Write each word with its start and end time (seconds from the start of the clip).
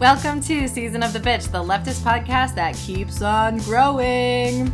Welcome 0.00 0.40
to 0.44 0.66
Season 0.66 1.02
of 1.02 1.12
the 1.12 1.18
Bitch, 1.18 1.52
the 1.52 1.62
leftist 1.62 2.00
podcast 2.00 2.54
that 2.54 2.74
keeps 2.74 3.20
on 3.20 3.58
growing. 3.58 4.72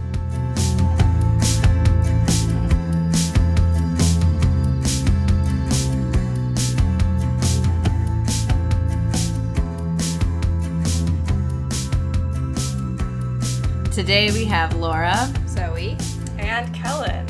Today 13.90 14.30
we 14.30 14.44
have 14.44 14.77
Laura, 14.77 15.29
Zoe, 15.49 15.96
and 16.38 16.72
Kellen. 16.72 17.27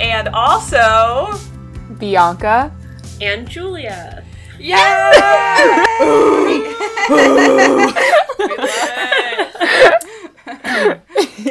And 0.00 0.28
also 0.28 1.32
Bianca. 1.98 2.70
And 3.22 3.48
Julia. 3.48 4.15
Yeah! 4.58 5.12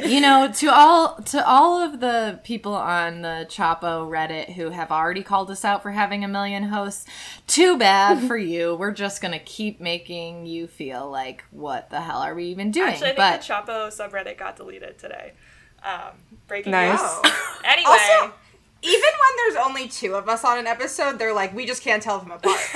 you 0.05 0.21
know, 0.21 0.51
to 0.53 0.67
all 0.67 1.15
to 1.23 1.45
all 1.47 1.81
of 1.81 1.99
the 1.99 2.39
people 2.43 2.75
on 2.75 3.21
the 3.21 3.45
Chapo 3.49 4.07
Reddit 4.09 4.53
who 4.53 4.69
have 4.69 4.91
already 4.91 5.23
called 5.23 5.49
us 5.51 5.65
out 5.65 5.81
for 5.83 5.91
having 5.91 6.23
a 6.23 6.27
million 6.27 6.63
hosts, 6.63 7.05
too 7.47 7.77
bad 7.77 8.27
for 8.27 8.37
you. 8.37 8.75
We're 8.79 8.91
just 8.91 9.21
gonna 9.21 9.39
keep 9.39 9.79
making 9.81 10.45
you 10.45 10.67
feel 10.67 11.09
like, 11.09 11.43
what 11.51 11.89
the 11.89 12.01
hell 12.01 12.19
are 12.19 12.35
we 12.35 12.45
even 12.45 12.71
doing? 12.71 12.89
Actually, 12.89 13.11
I 13.11 13.15
think 13.15 13.17
but 13.17 13.41
the 13.41 13.47
Chapo 13.71 13.87
subreddit 13.89 14.37
got 14.37 14.55
deleted 14.55 14.97
today. 14.97 15.33
Um, 15.83 16.13
breaking 16.47 16.71
Nice. 16.71 16.99
news. 16.99 17.33
Anyway, 17.65 17.89
Also- 17.89 18.33
even 18.85 19.01
when 19.01 19.35
there's 19.37 19.65
only 19.65 19.87
two 19.87 20.15
of 20.15 20.29
us 20.29 20.43
on 20.43 20.57
an 20.57 20.67
episode, 20.67 21.19
they're 21.19 21.33
like, 21.33 21.53
we 21.53 21.65
just 21.65 21.81
can't 21.81 22.01
tell 22.01 22.19
them 22.19 22.31
apart. 22.31 22.59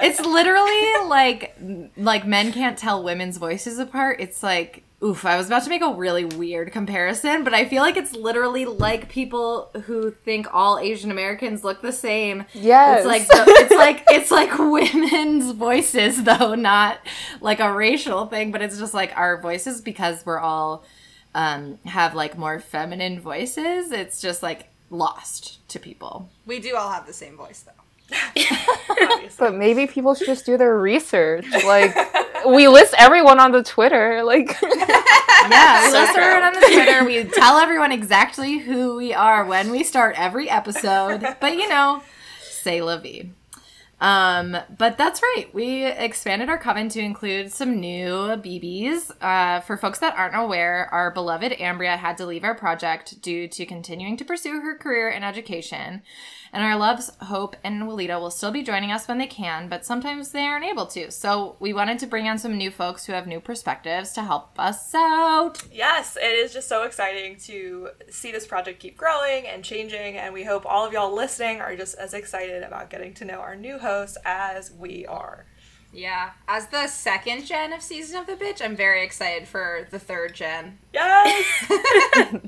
it's 0.00 0.20
literally 0.20 1.08
like 1.08 1.56
like 1.96 2.26
men 2.26 2.52
can't 2.52 2.78
tell 2.78 3.02
women's 3.02 3.36
voices 3.38 3.78
apart. 3.78 4.20
It's 4.20 4.42
like 4.42 4.84
oof, 5.02 5.26
I 5.26 5.36
was 5.36 5.48
about 5.48 5.64
to 5.64 5.68
make 5.68 5.82
a 5.82 5.92
really 5.92 6.24
weird 6.24 6.70
comparison, 6.70 7.42
but 7.42 7.52
I 7.52 7.64
feel 7.64 7.82
like 7.82 7.96
it's 7.96 8.14
literally 8.14 8.64
like 8.64 9.08
people 9.08 9.70
who 9.84 10.12
think 10.12 10.46
all 10.52 10.78
Asian 10.78 11.10
Americans 11.10 11.64
look 11.64 11.82
the 11.82 11.92
same. 11.92 12.44
Yes. 12.54 12.98
It's 12.98 13.06
like 13.06 13.26
the, 13.26 13.44
it's 13.48 13.74
like 13.76 14.04
it's 14.08 14.30
like 14.30 14.56
women's 14.58 15.50
voices 15.52 16.22
though, 16.22 16.54
not 16.54 17.00
like 17.40 17.58
a 17.60 17.72
racial 17.72 18.26
thing, 18.26 18.52
but 18.52 18.62
it's 18.62 18.78
just 18.78 18.94
like 18.94 19.12
our 19.16 19.40
voices 19.40 19.80
because 19.80 20.24
we're 20.24 20.38
all 20.38 20.84
um 21.34 21.78
have 21.86 22.14
like 22.14 22.36
more 22.38 22.60
feminine 22.60 23.20
voices. 23.20 23.92
It's 23.92 24.20
just 24.20 24.42
like 24.42 24.68
lost 24.90 25.66
to 25.68 25.78
people. 25.78 26.28
we 26.46 26.58
do 26.60 26.76
all 26.76 26.90
have 26.90 27.06
the 27.06 27.12
same 27.12 27.36
voice, 27.36 27.64
though. 27.64 27.72
But 29.38 29.54
maybe 29.54 29.86
people 29.86 30.14
should 30.14 30.26
just 30.26 30.44
do 30.46 30.56
their 30.58 30.78
research. 30.78 31.46
Like, 31.64 31.96
we 32.46 32.68
list 32.68 32.94
everyone 32.98 33.40
on 33.40 33.52
the 33.52 33.62
Twitter. 33.62 34.22
Like, 34.22 34.54
Yeah, 34.62 35.84
we 35.86 35.90
So 35.90 35.98
list 36.00 36.12
true. 36.12 36.22
everyone 36.22 36.44
on 36.44 36.52
the 36.60 36.66
Twitter. 36.66 37.04
We 37.04 37.24
tell 37.24 37.58
everyone 37.58 37.90
exactly 37.90 38.58
who 38.58 38.96
we 38.96 39.12
are 39.14 39.44
when 39.44 39.70
we 39.70 39.82
start 39.82 40.14
every 40.18 40.48
episode. 40.50 41.26
But 41.40 41.54
you 41.54 41.68
know, 41.68 42.02
say 42.42 42.80
la 42.82 42.98
vie. 42.98 43.30
Um, 44.02 44.56
but 44.76 44.98
that's 44.98 45.22
right. 45.22 45.46
We 45.54 45.86
expanded 45.86 46.48
our 46.48 46.58
coven 46.58 46.88
to 46.88 47.00
include 47.00 47.52
some 47.52 47.78
new 47.78 48.08
BBs. 48.36 49.12
Uh, 49.20 49.60
for 49.60 49.76
folks 49.76 50.00
that 50.00 50.18
aren't 50.18 50.34
aware, 50.34 50.88
our 50.90 51.12
beloved 51.12 51.52
Ambria 51.52 51.96
had 51.96 52.16
to 52.16 52.26
leave 52.26 52.42
our 52.42 52.56
project 52.56 53.22
due 53.22 53.46
to 53.46 53.64
continuing 53.64 54.16
to 54.16 54.24
pursue 54.24 54.60
her 54.60 54.76
career 54.76 55.08
in 55.08 55.22
education. 55.22 56.02
And 56.54 56.62
our 56.62 56.76
loves, 56.76 57.10
Hope 57.22 57.56
and 57.64 57.82
Walida, 57.84 58.20
will 58.20 58.30
still 58.30 58.50
be 58.50 58.62
joining 58.62 58.92
us 58.92 59.08
when 59.08 59.16
they 59.16 59.26
can, 59.26 59.68
but 59.70 59.86
sometimes 59.86 60.32
they 60.32 60.44
aren't 60.44 60.66
able 60.66 60.84
to. 60.88 61.10
So 61.10 61.56
we 61.60 61.72
wanted 61.72 61.98
to 62.00 62.06
bring 62.06 62.28
on 62.28 62.36
some 62.36 62.58
new 62.58 62.70
folks 62.70 63.06
who 63.06 63.14
have 63.14 63.26
new 63.26 63.40
perspectives 63.40 64.12
to 64.12 64.22
help 64.22 64.58
us 64.58 64.94
out. 64.94 65.62
yes, 65.72 66.18
it 66.20 66.34
is 66.34 66.52
just 66.52 66.68
so 66.68 66.82
exciting 66.82 67.36
to 67.44 67.88
see 68.10 68.32
this 68.32 68.46
project 68.46 68.80
keep 68.80 68.98
growing 68.98 69.46
and 69.46 69.64
changing, 69.64 70.18
and 70.18 70.34
we 70.34 70.44
hope 70.44 70.66
all 70.66 70.86
of 70.86 70.92
y'all 70.92 71.14
listening 71.14 71.62
are 71.62 71.74
just 71.74 71.96
as 71.96 72.12
excited 72.12 72.62
about 72.62 72.90
getting 72.90 73.14
to 73.14 73.24
know 73.24 73.40
our 73.40 73.56
new 73.56 73.78
host 73.78 74.18
as 74.26 74.70
we 74.72 75.06
are. 75.06 75.46
Yeah. 75.90 76.32
As 76.48 76.68
the 76.68 76.86
second 76.86 77.46
gen 77.46 77.72
of 77.72 77.82
Season 77.82 78.18
of 78.18 78.26
the 78.26 78.32
Bitch, 78.34 78.62
I'm 78.62 78.76
very 78.76 79.02
excited 79.04 79.48
for 79.48 79.86
the 79.90 79.98
third 79.98 80.34
gen. 80.34 80.78
Yes! 80.92 81.64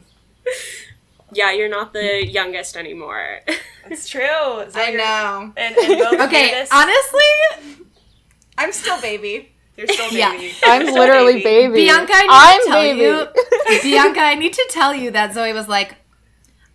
Yeah, 1.33 1.53
you're 1.53 1.69
not 1.69 1.93
the 1.93 2.25
youngest 2.27 2.77
anymore. 2.77 3.41
it's 3.91 4.09
true. 4.09 4.21
I 4.75 4.91
know. 4.93 5.53
And, 5.57 5.77
and 5.77 5.99
both 5.99 6.21
Okay, 6.21 6.51
Davis, 6.51 6.69
honestly, 6.73 7.87
I'm 8.57 8.73
still 8.73 9.01
baby. 9.01 9.53
you're 9.77 9.87
still 9.89 10.11
baby. 10.11 10.17
Yeah. 10.19 10.33
You're 10.35 10.53
I'm 10.65 10.83
still 10.87 10.95
literally 10.95 11.43
baby. 11.43 11.75
Bianca, 11.75 12.13
I 12.15 12.23
need 12.23 12.29
I'm 12.31 12.61
to 12.61 12.69
tell 12.69 12.83
baby. 12.83 13.01
you, 13.01 13.83
Bianca, 13.91 14.21
I 14.21 14.35
need 14.35 14.53
to 14.53 14.67
tell 14.71 14.95
you 14.95 15.11
that 15.11 15.35
Zoe 15.35 15.53
was 15.53 15.69
like, 15.69 15.97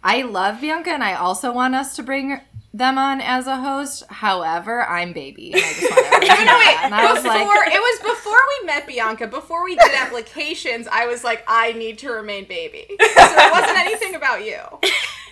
I 0.04 0.22
love 0.24 0.62
Bianca, 0.62 0.92
and 0.92 1.04
I 1.04 1.14
also 1.14 1.52
want 1.52 1.76
us 1.76 1.96
to 1.98 2.04
bring 2.04 2.40
them 2.74 2.98
on 2.98 3.20
as 3.22 3.48
a 3.48 3.58
host. 3.58 4.04
However, 4.10 4.84
I'm 4.88 5.14
baby. 5.14 5.54
And 5.54 5.62
I 5.64 5.74
just 5.74 5.92
want 5.92 6.06
to 6.22 6.28
No, 6.28 6.44
no, 6.46 6.58
wait. 6.60 6.78
And 6.84 6.94
I 6.96 7.12
was 7.14 7.24
Before 7.24 7.38
like, 7.46 7.68
it 7.74 7.80
was 7.80 8.00
before 8.16 8.40
we 8.62 8.66
met 8.68 8.86
Bianca. 8.88 9.28
Before 9.28 9.64
we 9.64 9.76
did 9.76 9.92
applications, 9.96 10.88
I 10.92 11.08
was 11.08 11.24
like, 11.24 11.44
I 11.48 11.74
need 11.74 11.98
to 12.00 12.12
remain 12.12 12.46
baby. 12.48 12.86
So 12.90 12.96
it 13.00 13.52
wasn't 13.52 13.78
anything 13.78 14.16
about 14.16 14.46
you. 14.46 14.60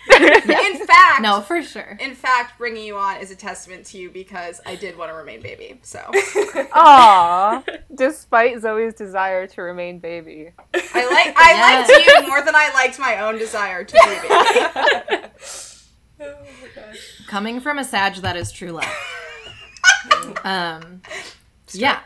In 0.19 0.77
fact, 0.87 1.21
no, 1.21 1.41
for 1.41 1.61
sure. 1.61 1.97
In 1.99 2.15
fact, 2.15 2.57
bringing 2.57 2.85
you 2.85 2.95
on 2.97 3.17
is 3.17 3.29
a 3.29 3.35
testament 3.35 3.85
to 3.87 3.97
you 3.97 4.09
because 4.09 4.61
I 4.65 4.75
did 4.77 4.97
want 4.97 5.11
to 5.11 5.15
remain 5.15 5.41
baby. 5.41 5.79
So 5.83 5.99
Aw. 6.73 7.61
Despite 7.93 8.61
Zoe's 8.61 8.93
desire 8.93 9.47
to 9.47 9.61
remain 9.61 9.99
baby. 9.99 10.51
I 10.73 11.05
like 11.11 11.35
I 11.37 11.51
Yes. 11.51 11.89
liked 11.89 12.23
you 12.23 12.27
more 12.29 12.41
than 12.41 12.55
I 12.55 12.71
liked 12.73 12.97
my 12.99 13.19
own 13.19 13.37
desire 13.37 13.83
to 13.83 13.93
be 13.93 15.09
baby. 15.09 15.27
Oh. 16.19 16.35
Coming 17.27 17.59
from 17.59 17.77
a 17.77 17.83
Sag, 17.83 18.15
that 18.15 18.35
is 18.35 18.51
true 18.51 18.71
love. 18.71 18.85
um, 20.43 21.01
yeah. 21.71 21.99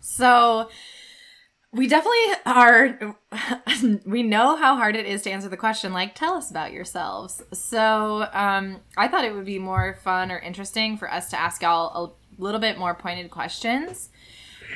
So 0.00 0.68
we 1.72 1.86
definitely 1.86 2.34
are. 2.46 3.16
we 4.06 4.22
know 4.22 4.56
how 4.56 4.76
hard 4.76 4.96
it 4.96 5.06
is 5.06 5.22
to 5.22 5.30
answer 5.30 5.48
the 5.48 5.56
question, 5.56 5.92
like, 5.92 6.14
tell 6.14 6.34
us 6.34 6.50
about 6.50 6.72
yourselves. 6.72 7.42
So 7.52 8.28
um, 8.32 8.80
I 8.96 9.08
thought 9.08 9.24
it 9.24 9.34
would 9.34 9.44
be 9.44 9.58
more 9.58 9.98
fun 10.02 10.30
or 10.30 10.38
interesting 10.38 10.96
for 10.96 11.10
us 11.12 11.30
to 11.30 11.38
ask 11.38 11.62
y'all 11.62 12.16
a 12.38 12.42
little 12.42 12.60
bit 12.60 12.78
more 12.78 12.94
pointed 12.94 13.30
questions. 13.30 14.10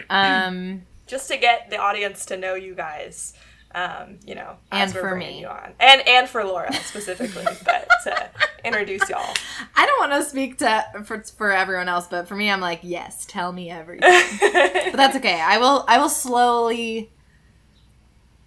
Um, 0.08 0.82
just 1.06 1.28
to 1.28 1.36
get 1.36 1.70
the 1.70 1.78
audience 1.78 2.24
to 2.26 2.36
know 2.36 2.54
you 2.54 2.74
guys, 2.74 3.34
um, 3.74 4.18
you 4.26 4.34
know, 4.34 4.56
And 4.72 4.92
for 4.92 5.14
me. 5.14 5.40
you 5.40 5.46
on, 5.46 5.74
and 5.78 6.06
and 6.06 6.28
for 6.28 6.44
Laura 6.44 6.72
specifically, 6.72 7.44
but 7.64 7.88
to 8.04 8.30
introduce 8.64 9.08
y'all. 9.08 9.34
I 9.76 9.86
don't 9.86 10.10
want 10.10 10.22
to 10.22 10.28
speak 10.28 10.58
to 10.58 10.84
for, 11.04 11.22
for 11.22 11.52
everyone 11.52 11.88
else, 11.88 12.06
but 12.08 12.26
for 12.26 12.34
me, 12.34 12.50
I'm 12.50 12.60
like, 12.60 12.80
yes, 12.82 13.24
tell 13.26 13.52
me 13.52 13.70
everything. 13.70 14.10
but 14.40 14.96
that's 14.96 15.16
okay. 15.16 15.40
I 15.40 15.58
will. 15.58 15.84
I 15.86 15.98
will 15.98 16.08
slowly 16.08 17.10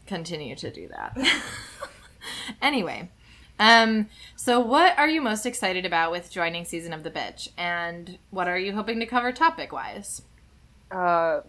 continue 0.07 0.55
to 0.57 0.69
do 0.71 0.89
that. 0.89 1.17
anyway, 2.61 3.09
um, 3.59 4.09
so 4.35 4.59
what 4.59 4.97
are 4.97 5.07
you 5.07 5.21
most 5.21 5.45
excited 5.45 5.85
about 5.85 6.11
with 6.11 6.29
joining 6.29 6.65
season 6.65 6.91
of 6.91 7.03
the 7.03 7.11
bitch, 7.11 7.47
and 7.57 8.17
what 8.29 8.49
are 8.49 8.57
you 8.59 8.73
hoping 8.73 8.99
to 8.99 9.05
cover 9.05 9.31
topic 9.31 9.71
wise? 9.71 10.21
Uh, 10.91 11.41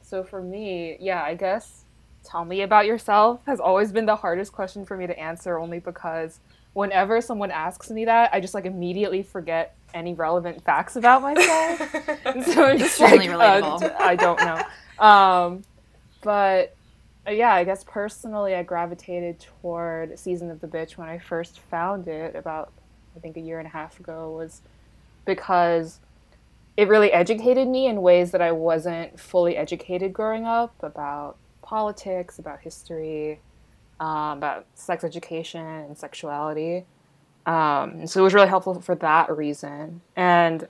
so 0.00 0.24
for 0.24 0.42
me, 0.42 0.96
yeah, 0.98 1.22
I 1.22 1.34
guess 1.34 1.81
tell 2.24 2.44
me 2.44 2.62
about 2.62 2.86
yourself 2.86 3.40
has 3.46 3.60
always 3.60 3.92
been 3.92 4.06
the 4.06 4.16
hardest 4.16 4.52
question 4.52 4.84
for 4.84 4.96
me 4.96 5.06
to 5.06 5.18
answer 5.18 5.58
only 5.58 5.78
because 5.80 6.40
whenever 6.72 7.20
someone 7.20 7.50
asks 7.50 7.90
me 7.90 8.04
that, 8.06 8.30
I 8.32 8.40
just 8.40 8.54
like 8.54 8.64
immediately 8.64 9.22
forget 9.22 9.74
any 9.94 10.14
relevant 10.14 10.62
facts 10.64 10.96
about 10.96 11.22
myself. 11.22 11.78
So 12.46 12.64
I'm 12.64 12.78
just 12.78 13.00
Extremely 13.00 13.28
like, 13.28 13.62
uh, 13.62 13.66
relatable. 13.66 13.80
d- 13.80 13.86
I 13.98 14.16
don't 14.16 14.40
know. 14.40 15.04
Um, 15.04 15.62
but 16.22 16.74
uh, 17.26 17.30
yeah, 17.32 17.52
I 17.52 17.64
guess 17.64 17.84
personally, 17.84 18.54
I 18.54 18.62
gravitated 18.62 19.38
toward 19.60 20.18
Season 20.18 20.50
of 20.50 20.60
the 20.60 20.66
Bitch 20.66 20.92
when 20.96 21.08
I 21.08 21.18
first 21.18 21.60
found 21.60 22.08
it 22.08 22.34
about, 22.34 22.72
I 23.16 23.20
think, 23.20 23.36
a 23.36 23.40
year 23.40 23.58
and 23.58 23.66
a 23.66 23.70
half 23.70 24.00
ago, 24.00 24.34
was 24.36 24.62
because 25.24 26.00
it 26.76 26.88
really 26.88 27.12
educated 27.12 27.68
me 27.68 27.86
in 27.86 28.00
ways 28.02 28.30
that 28.30 28.40
I 28.40 28.52
wasn't 28.52 29.20
fully 29.20 29.56
educated 29.56 30.12
growing 30.12 30.46
up 30.46 30.74
about 30.82 31.36
politics, 31.62 32.38
about 32.38 32.60
history, 32.60 33.40
um, 34.00 34.38
about 34.38 34.66
sex 34.74 35.04
education 35.04 35.64
and 35.64 35.96
sexuality. 35.96 36.84
Um, 37.46 38.06
so 38.06 38.20
it 38.20 38.24
was 38.24 38.34
really 38.34 38.48
helpful 38.48 38.80
for 38.80 38.94
that 38.96 39.34
reason. 39.36 40.00
And 40.16 40.68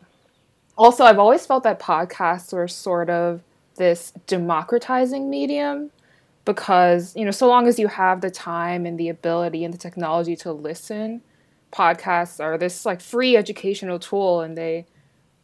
also, 0.77 1.05
I've 1.05 1.19
always 1.19 1.45
felt 1.45 1.65
that 1.65 1.81
podcasts 1.81 2.53
were 2.53 2.69
sort 2.69 3.11
of 3.11 3.43
this 3.77 4.13
democratizing 4.27 5.29
medium 5.29 5.91
because, 6.45 7.15
you 7.15 7.25
know, 7.25 7.31
so 7.31 7.47
long 7.47 7.67
as 7.67 7.79
you 7.79 7.89
have 7.89 8.21
the 8.21 8.31
time 8.31 8.87
and 8.87 8.99
the 8.99 9.09
ability 9.09 9.65
and 9.65 9.73
the 9.73 9.79
technology 9.79 10.35
to 10.37 10.53
listen, 10.53 11.23
podcasts 11.73 12.43
are 12.43 12.59
this 12.59 12.85
like 12.85 13.01
free 13.01 13.37
educational 13.37 13.99
tool 13.99 14.41
and 14.41 14.57
they 14.57 14.87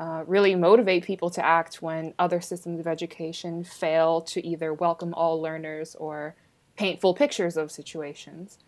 uh, 0.01 0.23
really 0.27 0.55
motivate 0.55 1.05
people 1.05 1.31
to 1.31 1.45
act 1.45 1.83
when 1.83 2.15
other 2.19 2.41
systems 2.41 2.79
of 2.79 2.87
education 2.87 3.65
fail 3.65 4.21
to 4.21 4.45
either 4.47 4.73
welcome 4.73 5.13
all 5.15 5.41
learners 5.41 5.95
or 5.97 6.35
paint 6.77 7.01
full 7.01 7.15
pictures 7.15 7.57
of 7.57 7.71
situations. 7.73 8.59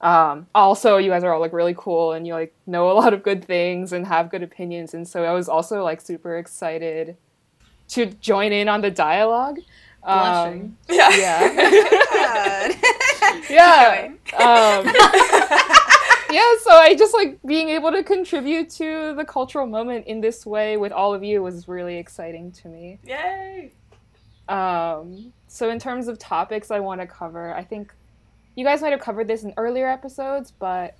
Um, 0.00 0.46
also, 0.54 0.96
you 0.96 1.10
guys 1.10 1.22
are 1.22 1.32
all 1.32 1.40
like 1.40 1.52
really 1.52 1.74
cool 1.76 2.12
and 2.12 2.26
you 2.26 2.32
like 2.32 2.54
know 2.66 2.90
a 2.90 2.94
lot 2.94 3.12
of 3.12 3.22
good 3.22 3.44
things 3.44 3.92
and 3.92 4.06
have 4.06 4.30
good 4.30 4.42
opinions, 4.42 4.94
and 4.94 5.06
so 5.06 5.24
I 5.24 5.32
was 5.32 5.48
also 5.48 5.84
like 5.84 6.00
super 6.00 6.38
excited 6.38 7.16
to 7.90 8.06
join 8.06 8.52
in 8.52 8.68
on 8.68 8.80
the 8.80 8.90
dialogue. 8.90 9.58
Um, 10.02 10.76
Yeah. 10.88 11.10
yeah. 12.14 12.72
Yeah. 13.50 14.12
Um, 14.38 14.86
yeah, 16.32 16.54
so 16.62 16.70
I 16.70 16.94
just 16.96 17.14
like 17.14 17.38
being 17.46 17.68
able 17.68 17.92
to 17.92 18.02
contribute 18.02 18.70
to 18.70 19.14
the 19.16 19.24
cultural 19.24 19.66
moment 19.66 20.06
in 20.06 20.20
this 20.20 20.46
way 20.46 20.76
with 20.76 20.92
all 20.92 21.14
of 21.14 21.22
you 21.22 21.42
was 21.42 21.68
really 21.68 21.96
exciting 21.96 22.52
to 22.52 22.68
me. 22.68 22.98
Yay! 23.04 23.72
Um, 24.48 25.32
so 25.46 25.70
in 25.70 25.78
terms 25.78 26.08
of 26.08 26.18
topics 26.18 26.70
I 26.70 26.80
want 26.80 27.00
to 27.00 27.06
cover, 27.06 27.54
I 27.54 27.62
think 27.62 27.94
you 28.56 28.64
guys 28.64 28.82
might 28.82 28.90
have 28.90 29.00
covered 29.00 29.28
this 29.28 29.44
in 29.44 29.54
earlier 29.56 29.88
episodes, 29.88 30.50
but 30.50 30.96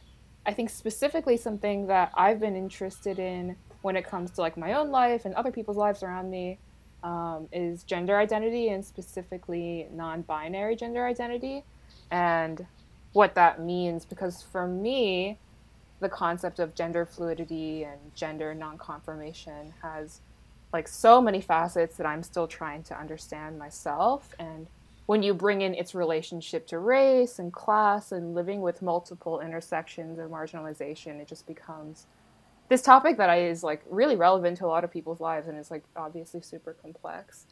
I 0.47 0.53
think 0.53 0.71
specifically 0.71 1.37
something 1.37 1.87
that 1.88 2.12
I've 2.15 2.41
been 2.41 2.56
interested 2.56 3.19
in 3.19 3.56
when 3.82 3.97
it 3.97 4.06
comes 4.06 4.31
to 4.32 4.41
like 4.41 4.56
my 4.56 4.75
own 4.75 4.91
life 4.91 5.25
and 5.25 5.35
other 5.35 5.50
people's 5.50 5.77
lives 5.77 6.03
around 6.03 6.31
me 6.31 6.59
um, 7.03 7.49
is 7.53 7.82
gender 7.82 8.19
identity 8.19 8.69
and 8.69 8.85
specifically 8.85 9.88
non-binary 9.93 10.77
gender 10.77 11.05
identity 11.06 11.65
and 12.11 12.67
what 13.12 13.34
that 13.34 13.60
means 13.60 14.04
because 14.04 14.42
for 14.42 14.66
me 14.66 15.38
the 16.00 16.08
concept 16.08 16.58
of 16.58 16.74
gender 16.74 17.04
fluidity 17.04 17.84
and 17.84 17.98
gender 18.14 18.54
non-conformation 18.54 19.74
has 19.82 20.20
like 20.72 20.88
so 20.88 21.20
many 21.20 21.40
facets 21.40 21.96
that 21.96 22.06
I'm 22.06 22.22
still 22.22 22.46
trying 22.46 22.82
to 22.84 22.98
understand 22.98 23.58
myself. 23.58 24.34
And 24.38 24.66
when 25.06 25.22
you 25.22 25.34
bring 25.34 25.62
in 25.62 25.74
its 25.74 25.94
relationship 25.94 26.66
to 26.68 26.78
race 26.78 27.38
and 27.38 27.52
class 27.52 28.12
and 28.12 28.34
living 28.34 28.60
with 28.60 28.80
multiple 28.80 29.40
intersections 29.40 30.18
and 30.18 30.30
marginalization, 30.30 31.20
it 31.20 31.28
just 31.28 31.46
becomes 31.46 32.06
this 32.68 32.82
topic 32.82 33.16
that 33.16 33.28
I, 33.28 33.42
is 33.42 33.64
like 33.64 33.82
really 33.90 34.14
relevant 34.14 34.58
to 34.58 34.66
a 34.66 34.68
lot 34.68 34.84
of 34.84 34.92
people's 34.92 35.20
lives 35.20 35.48
and 35.48 35.58
is 35.58 35.70
like 35.70 35.82
obviously 35.96 36.40
super 36.40 36.74
complex. 36.74 37.46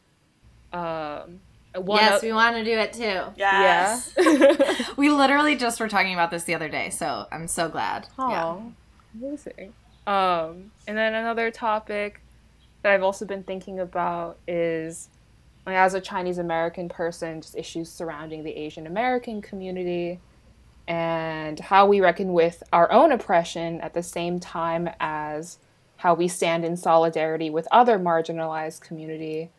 Um, 0.71 1.41
one 1.75 1.99
yes, 1.99 2.23
o- 2.23 2.27
we 2.27 2.33
want 2.33 2.55
to 2.55 2.63
do 2.63 2.71
it 2.71 2.93
too. 2.93 3.21
Yes. 3.35 4.13
yeah. 4.17 4.75
We 4.97 5.09
literally 5.09 5.55
just 5.55 5.79
were 5.79 5.87
talking 5.87 6.13
about 6.13 6.31
this 6.31 6.43
the 6.43 6.55
other 6.55 6.69
day, 6.69 6.89
so 6.89 7.25
I'm 7.31 7.47
so 7.47 7.69
glad. 7.69 8.07
Yeah. 8.17 8.43
Oh, 8.45 8.73
amazing. 9.13 9.73
Um, 10.07 10.71
and 10.87 10.97
then 10.97 11.13
another 11.13 11.51
topic 11.51 12.21
that 12.81 12.91
I've 12.91 13.03
also 13.03 13.25
been 13.25 13.43
thinking 13.43 13.79
about 13.79 14.37
is, 14.47 15.09
like, 15.65 15.75
as 15.75 15.93
a 15.93 16.01
Chinese 16.01 16.37
American 16.37 16.89
person, 16.89 17.41
just 17.41 17.55
issues 17.55 17.91
surrounding 17.91 18.43
the 18.43 18.51
Asian 18.51 18.87
American 18.87 19.41
community 19.41 20.19
and 20.87 21.59
how 21.59 21.85
we 21.85 22.01
reckon 22.01 22.33
with 22.33 22.63
our 22.73 22.91
own 22.91 23.11
oppression 23.11 23.79
at 23.81 23.93
the 23.93 24.01
same 24.01 24.39
time 24.39 24.89
as 24.99 25.59
how 25.97 26.15
we 26.15 26.27
stand 26.27 26.65
in 26.65 26.75
solidarity 26.75 27.49
with 27.49 27.67
other 27.71 27.99
marginalized 27.99 28.81
community 28.81 29.51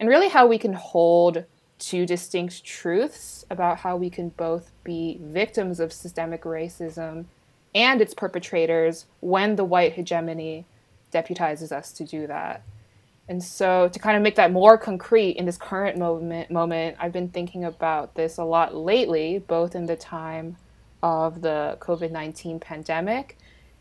and 0.00 0.08
really 0.08 0.28
how 0.28 0.46
we 0.46 0.58
can 0.58 0.72
hold 0.72 1.44
two 1.82 2.06
distinct 2.06 2.62
truths 2.64 3.44
about 3.50 3.78
how 3.78 3.96
we 3.96 4.08
can 4.08 4.28
both 4.30 4.70
be 4.84 5.18
victims 5.20 5.80
of 5.80 5.92
systemic 5.92 6.42
racism 6.42 7.24
and 7.74 8.00
its 8.00 8.14
perpetrators 8.14 9.06
when 9.20 9.56
the 9.56 9.64
white 9.64 9.94
hegemony 9.94 10.64
deputizes 11.12 11.72
us 11.72 11.90
to 11.92 12.04
do 12.04 12.26
that. 12.28 12.62
And 13.28 13.42
so, 13.42 13.88
to 13.88 13.98
kind 13.98 14.16
of 14.16 14.22
make 14.22 14.36
that 14.36 14.52
more 14.52 14.78
concrete 14.78 15.32
in 15.32 15.46
this 15.46 15.56
current 15.56 15.98
moment, 15.98 16.50
moment, 16.50 16.96
I've 17.00 17.12
been 17.12 17.28
thinking 17.28 17.64
about 17.64 18.14
this 18.14 18.38
a 18.38 18.44
lot 18.44 18.76
lately, 18.76 19.38
both 19.38 19.74
in 19.74 19.86
the 19.86 19.96
time 19.96 20.56
of 21.02 21.40
the 21.40 21.76
COVID 21.80 22.12
19 22.12 22.60
pandemic 22.60 23.38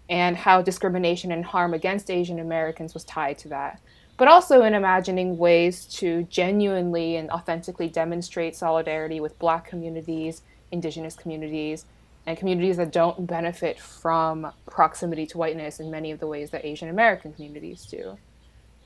and 0.09 0.35
how 0.35 0.61
discrimination 0.61 1.31
and 1.31 1.45
harm 1.45 1.73
against 1.73 2.09
Asian 2.09 2.39
Americans 2.39 2.93
was 2.93 3.03
tied 3.03 3.37
to 3.39 3.49
that, 3.49 3.79
but 4.21 4.27
also 4.27 4.61
in 4.61 4.75
imagining 4.75 5.35
ways 5.35 5.83
to 5.83 6.21
genuinely 6.29 7.15
and 7.15 7.31
authentically 7.31 7.89
demonstrate 7.89 8.55
solidarity 8.55 9.19
with 9.19 9.39
Black 9.39 9.65
communities, 9.65 10.43
Indigenous 10.71 11.15
communities, 11.15 11.87
and 12.27 12.37
communities 12.37 12.77
that 12.77 12.91
don't 12.91 13.25
benefit 13.25 13.79
from 13.79 14.53
proximity 14.67 15.25
to 15.25 15.39
whiteness 15.39 15.79
in 15.79 15.89
many 15.89 16.11
of 16.11 16.19
the 16.19 16.27
ways 16.27 16.51
that 16.51 16.63
Asian 16.63 16.87
American 16.87 17.33
communities 17.33 17.83
do. 17.87 18.15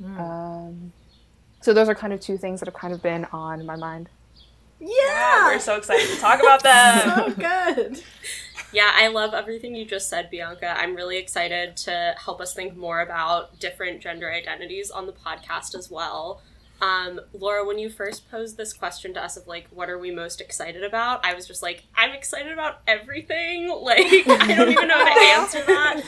Um, 0.05 0.93
so 1.59 1.73
those 1.73 1.89
are 1.89 1.95
kind 1.95 2.13
of 2.13 2.21
two 2.21 2.37
things 2.37 2.61
that 2.61 2.67
have 2.67 2.73
kind 2.73 2.93
of 2.93 3.03
been 3.03 3.25
on 3.33 3.65
my 3.65 3.75
mind. 3.75 4.07
Yeah, 4.79 5.47
we're 5.47 5.59
so 5.59 5.75
excited 5.75 6.15
to 6.15 6.21
talk 6.21 6.39
about 6.39 6.63
them. 6.63 7.35
so 7.35 7.75
good. 7.75 8.03
Yeah, 8.75 8.91
I 8.93 9.07
love 9.07 9.33
everything 9.33 9.73
you 9.73 9.85
just 9.85 10.09
said, 10.09 10.29
Bianca. 10.29 10.75
I'm 10.77 10.95
really 10.97 11.15
excited 11.15 11.77
to 11.77 12.13
help 12.17 12.41
us 12.41 12.53
think 12.53 12.75
more 12.75 12.99
about 12.99 13.57
different 13.57 14.01
gender 14.01 14.29
identities 14.29 14.91
on 14.91 15.05
the 15.05 15.13
podcast 15.13 15.75
as 15.75 15.89
well. 15.89 16.41
Um, 16.81 17.21
Laura, 17.31 17.65
when 17.65 17.79
you 17.79 17.89
first 17.89 18.29
posed 18.29 18.57
this 18.57 18.73
question 18.73 19.13
to 19.13 19.23
us 19.23 19.37
of 19.37 19.47
like, 19.47 19.69
what 19.69 19.89
are 19.89 19.97
we 19.97 20.11
most 20.11 20.41
excited 20.41 20.83
about? 20.83 21.25
I 21.25 21.33
was 21.33 21.47
just 21.47 21.63
like, 21.63 21.85
I'm 21.95 22.11
excited 22.11 22.51
about 22.51 22.81
everything. 22.85 23.71
Like, 23.85 24.27
I 24.27 24.55
don't 24.55 24.71
even 24.71 24.87
know 24.89 25.05
how 25.05 25.13
to 25.13 25.21
answer 25.21 25.63
that. 25.67 26.01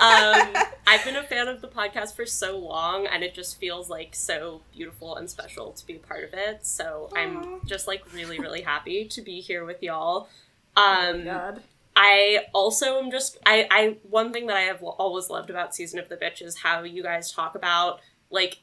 Um, 0.00 0.62
I've 0.86 1.04
been 1.04 1.16
a 1.16 1.22
fan 1.22 1.48
of 1.48 1.60
the 1.60 1.68
podcast 1.68 2.14
for 2.16 2.24
so 2.24 2.56
long, 2.58 3.06
and 3.06 3.22
it 3.22 3.34
just 3.34 3.58
feels 3.58 3.90
like 3.90 4.14
so 4.14 4.62
beautiful 4.72 5.16
and 5.16 5.28
special 5.28 5.72
to 5.72 5.86
be 5.86 5.96
a 5.96 5.98
part 5.98 6.24
of 6.24 6.32
it. 6.32 6.64
So 6.64 7.10
I'm 7.14 7.60
just 7.66 7.86
like 7.86 8.14
really, 8.14 8.38
really 8.38 8.62
happy 8.62 9.04
to 9.06 9.20
be 9.20 9.40
here 9.40 9.64
with 9.64 9.82
y'all. 9.82 10.28
Um, 10.76 11.24
God. 11.24 11.62
I 11.96 12.46
also 12.52 12.98
am 12.98 13.10
just 13.10 13.38
I 13.46 13.66
I 13.70 13.96
one 14.02 14.32
thing 14.32 14.46
that 14.48 14.56
I 14.56 14.62
have 14.62 14.82
always 14.82 15.30
loved 15.30 15.50
about 15.50 15.74
season 15.74 15.98
of 15.98 16.08
the 16.08 16.16
bitch 16.16 16.42
is 16.42 16.58
how 16.58 16.82
you 16.82 17.02
guys 17.02 17.30
talk 17.30 17.54
about 17.54 18.00
like 18.30 18.62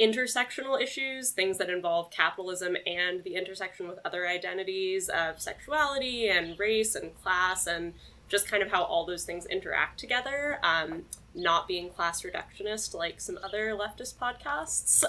intersectional 0.00 0.80
issues, 0.80 1.30
things 1.30 1.58
that 1.58 1.68
involve 1.68 2.10
capitalism 2.10 2.74
and 2.86 3.22
the 3.22 3.34
intersection 3.34 3.86
with 3.86 3.98
other 4.04 4.26
identities 4.26 5.10
of 5.10 5.40
sexuality 5.40 6.28
and 6.28 6.58
race 6.58 6.94
and 6.94 7.14
class 7.22 7.66
and 7.66 7.92
just 8.30 8.48
kind 8.48 8.62
of 8.62 8.70
how 8.70 8.84
all 8.84 9.04
those 9.04 9.24
things 9.24 9.44
interact 9.46 10.00
together. 10.00 10.58
Um, 10.62 11.04
not 11.34 11.68
being 11.68 11.90
class 11.90 12.22
reductionist 12.22 12.94
like 12.94 13.20
some 13.20 13.38
other 13.44 13.76
leftist 13.76 14.16
podcasts. 14.16 15.04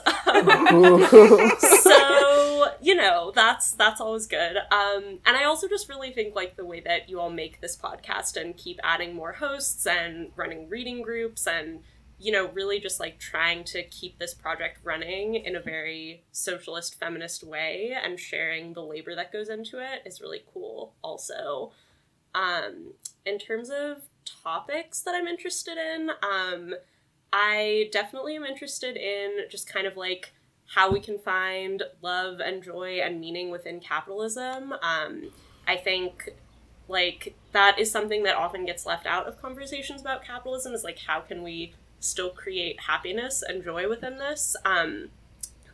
so 1.83 2.67
you 2.81 2.95
know 2.95 3.31
that's 3.33 3.71
that's 3.71 3.99
always 3.99 4.27
good 4.27 4.57
um 4.71 5.19
and 5.25 5.37
i 5.37 5.43
also 5.43 5.67
just 5.67 5.89
really 5.89 6.11
think 6.11 6.35
like 6.35 6.55
the 6.55 6.65
way 6.65 6.79
that 6.79 7.09
you 7.09 7.19
all 7.19 7.29
make 7.29 7.59
this 7.61 7.75
podcast 7.75 8.39
and 8.39 8.57
keep 8.57 8.79
adding 8.83 9.15
more 9.15 9.33
hosts 9.33 9.87
and 9.87 10.31
running 10.35 10.69
reading 10.69 11.01
groups 11.01 11.47
and 11.47 11.79
you 12.19 12.31
know 12.31 12.49
really 12.49 12.79
just 12.79 12.99
like 12.99 13.19
trying 13.19 13.63
to 13.63 13.83
keep 13.83 14.19
this 14.19 14.33
project 14.33 14.79
running 14.83 15.35
in 15.35 15.55
a 15.55 15.59
very 15.59 16.23
socialist 16.31 16.99
feminist 16.99 17.43
way 17.43 17.95
and 18.03 18.19
sharing 18.19 18.73
the 18.73 18.83
labor 18.83 19.15
that 19.15 19.31
goes 19.31 19.49
into 19.49 19.79
it 19.79 20.01
is 20.05 20.21
really 20.21 20.43
cool 20.53 20.93
also 21.03 21.71
um 22.35 22.93
in 23.25 23.37
terms 23.37 23.69
of 23.69 24.03
topics 24.43 25.01
that 25.01 25.15
i'm 25.15 25.27
interested 25.27 25.77
in 25.77 26.09
um 26.21 26.73
I 27.33 27.89
definitely 27.91 28.35
am 28.35 28.43
interested 28.43 28.97
in 28.97 29.49
just 29.49 29.71
kind 29.71 29.87
of 29.87 29.95
like 29.95 30.33
how 30.67 30.91
we 30.91 30.99
can 30.99 31.17
find 31.17 31.83
love 32.01 32.39
and 32.39 32.63
joy 32.63 32.99
and 33.03 33.19
meaning 33.19 33.49
within 33.51 33.79
capitalism. 33.79 34.73
Um, 34.73 35.31
I 35.67 35.77
think 35.77 36.31
like 36.87 37.35
that 37.53 37.79
is 37.79 37.89
something 37.89 38.23
that 38.23 38.35
often 38.35 38.65
gets 38.65 38.85
left 38.85 39.05
out 39.05 39.27
of 39.27 39.41
conversations 39.41 40.01
about 40.01 40.23
capitalism 40.23 40.73
is 40.73 40.83
like 40.83 40.99
how 40.99 41.21
can 41.21 41.41
we 41.41 41.73
still 41.99 42.31
create 42.31 42.81
happiness 42.81 43.43
and 43.47 43.63
joy 43.63 43.87
within 43.87 44.17
this. 44.17 44.55
Um, 44.65 45.09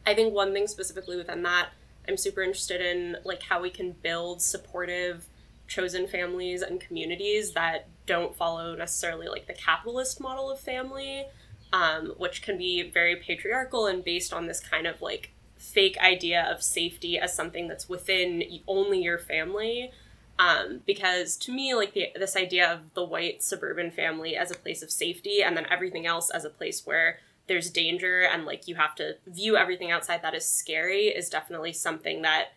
I 0.05 0.13
think 0.13 0.33
one 0.33 0.53
thing 0.53 0.67
specifically 0.67 1.17
within 1.17 1.43
that 1.43 1.69
I'm 2.07 2.17
super 2.17 2.41
interested 2.41 2.81
in 2.81 3.17
like 3.23 3.43
how 3.43 3.61
we 3.61 3.69
can 3.69 3.93
build 3.93 4.41
supportive 4.41 5.27
chosen 5.67 6.07
families 6.07 6.61
and 6.61 6.79
communities 6.79 7.53
that 7.53 7.87
don't 8.05 8.35
follow 8.35 8.75
necessarily 8.75 9.27
like 9.27 9.47
the 9.47 9.53
capitalist 9.53 10.19
model 10.21 10.49
of 10.49 10.59
family 10.59 11.25
um, 11.73 12.13
which 12.17 12.41
can 12.41 12.57
be 12.57 12.89
very 12.89 13.15
patriarchal 13.15 13.87
and 13.87 14.03
based 14.03 14.33
on 14.33 14.47
this 14.47 14.59
kind 14.59 14.87
of 14.87 15.01
like 15.01 15.31
fake 15.57 15.97
idea 15.99 16.43
of 16.49 16.63
safety 16.63 17.17
as 17.17 17.33
something 17.33 17.67
that's 17.67 17.89
within 17.89 18.43
only 18.67 19.01
your 19.01 19.17
family. 19.17 19.91
Um, 20.39 20.81
because 20.85 21.35
to 21.37 21.51
me, 21.51 21.73
like 21.73 21.93
the, 21.93 22.09
this 22.15 22.35
idea 22.35 22.71
of 22.71 22.93
the 22.93 23.03
white 23.03 23.41
suburban 23.41 23.89
family 23.91 24.35
as 24.35 24.51
a 24.51 24.55
place 24.55 24.83
of 24.83 24.91
safety 24.91 25.41
and 25.41 25.57
then 25.57 25.65
everything 25.69 26.05
else 26.05 26.29
as 26.29 26.45
a 26.45 26.49
place 26.49 26.85
where 26.85 27.19
there's 27.47 27.71
danger 27.71 28.21
and 28.21 28.45
like 28.45 28.67
you 28.67 28.75
have 28.75 28.93
to 28.95 29.15
view 29.25 29.57
everything 29.57 29.89
outside 29.89 30.21
that 30.21 30.35
is 30.35 30.45
scary 30.45 31.05
is 31.05 31.29
definitely 31.29 31.73
something 31.73 32.21
that 32.21 32.49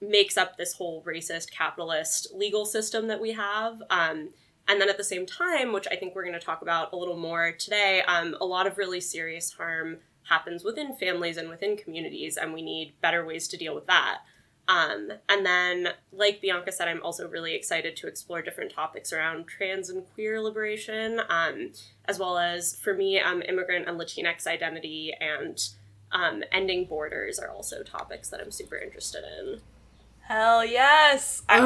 makes 0.00 0.36
up 0.36 0.56
this 0.56 0.74
whole 0.74 1.02
racist 1.02 1.50
capitalist 1.50 2.28
legal 2.34 2.64
system 2.64 3.08
that 3.08 3.20
we 3.20 3.32
have. 3.32 3.82
Um, 3.90 4.30
and 4.68 4.80
then 4.80 4.90
at 4.90 4.98
the 4.98 5.04
same 5.04 5.24
time, 5.24 5.72
which 5.72 5.88
I 5.90 5.96
think 5.96 6.14
we're 6.14 6.24
going 6.24 6.38
to 6.38 6.44
talk 6.44 6.62
about 6.62 6.92
a 6.92 6.96
little 6.96 7.16
more 7.16 7.52
today, 7.52 8.02
um, 8.06 8.36
a 8.40 8.44
lot 8.44 8.66
of 8.66 8.76
really 8.76 9.00
serious 9.00 9.52
harm 9.52 9.98
happens 10.28 10.62
within 10.62 10.94
families 10.94 11.38
and 11.38 11.48
within 11.48 11.76
communities, 11.76 12.36
and 12.36 12.52
we 12.52 12.60
need 12.60 12.92
better 13.00 13.24
ways 13.24 13.48
to 13.48 13.56
deal 13.56 13.74
with 13.74 13.86
that. 13.86 14.18
Um, 14.68 15.10
and 15.30 15.46
then, 15.46 15.88
like 16.12 16.42
Bianca 16.42 16.70
said, 16.70 16.88
I'm 16.88 17.02
also 17.02 17.26
really 17.26 17.54
excited 17.54 17.96
to 17.96 18.06
explore 18.06 18.42
different 18.42 18.70
topics 18.70 19.14
around 19.14 19.46
trans 19.46 19.88
and 19.88 20.04
queer 20.12 20.42
liberation, 20.42 21.22
um, 21.30 21.72
as 22.04 22.18
well 22.18 22.36
as, 22.36 22.76
for 22.76 22.92
me, 22.92 23.18
um, 23.18 23.40
immigrant 23.40 23.88
and 23.88 23.98
Latinx 23.98 24.46
identity 24.46 25.14
and 25.18 25.70
um, 26.12 26.44
ending 26.52 26.84
borders 26.84 27.38
are 27.38 27.48
also 27.48 27.82
topics 27.82 28.28
that 28.28 28.40
I'm 28.40 28.50
super 28.50 28.76
interested 28.76 29.24
in. 29.40 29.60
Hell 30.28 30.62
yes! 30.64 31.42
I'm- 31.48 31.64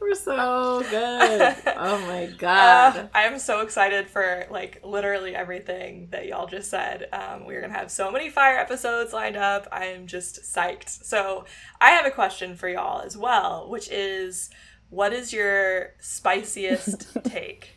We're 0.00 0.14
so 0.14 0.82
good. 0.90 1.56
Oh 1.76 1.98
my 2.06 2.24
Uh, 2.26 2.36
god. 2.36 3.10
I'm 3.14 3.38
so 3.38 3.60
excited 3.60 4.08
for 4.10 4.44
like 4.50 4.80
literally 4.84 5.36
everything 5.36 6.08
that 6.10 6.26
y'all 6.26 6.48
just 6.48 6.68
said. 6.68 7.08
Um, 7.12 7.46
we're 7.46 7.60
gonna 7.60 7.72
have 7.78 7.92
so 7.92 8.10
many 8.10 8.28
fire 8.28 8.56
episodes 8.58 9.12
lined 9.12 9.36
up. 9.36 9.68
I 9.70 9.86
am 9.86 10.08
just 10.08 10.42
psyched. 10.42 11.04
So 11.04 11.44
I 11.80 11.90
have 11.90 12.06
a 12.06 12.10
question 12.10 12.56
for 12.56 12.68
y'all 12.68 13.02
as 13.02 13.16
well, 13.16 13.68
which 13.70 13.88
is, 13.90 14.50
what 14.90 15.12
is 15.12 15.32
your 15.32 15.94
spiciest 16.00 17.06
take? 17.24 17.70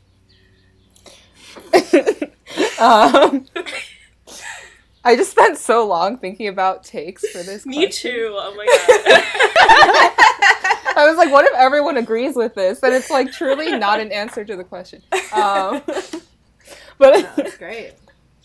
um, 2.79 3.45
I 5.03 5.15
just 5.15 5.31
spent 5.31 5.57
so 5.57 5.87
long 5.87 6.17
thinking 6.17 6.47
about 6.47 6.83
takes 6.83 7.27
for 7.29 7.41
this. 7.41 7.65
Me 7.67 7.85
question. 7.85 8.11
too. 8.11 8.29
Oh 8.33 8.53
my 8.55 8.65
god. 8.65 10.15
I 10.97 11.07
was 11.07 11.17
like, 11.17 11.31
what 11.31 11.45
if 11.45 11.53
everyone 11.53 11.97
agrees 11.97 12.35
with 12.35 12.55
this? 12.55 12.83
And 12.83 12.93
it's 12.93 13.09
like 13.09 13.31
truly 13.31 13.77
not 13.77 13.99
an 13.99 14.11
answer 14.11 14.43
to 14.43 14.55
the 14.55 14.63
question. 14.63 15.01
Um, 15.33 15.81
but 16.97 17.35
That's 17.35 17.57
great. 17.57 17.93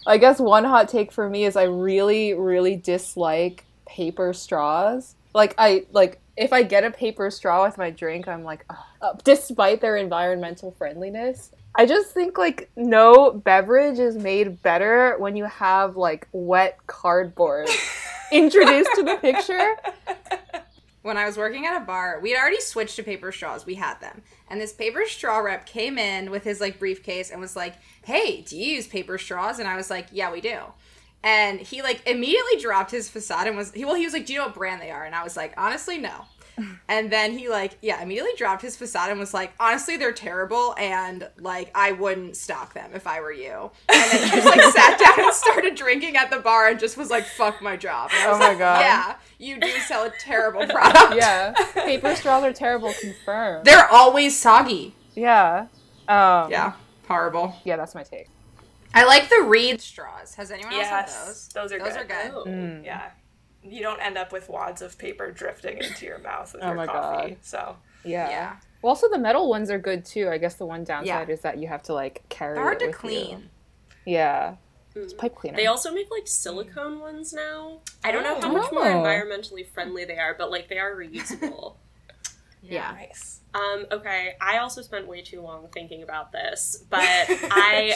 I 0.07 0.19
guess 0.19 0.39
one 0.39 0.65
hot 0.65 0.89
take 0.89 1.11
for 1.11 1.29
me 1.29 1.45
is 1.45 1.57
I 1.57 1.65
really, 1.65 2.35
really 2.35 2.77
dislike 2.77 3.65
paper 3.87 4.33
straws. 4.33 5.17
Like 5.35 5.55
I 5.59 5.87
like 5.93 6.21
if 6.37 6.53
I 6.53 6.63
get 6.63 6.85
a 6.85 6.91
paper 6.91 7.31
straw 7.31 7.65
with 7.65 7.79
my 7.79 7.91
drink, 7.91 8.29
I'm 8.29 8.45
like, 8.45 8.65
"Ugh." 8.71 9.21
Despite 9.25 9.81
their 9.81 9.97
environmental 9.97 10.71
friendliness. 10.73 11.51
I 11.77 11.87
just 11.87 12.11
think 12.11 12.39
like 12.39 12.71
no 12.77 13.33
beverage 13.33 13.99
is 13.99 14.17
made 14.17 14.63
better 14.63 15.17
when 15.19 15.35
you 15.35 15.45
have 15.45 15.97
like 15.97 16.29
wet 16.33 16.79
cardboard 16.87 17.69
introduced 18.33 18.91
to 18.95 19.03
the 19.03 19.17
picture. 19.17 19.77
when 21.03 21.17
I 21.17 21.27
was 21.27 21.37
working 21.37 21.67
at 21.67 21.77
a 21.77 21.85
bar, 21.85 22.21
we 22.23 22.31
had 22.31 22.41
already 22.41 22.61
switched 22.61 22.97
to 22.97 23.03
paper 23.03 23.33
straws. 23.33 23.67
We 23.67 23.75
had 23.75 24.01
them. 24.01 24.23
And 24.49 24.61
this 24.61 24.73
paper 24.73 25.05
straw 25.07 25.39
rep 25.39 25.67
came 25.67 25.99
in 25.99 26.31
with 26.31 26.45
his 26.45 26.61
like 26.61 26.79
briefcase 26.79 27.31
and 27.31 27.41
was 27.41 27.57
like, 27.57 27.75
"Hey, 28.05 28.43
do 28.43 28.57
you 28.57 28.77
use 28.77 28.87
paper 28.87 29.19
straws?" 29.19 29.59
And 29.59 29.67
I 29.67 29.75
was 29.75 29.91
like, 29.91 30.07
"Yeah, 30.13 30.31
we 30.31 30.41
do." 30.41 30.59
And 31.25 31.59
he 31.59 31.83
like 31.83 32.07
immediately 32.07 32.61
dropped 32.61 32.93
his 32.93 33.09
facade 33.09 33.49
and 33.49 33.57
was 33.57 33.73
he 33.73 33.85
well 33.85 33.97
he 33.97 34.05
was 34.05 34.13
like, 34.13 34.27
"Do 34.27 34.33
you 34.33 34.39
know 34.39 34.47
what 34.47 34.55
brand 34.55 34.81
they 34.81 34.93
are?" 34.93 35.05
And 35.05 35.15
I 35.15 35.25
was 35.25 35.37
like, 35.37 35.55
"Honestly, 35.57 35.99
no." 35.99 36.27
And 36.89 37.11
then 37.11 37.37
he 37.37 37.49
like 37.49 37.79
yeah 37.83 38.01
immediately 38.03 38.33
dropped 38.37 38.63
his 38.63 38.77
facade 38.77 39.11
and 39.11 39.19
was 39.19 39.35
like, 39.35 39.53
"Honestly, 39.59 39.97
they're 39.97 40.13
terrible 40.13 40.75
and 40.79 41.29
like 41.39 41.71
I 41.75 41.93
wouldn't 41.93 42.37
stock 42.37 42.75
them 42.75 42.91
if 42.95 43.07
I 43.07 43.21
were 43.21 43.33
you." 43.33 43.71
And 43.89 44.11
then 44.13 44.23
he 44.29 44.37
just 44.37 44.47
like 44.47 44.63
sat 44.73 44.99
down 45.17 45.25
and 45.27 45.35
started 45.35 45.75
drinking 45.75 46.17
at 46.17 46.31
the 46.31 46.39
bar 46.39 46.69
and 46.69 46.79
just 46.79 46.97
was 46.97 47.11
like, 47.11 47.25
"Fuck 47.27 47.61
my 47.61 47.77
job." 47.77 48.11
And 48.15 48.23
I 48.25 48.29
was 48.29 48.37
Oh 48.37 48.39
my 48.39 48.49
like, 48.51 48.59
God. 48.59 48.81
Yeah, 48.81 49.17
you 49.39 49.59
do 49.59 49.69
sell 49.81 50.05
a 50.05 50.11
terrible 50.21 50.67
product. 50.67 51.15
Yeah, 51.17 51.53
paper 51.75 52.15
straws 52.17 52.45
are 52.45 52.53
terrible. 52.53 52.93
Confirmed. 53.01 53.65
They're 53.65 53.89
always 53.89 54.39
soggy. 54.39 54.95
Yeah. 55.15 55.67
Um, 56.07 56.51
Yeah, 56.51 56.75
horrible. 57.09 57.55
Yeah, 57.65 57.77
that's 57.77 57.95
my 57.95 58.03
take. 58.05 58.29
I 58.95 59.05
like 59.07 59.29
the 59.29 59.43
reed 59.43 59.81
straws. 59.81 60.35
Has 60.37 60.53
anyone 60.53 60.73
else 60.75 60.87
had 60.87 61.09
those? 61.09 61.49
those 61.49 61.73
are 61.73 61.79
those 61.81 61.95
good. 61.95 62.01
are 62.03 62.05
good. 62.05 62.33
Oh. 62.33 62.45
Mm. 62.47 62.85
Yeah. 62.85 63.11
You 63.65 63.81
don't 63.83 64.01
end 64.01 64.19
up 64.19 64.31
with 64.33 64.49
wads 64.49 64.83
of 64.83 64.99
paper 64.99 65.31
drifting 65.31 65.79
into 65.79 66.05
your 66.07 66.19
mouth 66.19 66.53
with 66.53 66.63
Oh 66.65 66.67
your 66.69 66.77
my 66.77 66.87
coffee. 66.87 67.31
God. 67.31 67.37
So 67.41 67.77
Yeah. 68.05 68.29
Yeah, 68.31 68.57
Well, 68.83 68.91
also 68.91 69.09
the 69.09 69.19
metal 69.19 69.49
ones 69.49 69.71
are 69.71 69.79
good 69.79 70.05
too. 70.05 70.29
I 70.29 70.39
guess 70.39 70.55
the 70.57 70.67
one 70.67 70.85
downside 70.85 71.29
Yeah. 71.29 71.35
is 71.35 71.41
that 71.41 71.59
you 71.59 71.69
have 71.69 71.83
to 71.85 71.95
like 71.95 72.23
carry. 72.29 72.55
they're 72.55 72.63
hard 72.63 72.83
it 72.83 72.87
to 72.89 72.93
clean. 72.93 73.49
You. 74.07 74.13
Yeah, 74.15 74.57
it's 74.95 75.15
Mm. 75.15 75.19
pipe 75.19 75.35
cleaner. 75.35 75.57
They 75.57 75.67
also 75.67 75.93
make 75.93 76.11
like 76.11 76.27
silicone 76.29 77.01
ones 77.01 77.33
now. 77.33 77.81
I 78.05 78.13
don't 78.13 78.23
know 78.23 78.39
how 78.41 78.51
Oh. 78.51 78.53
much 78.53 78.71
more 78.73 78.87
Oh. 78.87 79.03
environmentally 79.03 79.67
friendly 79.67 80.05
they 80.05 80.19
are, 80.19 80.35
but 80.35 80.51
like 80.51 80.69
they 80.69 80.79
are 80.79 80.95
reusable. 80.95 81.77
Yeah. 82.63 82.93
nice. 82.93 83.41
um, 83.55 83.85
okay, 83.93 84.37
I 84.41 84.57
also 84.59 84.81
spent 84.83 85.07
way 85.07 85.21
too 85.23 85.43
long 85.43 85.69
thinking 85.73 86.03
about 86.03 86.33
this, 86.33 86.83
but 86.91 87.01
I 87.03 87.95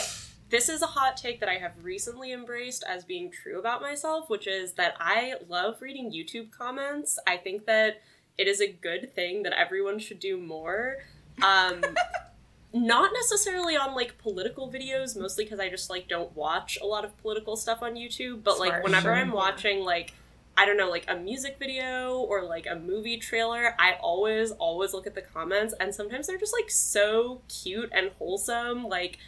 this 0.49 0.69
is 0.69 0.81
a 0.81 0.87
hot 0.87 1.17
take 1.17 1.39
that 1.39 1.49
I 1.49 1.55
have 1.55 1.73
recently 1.83 2.31
embraced 2.31 2.83
as 2.87 3.03
being 3.03 3.31
true 3.31 3.59
about 3.59 3.81
myself, 3.81 4.29
which 4.29 4.47
is 4.47 4.73
that 4.73 4.95
I 4.99 5.35
love 5.47 5.81
reading 5.81 6.11
YouTube 6.11 6.51
comments. 6.51 7.19
I 7.27 7.37
think 7.37 7.65
that 7.65 8.01
it 8.37 8.47
is 8.47 8.61
a 8.61 8.71
good 8.71 9.13
thing 9.13 9.43
that 9.43 9.53
everyone 9.53 9.99
should 9.99 10.19
do 10.19 10.37
more. 10.37 10.97
Um, 11.41 11.81
not 12.73 13.11
necessarily 13.13 13.75
on 13.75 13.95
like 13.95 14.17
political 14.17 14.71
videos, 14.71 15.19
mostly 15.19 15.43
because 15.43 15.59
I 15.59 15.69
just 15.69 15.89
like 15.89 16.07
don't 16.07 16.35
watch 16.35 16.77
a 16.81 16.85
lot 16.85 17.05
of 17.05 17.17
political 17.17 17.55
stuff 17.55 17.81
on 17.81 17.95
YouTube. 17.95 18.43
But 18.43 18.59
like 18.59 18.83
whenever 18.83 19.13
I'm 19.13 19.31
watching 19.31 19.81
like 19.81 20.13
I 20.59 20.65
don't 20.65 20.75
know, 20.75 20.89
like 20.89 21.05
a 21.07 21.15
music 21.15 21.55
video 21.57 22.17
or 22.19 22.43
like 22.43 22.67
a 22.69 22.75
movie 22.75 23.15
trailer, 23.15 23.75
I 23.79 23.93
always, 24.01 24.51
always 24.51 24.93
look 24.93 25.07
at 25.07 25.15
the 25.15 25.21
comments, 25.21 25.73
and 25.79 25.95
sometimes 25.95 26.27
they're 26.27 26.37
just 26.37 26.53
like 26.53 26.69
so 26.69 27.41
cute 27.47 27.89
and 27.93 28.11
wholesome. 28.19 28.83
Like, 28.83 29.19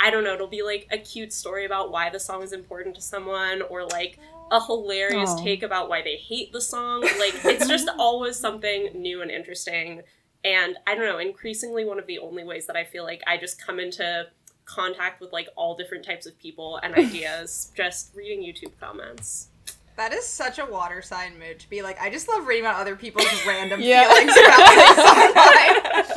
I 0.00 0.10
don't 0.10 0.24
know, 0.24 0.34
it'll 0.34 0.46
be 0.46 0.62
like 0.62 0.88
a 0.90 0.98
cute 0.98 1.32
story 1.32 1.66
about 1.66 1.92
why 1.92 2.08
the 2.08 2.18
song 2.18 2.42
is 2.42 2.52
important 2.52 2.94
to 2.96 3.02
someone, 3.02 3.62
or 3.62 3.84
like 3.84 4.18
a 4.50 4.64
hilarious 4.64 5.30
Aw. 5.30 5.44
take 5.44 5.62
about 5.62 5.88
why 5.88 6.02
they 6.02 6.16
hate 6.16 6.52
the 6.52 6.60
song. 6.60 7.02
Like, 7.18 7.34
it's 7.44 7.68
just 7.68 7.88
always 7.98 8.36
something 8.36 8.90
new 8.94 9.20
and 9.20 9.30
interesting. 9.30 10.02
And 10.42 10.76
I 10.86 10.94
don't 10.94 11.04
know, 11.04 11.18
increasingly 11.18 11.84
one 11.84 11.98
of 11.98 12.06
the 12.06 12.18
only 12.18 12.44
ways 12.44 12.66
that 12.66 12.76
I 12.76 12.84
feel 12.84 13.04
like 13.04 13.22
I 13.26 13.36
just 13.36 13.64
come 13.64 13.78
into 13.78 14.26
contact 14.64 15.20
with 15.20 15.32
like 15.32 15.48
all 15.54 15.76
different 15.76 16.04
types 16.04 16.24
of 16.24 16.38
people 16.38 16.80
and 16.82 16.94
ideas 17.06 17.72
just 17.76 18.14
reading 18.14 18.40
YouTube 18.40 18.72
comments. 18.80 19.49
That 19.96 20.12
is 20.14 20.24
such 20.26 20.58
a 20.58 20.64
water 20.64 21.02
sign 21.02 21.38
mood 21.38 21.58
to 21.60 21.68
be 21.68 21.82
like. 21.82 22.00
I 22.00 22.08
just 22.10 22.26
love 22.28 22.46
reading 22.46 22.64
about 22.64 22.80
other 22.80 22.96
people's 22.96 23.26
random 23.46 23.80
Yeah. 23.82 24.08
feelings 24.10 24.32
about. 24.32 24.56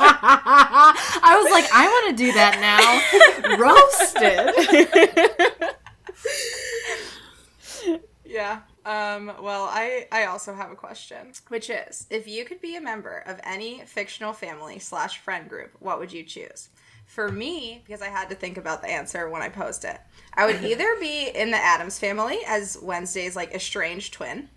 I 0.00 1.38
was 1.42 1.52
like, 1.52 1.66
I 1.72 1.86
want 1.86 2.16
to 2.16 2.24
do 2.24 2.32
that 2.32 2.58
now. 2.60 3.58
Roasted. 7.84 8.00
Yeah. 8.24 8.60
Um, 8.86 9.32
well, 9.40 9.64
I, 9.70 10.06
I 10.12 10.26
also 10.26 10.54
have 10.54 10.70
a 10.70 10.76
question, 10.76 11.32
which 11.48 11.70
is 11.70 12.06
if 12.10 12.26
you 12.28 12.44
could 12.44 12.60
be 12.60 12.76
a 12.76 12.80
member 12.80 13.22
of 13.26 13.40
any 13.44 13.82
fictional 13.86 14.32
family 14.32 14.78
slash 14.78 15.18
friend 15.18 15.48
group, 15.48 15.72
what 15.78 15.98
would 15.98 16.12
you 16.12 16.22
choose? 16.24 16.68
For 17.06 17.30
me, 17.30 17.82
because 17.84 18.02
I 18.02 18.08
had 18.08 18.28
to 18.30 18.34
think 18.34 18.56
about 18.56 18.82
the 18.82 18.88
answer 18.90 19.28
when 19.30 19.42
I 19.42 19.48
posed 19.48 19.84
it, 19.84 20.00
I 20.34 20.46
would 20.46 20.64
either 20.64 20.96
be 20.98 21.28
in 21.28 21.50
the 21.52 21.56
Addams 21.56 21.98
family 21.98 22.38
as 22.46 22.76
Wednesday's 22.82 23.36
like 23.36 23.54
estranged 23.54 24.12
twin, 24.14 24.48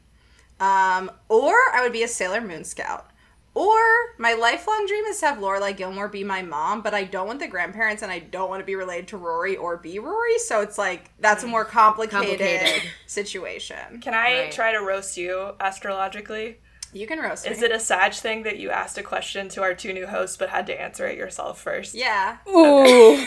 um, 0.59 1.11
or 1.29 1.53
I 1.73 1.81
would 1.83 1.93
be 1.93 2.03
a 2.03 2.07
Sailor 2.07 2.41
Moon 2.41 2.63
Scout. 2.63 3.11
Or 3.53 3.79
my 4.19 4.33
lifelong 4.33 4.85
dream 4.87 5.03
is 5.05 5.19
to 5.21 5.27
have 5.27 5.37
Lorelai 5.39 5.75
Gilmore 5.75 6.07
be 6.07 6.23
my 6.23 6.43
mom, 6.43 6.81
but 6.81 6.93
I 6.93 7.03
don't 7.05 7.25
want 7.25 7.39
the 7.39 7.47
grandparents 7.47 8.03
and 8.03 8.11
I 8.11 8.19
don't 8.19 8.49
want 8.49 8.61
to 8.61 8.65
be 8.65 8.75
related 8.75 9.07
to 9.09 9.17
Rory 9.17 9.57
or 9.57 9.77
be 9.77 9.97
Rory. 9.97 10.37
So 10.39 10.61
it's 10.61 10.77
like 10.77 11.09
that's 11.19 11.43
a 11.43 11.47
more 11.47 11.65
complicated, 11.65 12.39
Complicated. 12.39 12.83
situation. 13.07 13.99
Can 13.99 14.13
I 14.13 14.41
Right. 14.43 14.51
try 14.51 14.73
to 14.73 14.79
roast 14.79 15.17
you 15.17 15.53
astrologically? 15.59 16.59
You 16.93 17.05
can 17.07 17.19
roast 17.19 17.45
Is 17.45 17.59
me. 17.59 17.65
it 17.65 17.71
a 17.71 17.79
Sag 17.79 18.13
thing 18.13 18.43
that 18.43 18.57
you 18.57 18.69
asked 18.69 18.97
a 18.97 19.03
question 19.03 19.49
to 19.49 19.61
our 19.61 19.73
two 19.73 19.93
new 19.93 20.07
hosts 20.07 20.37
but 20.37 20.49
had 20.49 20.65
to 20.67 20.81
answer 20.81 21.05
it 21.07 21.17
yourself 21.17 21.61
first? 21.61 21.93
Yeah, 21.93 22.37
Ooh. 22.47 23.17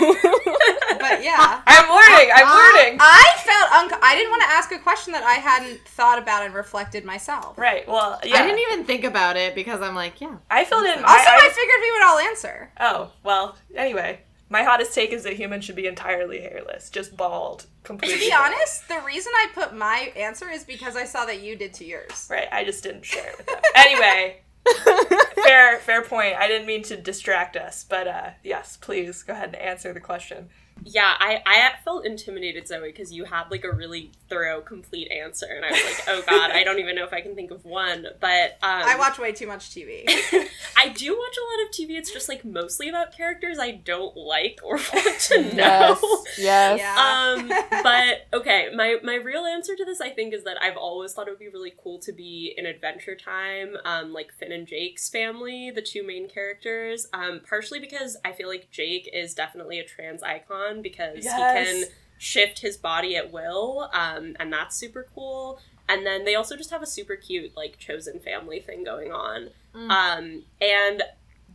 but 0.98 1.22
yeah. 1.22 1.62
I'm 1.66 1.88
learning. 1.88 2.30
I'm 2.34 2.48
learning. 2.48 2.98
I 3.00 3.24
felt 3.44 3.72
unco- 3.72 4.04
I 4.06 4.14
didn't 4.16 4.30
want 4.30 4.42
to 4.42 4.48
ask 4.48 4.72
a 4.72 4.78
question 4.78 5.12
that 5.12 5.24
I 5.24 5.34
hadn't 5.34 5.80
thought 5.88 6.18
about 6.18 6.44
and 6.44 6.54
reflected 6.54 7.04
myself. 7.04 7.58
right. 7.58 7.86
Well, 7.86 8.18
yeah. 8.24 8.36
I 8.42 8.46
didn't 8.46 8.60
even 8.60 8.84
think 8.84 9.04
about 9.04 9.36
it 9.36 9.54
because 9.54 9.80
I'm 9.80 9.94
like, 9.94 10.20
yeah. 10.20 10.36
I 10.50 10.64
filled 10.64 10.84
in. 10.86 10.92
Also, 10.92 11.04
I, 11.06 11.38
I, 11.42 11.48
figured 11.50 11.80
we 11.80 11.92
would 11.92 12.02
all 12.02 12.18
answer. 12.18 12.70
Oh 12.80 13.12
well. 13.24 13.56
Anyway, 13.74 14.20
my 14.50 14.64
hottest 14.64 14.92
take 14.92 15.12
is 15.12 15.22
that 15.22 15.34
humans 15.34 15.64
should 15.64 15.76
be 15.76 15.86
entirely 15.86 16.40
hairless, 16.40 16.90
just 16.90 17.16
bald, 17.16 17.66
completely. 17.84 18.18
To 18.18 18.24
be 18.26 18.32
honest, 18.32 18.88
the 18.88 19.00
reason 19.06 19.32
I 19.36 19.46
put 19.54 19.74
my 19.74 20.12
answer 20.16 20.50
is 20.50 20.64
because 20.64 20.96
I 20.96 21.04
saw 21.04 21.24
that 21.24 21.40
you 21.40 21.56
did 21.56 21.72
to 21.74 21.84
yours. 21.84 22.26
Right. 22.28 22.48
I 22.50 22.64
just 22.64 22.82
didn't 22.82 23.04
share 23.04 23.30
it 23.30 23.38
with 23.38 23.46
them. 23.46 23.60
anyway. 23.76 24.40
fair 25.42 25.78
fair 25.78 26.02
point. 26.02 26.34
I 26.36 26.46
didn't 26.46 26.66
mean 26.66 26.82
to 26.84 26.96
distract 26.96 27.56
us, 27.56 27.82
but 27.88 28.06
uh 28.06 28.30
yes, 28.44 28.76
please 28.76 29.22
go 29.22 29.32
ahead 29.32 29.54
and 29.54 29.56
answer 29.56 29.94
the 29.94 30.00
question. 30.00 30.50
Yeah, 30.84 31.14
I, 31.18 31.42
I 31.46 31.72
felt 31.84 32.06
intimidated, 32.06 32.66
Zoe, 32.66 32.88
because 32.90 33.12
you 33.12 33.24
had 33.24 33.50
like 33.50 33.64
a 33.64 33.72
really 33.72 34.10
thorough, 34.28 34.60
complete 34.60 35.10
answer, 35.10 35.46
and 35.46 35.64
I 35.64 35.70
was 35.70 35.82
like, 35.84 36.04
oh 36.08 36.22
god, 36.26 36.50
I 36.50 36.64
don't 36.64 36.78
even 36.78 36.96
know 36.96 37.04
if 37.04 37.12
I 37.12 37.20
can 37.20 37.34
think 37.34 37.50
of 37.50 37.64
one. 37.64 38.06
But 38.20 38.52
um, 38.62 38.82
I 38.84 38.96
watch 38.98 39.18
way 39.18 39.32
too 39.32 39.46
much 39.46 39.70
TV. 39.70 40.04
I 40.76 40.88
do 40.88 41.16
watch 41.16 41.36
a 41.36 41.44
lot 41.50 41.66
of 41.66 41.70
TV. 41.72 41.98
It's 41.98 42.12
just 42.12 42.28
like 42.28 42.44
mostly 42.44 42.88
about 42.88 43.14
characters 43.16 43.58
I 43.58 43.72
don't 43.72 44.16
like 44.16 44.60
or 44.62 44.76
want 44.94 45.20
to 45.20 45.42
know. 45.54 45.98
Yes. 46.36 46.38
Yes. 46.38 46.78
Yeah. 46.78 47.34
um, 47.36 47.48
but 47.82 48.26
okay, 48.32 48.68
my 48.74 48.96
my 49.02 49.16
real 49.16 49.44
answer 49.44 49.76
to 49.76 49.84
this, 49.84 50.00
I 50.00 50.10
think, 50.10 50.32
is 50.32 50.44
that 50.44 50.56
I've 50.62 50.76
always 50.76 51.12
thought 51.12 51.28
it 51.28 51.30
would 51.30 51.38
be 51.38 51.48
really 51.48 51.74
cool 51.82 51.98
to 52.00 52.12
be 52.12 52.54
in 52.56 52.66
Adventure 52.66 53.16
Time, 53.16 53.76
um, 53.84 54.12
like 54.12 54.32
Finn 54.32 54.52
and 54.52 54.66
Jake's 54.66 55.08
family, 55.08 55.70
the 55.70 55.82
two 55.82 56.06
main 56.06 56.28
characters. 56.28 57.06
Um, 57.12 57.40
partially 57.46 57.80
because 57.80 58.16
I 58.24 58.32
feel 58.32 58.48
like 58.48 58.70
Jake 58.70 59.10
is 59.12 59.34
definitely 59.34 59.78
a 59.78 59.84
trans 59.84 60.22
icon 60.22 60.69
because 60.82 61.24
Yes. 61.24 61.68
he 61.68 61.72
can 61.82 61.90
shift 62.18 62.60
his 62.60 62.76
body 62.76 63.16
at 63.16 63.32
will, 63.32 63.88
um, 63.92 64.36
and 64.38 64.52
that's 64.52 64.76
super 64.76 65.06
cool. 65.14 65.58
And 65.88 66.06
then 66.06 66.24
they 66.24 66.34
also 66.36 66.56
just 66.56 66.70
have 66.70 66.82
a 66.82 66.86
super 66.86 67.16
cute 67.16 67.56
like 67.56 67.78
chosen 67.78 68.20
family 68.20 68.60
thing 68.60 68.84
going 68.84 69.10
on. 69.12 69.50
Um, 69.74 70.44
and 70.60 71.02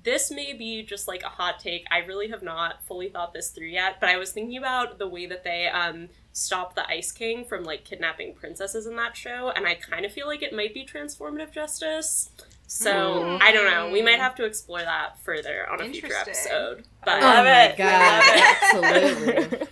this 0.03 0.29
may 0.31 0.53
be 0.53 0.83
just 0.83 1.07
like 1.07 1.23
a 1.23 1.29
hot 1.29 1.59
take. 1.59 1.85
I 1.91 1.99
really 1.99 2.27
have 2.29 2.43
not 2.43 2.83
fully 2.83 3.09
thought 3.09 3.33
this 3.33 3.49
through 3.49 3.67
yet, 3.67 3.99
but 3.99 4.09
I 4.09 4.17
was 4.17 4.31
thinking 4.31 4.57
about 4.57 4.99
the 4.99 5.07
way 5.07 5.25
that 5.25 5.43
they 5.43 5.67
um 5.67 6.09
stop 6.33 6.75
the 6.75 6.85
Ice 6.89 7.11
King 7.13 7.45
from 7.45 7.63
like 7.63 7.85
kidnapping 7.85 8.33
princesses 8.35 8.85
in 8.85 8.95
that 8.97 9.15
show, 9.15 9.51
and 9.55 9.65
I 9.65 9.75
kind 9.75 10.05
of 10.05 10.11
feel 10.11 10.27
like 10.27 10.41
it 10.43 10.53
might 10.53 10.73
be 10.73 10.85
transformative 10.85 11.51
justice. 11.51 12.29
So 12.67 12.91
Mm. 12.91 13.41
I 13.41 13.51
don't 13.51 13.69
know. 13.69 13.89
We 13.91 14.01
might 14.01 14.19
have 14.19 14.35
to 14.35 14.45
explore 14.45 14.81
that 14.81 15.19
further 15.19 15.69
on 15.69 15.81
a 15.81 15.85
future 15.89 16.13
episode. 16.13 16.83
I 17.03 17.05
But 17.05 17.21
love 17.21 17.39
oh 17.39 17.43
my 17.43 17.63
it. 17.65 17.77
god, 17.77 18.23
absolutely. 18.63 19.67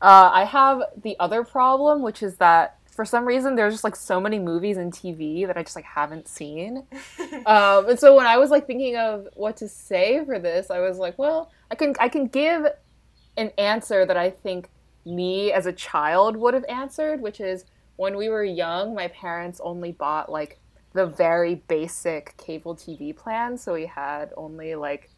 Uh, 0.00 0.30
I 0.32 0.44
have 0.44 0.82
the 1.02 1.16
other 1.18 1.42
problem, 1.42 2.02
which 2.02 2.22
is 2.22 2.36
that 2.36 2.76
for 2.90 3.04
some 3.04 3.24
reason 3.24 3.54
there's 3.56 3.74
just 3.74 3.84
like 3.84 3.96
so 3.96 4.20
many 4.20 4.38
movies 4.38 4.76
and 4.76 4.92
TV 4.92 5.46
that 5.46 5.56
I 5.56 5.62
just 5.62 5.74
like 5.76 5.84
haven't 5.84 6.28
seen. 6.28 6.84
um, 7.46 7.88
and 7.88 7.98
so 7.98 8.14
when 8.16 8.26
I 8.26 8.36
was 8.38 8.50
like 8.50 8.66
thinking 8.66 8.96
of 8.96 9.28
what 9.34 9.56
to 9.58 9.68
say 9.68 10.24
for 10.24 10.38
this, 10.38 10.70
I 10.70 10.78
was 10.80 10.98
like, 10.98 11.18
well, 11.18 11.50
I 11.70 11.74
can 11.74 11.94
I 11.98 12.08
can 12.08 12.26
give 12.26 12.64
an 13.36 13.50
answer 13.58 14.06
that 14.06 14.16
I 14.16 14.30
think 14.30 14.68
me 15.04 15.52
as 15.52 15.66
a 15.66 15.72
child 15.72 16.36
would 16.36 16.54
have 16.54 16.64
answered, 16.68 17.20
which 17.20 17.40
is 17.40 17.64
when 17.96 18.16
we 18.16 18.28
were 18.28 18.44
young, 18.44 18.94
my 18.94 19.08
parents 19.08 19.60
only 19.64 19.90
bought 19.92 20.30
like 20.30 20.58
the 20.92 21.06
very 21.06 21.56
basic 21.56 22.36
cable 22.36 22.74
TV 22.74 23.14
plan, 23.16 23.56
so 23.58 23.74
we 23.74 23.86
had 23.86 24.32
only 24.36 24.74
like 24.74 25.10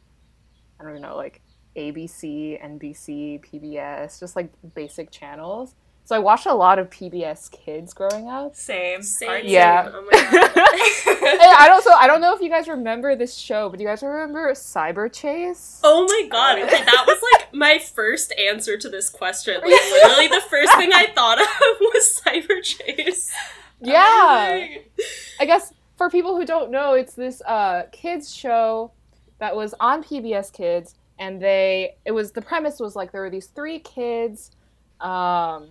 I 0.80 0.84
don't 0.84 1.00
know, 1.00 1.16
like 1.16 1.42
ABC, 1.76 2.60
NBC, 2.64 3.44
PBS, 3.44 4.18
just 4.18 4.34
like 4.36 4.50
basic 4.74 5.10
channels. 5.10 5.74
So 6.04 6.16
I 6.16 6.18
watched 6.18 6.46
a 6.46 6.54
lot 6.54 6.78
of 6.80 6.90
PBS 6.90 7.50
Kids 7.52 7.92
growing 7.94 8.28
up. 8.28 8.56
Same. 8.56 9.02
same, 9.02 9.42
Yeah. 9.44 9.84
same. 9.84 9.92
Oh 9.94 10.08
my 10.10 10.22
god. 10.30 10.50
I 11.58 11.66
don't 11.68 11.84
so 11.84 11.92
I 11.92 12.06
don't 12.08 12.20
know 12.20 12.34
if 12.34 12.40
you 12.40 12.48
guys 12.48 12.66
remember 12.66 13.14
this 13.14 13.36
show, 13.36 13.68
but 13.68 13.76
do 13.78 13.84
you 13.84 13.88
guys 13.88 14.02
remember 14.02 14.50
Cyberchase? 14.52 15.80
Oh 15.84 16.06
my 16.08 16.28
god, 16.28 16.58
okay, 16.58 16.82
that 16.84 17.04
was 17.06 17.22
like 17.32 17.54
my 17.54 17.78
first 17.78 18.32
answer 18.32 18.76
to 18.78 18.88
this 18.88 19.08
question. 19.10 19.54
Like 19.60 19.66
literally 19.70 20.28
the 20.28 20.42
first 20.48 20.74
thing 20.76 20.90
I 20.92 21.06
thought 21.14 21.40
of 21.40 21.46
was 21.80 22.20
Cyberchase. 22.26 23.28
Yeah. 23.80 24.48
Amazing. 24.48 24.84
I 25.38 25.46
guess 25.46 25.72
for 25.96 26.10
people 26.10 26.36
who 26.36 26.44
don't 26.44 26.70
know, 26.70 26.94
it's 26.94 27.14
this 27.14 27.42
uh, 27.42 27.84
kids 27.92 28.34
show 28.34 28.92
that 29.38 29.56
was 29.56 29.74
on 29.80 30.02
PBS 30.02 30.52
Kids, 30.52 30.94
and 31.18 31.40
they 31.40 31.96
it 32.04 32.12
was 32.12 32.32
the 32.32 32.42
premise 32.42 32.80
was 32.80 32.96
like 32.96 33.12
there 33.12 33.22
were 33.22 33.30
these 33.30 33.46
three 33.48 33.78
kids, 33.78 34.50
um, 35.00 35.68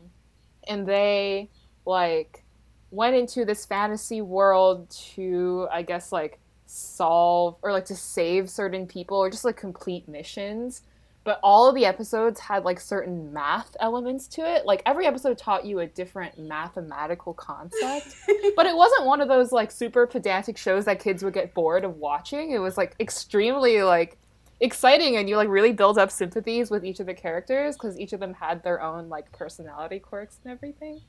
and 0.67 0.87
they 0.87 1.49
like 1.85 2.43
went 2.91 3.15
into 3.15 3.45
this 3.45 3.65
fantasy 3.65 4.21
world 4.21 4.89
to 5.15 5.67
I 5.71 5.83
guess 5.83 6.11
like 6.11 6.39
solve 6.65 7.57
or 7.61 7.71
like 7.71 7.85
to 7.85 7.95
save 7.95 8.49
certain 8.49 8.87
people 8.87 9.17
or 9.17 9.29
just 9.29 9.45
like 9.45 9.57
complete 9.57 10.07
missions. 10.07 10.81
But 11.29 11.39
all 11.43 11.69
of 11.69 11.75
the 11.75 11.85
episodes 11.85 12.39
had 12.39 12.65
like 12.65 12.79
certain 12.79 13.31
math 13.31 13.77
elements 13.79 14.25
to 14.29 14.41
it. 14.41 14.65
Like 14.65 14.81
every 14.87 15.05
episode 15.05 15.37
taught 15.37 15.63
you 15.63 15.77
a 15.81 15.85
different 15.85 16.39
mathematical 16.39 17.35
concept 17.35 18.15
but 18.55 18.65
it 18.65 18.75
wasn't 18.75 19.05
one 19.05 19.21
of 19.21 19.27
those 19.27 19.51
like 19.51 19.69
super 19.69 20.07
pedantic 20.07 20.57
shows 20.57 20.85
that 20.85 20.99
kids 20.99 21.23
would 21.23 21.35
get 21.35 21.53
bored 21.53 21.83
of 21.83 21.97
watching. 21.97 22.49
It 22.49 22.57
was 22.57 22.77
like 22.77 22.95
extremely 22.99 23.83
like 23.83 24.17
exciting 24.59 25.17
and 25.17 25.29
you 25.29 25.37
like 25.37 25.49
really 25.49 25.71
build 25.71 25.99
up 25.99 26.09
sympathies 26.09 26.71
with 26.71 26.83
each 26.83 26.99
of 26.99 27.05
the 27.05 27.13
characters 27.13 27.75
because 27.75 27.99
each 27.99 28.11
of 28.11 28.19
them 28.19 28.33
had 28.33 28.63
their 28.63 28.81
own 28.81 29.07
like 29.07 29.31
personality 29.31 29.99
quirks 29.99 30.39
and 30.43 30.51
everything. 30.51 30.99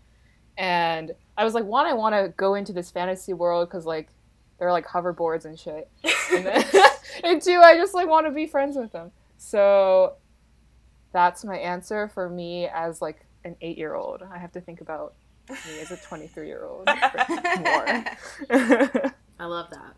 And 0.58 1.12
I 1.38 1.44
was 1.44 1.54
like, 1.54 1.64
one, 1.64 1.86
I 1.86 1.94
want 1.94 2.14
to 2.14 2.34
go 2.36 2.56
into 2.56 2.74
this 2.74 2.90
fantasy 2.90 3.32
world 3.32 3.70
because 3.70 3.86
like 3.86 4.10
they're 4.58 4.70
like 4.70 4.86
hoverboards 4.86 5.46
and 5.46 5.58
shit. 5.58 5.88
And, 6.30 6.44
then, 6.44 6.64
and 7.24 7.40
two, 7.40 7.58
I 7.58 7.78
just 7.78 7.94
like 7.94 8.06
want 8.06 8.26
to 8.26 8.32
be 8.32 8.46
friends 8.46 8.76
with 8.76 8.92
them. 8.92 9.12
So 9.42 10.16
that's 11.14 11.46
my 11.46 11.56
answer 11.56 12.08
for 12.08 12.28
me 12.28 12.68
as 12.68 13.00
like 13.00 13.24
an 13.42 13.56
eight 13.62 13.78
year 13.78 13.94
old. 13.94 14.22
I 14.22 14.36
have 14.36 14.52
to 14.52 14.60
think 14.60 14.82
about 14.82 15.14
me 15.48 15.80
as 15.80 15.90
a 15.90 15.96
23 16.08 16.46
year 16.46 16.64
old 16.66 16.86
more. 16.86 18.04
I 19.40 19.46
love 19.46 19.70
that. 19.70 19.96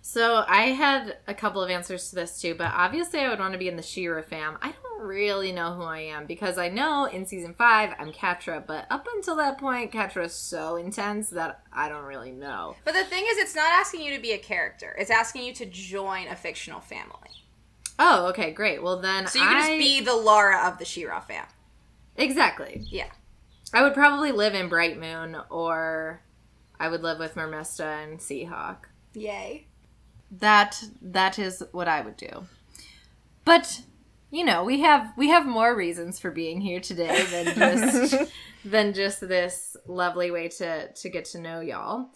So 0.00 0.44
I 0.46 0.66
had 0.66 1.16
a 1.26 1.34
couple 1.34 1.60
of 1.60 1.70
answers 1.70 2.10
to 2.10 2.14
this 2.14 2.40
too, 2.40 2.54
but 2.54 2.70
obviously 2.72 3.18
I 3.18 3.28
would 3.30 3.40
want 3.40 3.52
to 3.52 3.58
be 3.58 3.66
in 3.66 3.76
the 3.76 3.82
She-Ra 3.82 4.22
fam. 4.22 4.58
I 4.62 4.70
don't 4.70 5.02
really 5.02 5.50
know 5.50 5.74
who 5.74 5.82
I 5.82 5.98
am 5.98 6.26
because 6.26 6.56
I 6.56 6.68
know 6.68 7.06
in 7.06 7.26
season 7.26 7.52
five 7.52 7.94
I'm 7.98 8.12
Catra, 8.12 8.64
but 8.64 8.86
up 8.90 9.08
until 9.16 9.34
that 9.36 9.58
point, 9.58 9.90
Catra 9.90 10.26
is 10.26 10.34
so 10.34 10.76
intense 10.76 11.30
that 11.30 11.62
I 11.72 11.88
don't 11.88 12.04
really 12.04 12.30
know. 12.30 12.76
But 12.84 12.94
the 12.94 13.04
thing 13.04 13.24
is, 13.28 13.38
it's 13.38 13.56
not 13.56 13.72
asking 13.72 14.02
you 14.02 14.14
to 14.14 14.22
be 14.22 14.32
a 14.32 14.38
character. 14.38 14.94
It's 14.96 15.10
asking 15.10 15.46
you 15.46 15.52
to 15.54 15.66
join 15.66 16.28
a 16.28 16.36
fictional 16.36 16.80
family. 16.80 17.43
Oh, 17.98 18.26
okay, 18.28 18.50
great. 18.52 18.82
Well 18.82 19.00
then, 19.00 19.26
So 19.26 19.38
you 19.38 19.44
can 19.44 19.56
I... 19.56 19.60
just 19.60 19.78
be 19.78 20.00
the 20.00 20.16
Laura 20.16 20.66
of 20.66 20.78
the 20.78 20.84
She-Ra 20.84 21.20
fam. 21.20 21.46
exactly. 22.16 22.82
Yeah. 22.90 23.06
I 23.72 23.82
would 23.82 23.94
probably 23.94 24.30
live 24.32 24.54
in 24.54 24.68
Bright 24.68 24.98
Moon, 24.98 25.36
or 25.50 26.22
I 26.78 26.88
would 26.88 27.02
live 27.02 27.18
with 27.18 27.34
Mermista 27.34 28.02
and 28.04 28.20
Sea 28.20 28.44
Hawk. 28.44 28.88
Yay. 29.14 29.66
that 30.30 30.82
that 31.00 31.38
is 31.38 31.62
what 31.72 31.86
I 31.88 32.00
would 32.00 32.16
do. 32.16 32.46
But 33.44 33.82
you 34.30 34.44
know, 34.44 34.64
we 34.64 34.80
have 34.80 35.12
we 35.16 35.28
have 35.28 35.46
more 35.46 35.74
reasons 35.76 36.18
for 36.18 36.30
being 36.32 36.60
here 36.60 36.80
today 36.80 37.24
than 37.30 37.54
just 37.54 38.32
than 38.64 38.92
just 38.92 39.20
this 39.20 39.76
lovely 39.86 40.30
way 40.32 40.48
to 40.48 40.92
to 40.92 41.08
get 41.08 41.24
to 41.26 41.40
know 41.40 41.60
y'all. 41.60 42.08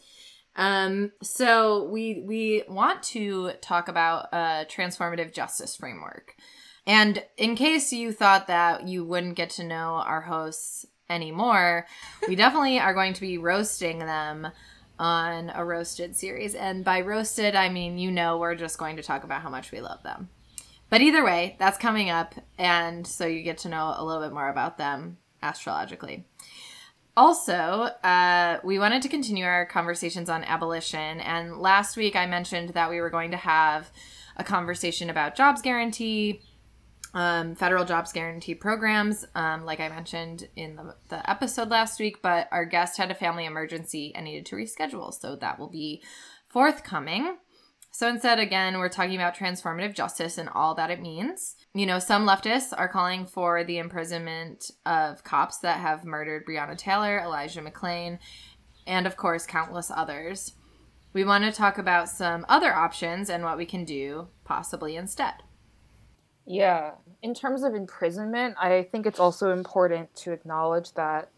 Um, 0.59 1.12
so 1.23 1.85
we 1.85 2.25
we 2.27 2.64
want 2.68 3.03
to 3.05 3.53
talk 3.62 3.88
about 3.88 4.29
a 4.33 4.66
transformative 4.68 5.33
justice 5.33 5.77
framework. 5.77 6.35
And 6.85 7.23
in 7.37 7.55
case 7.55 7.92
you 7.92 8.12
thought 8.12 8.49
that 8.49 8.88
you 8.88 9.05
wouldn't 9.05 9.37
get 9.37 9.51
to 9.51 9.64
know 9.64 10.03
our 10.05 10.23
hosts 10.23 10.85
anymore, 11.09 11.87
we 12.27 12.35
definitely 12.37 12.81
are 12.81 12.94
going 12.94 13.12
to 13.12 13.21
be 13.21 13.38
roasting 13.38 14.01
them 14.01 14.49
on 14.99 15.53
a 15.55 15.64
roasted 15.64 16.16
series. 16.16 16.55
And 16.55 16.85
by 16.85 17.03
roasted, 17.03 17.55
I 17.55 17.68
mean, 17.68 17.99
you 17.99 18.11
know, 18.11 18.38
we're 18.38 18.57
just 18.57 18.79
going 18.79 18.97
to 18.97 19.03
talk 19.03 19.23
about 19.23 19.42
how 19.42 19.51
much 19.51 19.71
we 19.71 19.81
love 19.81 20.03
them. 20.03 20.29
But 20.90 21.03
either 21.03 21.25
way, 21.25 21.57
that's 21.59 21.79
coming 21.79 22.11
up. 22.11 22.35
And 22.57 23.07
so 23.07 23.27
you 23.27 23.42
get 23.42 23.59
to 23.59 23.68
know 23.68 23.94
a 23.97 24.05
little 24.05 24.23
bit 24.23 24.33
more 24.33 24.49
about 24.49 24.79
them 24.79 25.18
astrologically. 25.42 26.25
Also, 27.18 27.52
uh, 27.52 28.61
we 28.62 28.78
wanted 28.78 29.02
to 29.02 29.09
continue 29.09 29.44
our 29.44 29.66
conversations 29.66 30.31
on 30.31 30.44
abolition. 30.44 31.18
And 31.18 31.59
last 31.59 31.96
week 31.96 32.14
I 32.14 32.26
mentioned 32.26 32.68
that 32.74 32.90
we 32.90 33.00
were 33.00 33.11
going 33.11 33.33
to 33.33 33.37
have 33.37 33.90
a 34.37 34.44
conversation 34.44 35.11
about 35.11 35.35
jobs 35.35 35.61
guarantee, 35.61 36.42
um, 37.14 37.57
federal 37.57 37.85
jobs 37.85 38.12
guarantee 38.12 38.54
programs, 38.54 39.24
um, 39.35 39.64
like 39.64 39.81
I 39.81 39.88
mentioned 39.88 40.48
in 40.54 40.76
the, 40.76 40.94
the 41.09 41.28
episode 41.28 41.70
last 41.70 41.98
week. 41.98 42.22
But 42.22 42.46
our 42.52 42.64
guest 42.64 42.96
had 42.98 43.11
a 43.11 43.16
family 43.16 43.46
emergency 43.46 44.12
and 44.14 44.24
needed 44.24 44.46
to 44.46 44.54
reschedule. 44.54 45.12
So 45.12 45.35
that 45.35 45.59
will 45.59 45.70
be 45.70 46.04
forthcoming. 46.46 47.37
So 47.90 48.07
instead, 48.07 48.38
again, 48.38 48.78
we're 48.78 48.88
talking 48.88 49.16
about 49.16 49.37
transformative 49.37 49.92
justice 49.92 50.38
and 50.38 50.48
all 50.50 50.76
that 50.76 50.92
it 50.92 51.02
means. 51.02 51.57
You 51.79 51.87
know, 51.87 52.01
some 52.01 52.27
leftists 52.27 52.75
are 52.77 52.88
calling 52.88 53.25
for 53.25 53.62
the 53.62 53.79
imprisonment 53.79 54.73
of 54.85 55.23
cops 55.23 55.59
that 55.59 55.79
have 55.79 56.05
murdered 56.05 56.45
Breonna 56.45 56.77
Taylor, 56.77 57.21
Elijah 57.21 57.61
McClain, 57.61 58.19
and 58.85 59.07
of 59.07 59.17
course, 59.17 59.47
countless 59.47 59.88
others. 59.88 60.55
We 61.12 61.25
want 61.25 61.45
to 61.45 61.53
talk 61.53 61.79
about 61.79 62.09
some 62.09 62.45
other 62.49 62.75
options 62.75 63.31
and 63.31 63.45
what 63.45 63.57
we 63.57 63.64
can 63.64 63.85
do 63.85 64.27
possibly 64.45 64.97
instead. 64.97 65.35
Yeah. 66.45 66.95
In 67.23 67.33
terms 67.33 67.62
of 67.62 67.77
imprisonment, 67.77 68.57
I 68.59 68.83
think 68.83 69.07
it's 69.07 69.21
also 69.21 69.53
important 69.53 70.12
to 70.17 70.33
acknowledge 70.33 70.95
that 70.95 71.29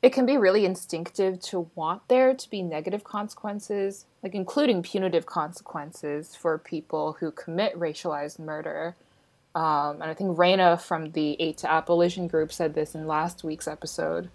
it 0.00 0.14
can 0.14 0.24
be 0.24 0.38
really 0.38 0.64
instinctive 0.64 1.38
to 1.40 1.70
want 1.74 2.08
there 2.08 2.32
to 2.32 2.48
be 2.48 2.62
negative 2.62 3.04
consequences, 3.04 4.06
like 4.22 4.34
including 4.34 4.82
punitive 4.82 5.26
consequences 5.26 6.34
for 6.34 6.56
people 6.56 7.18
who 7.20 7.30
commit 7.30 7.78
racialized 7.78 8.38
murder. 8.38 8.96
Um, 9.54 10.00
and 10.00 10.04
I 10.04 10.14
think 10.14 10.36
Raina 10.36 10.80
from 10.80 11.12
the 11.12 11.36
Eight 11.40 11.58
to 11.58 11.70
Abolition 11.70 12.26
group 12.26 12.52
said 12.52 12.74
this 12.74 12.94
in 12.94 13.06
last 13.06 13.44
week's 13.44 13.68
episode. 13.68 14.30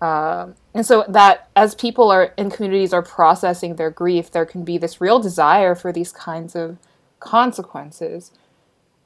Um, 0.00 0.54
and 0.74 0.86
so 0.86 1.04
that 1.08 1.48
as 1.56 1.74
people 1.74 2.10
are 2.10 2.32
in 2.36 2.50
communities 2.50 2.92
are 2.92 3.02
processing 3.02 3.76
their 3.76 3.90
grief, 3.90 4.30
there 4.30 4.46
can 4.46 4.64
be 4.64 4.78
this 4.78 5.00
real 5.00 5.18
desire 5.18 5.74
for 5.74 5.92
these 5.92 6.12
kinds 6.12 6.54
of 6.54 6.78
consequences. 7.20 8.32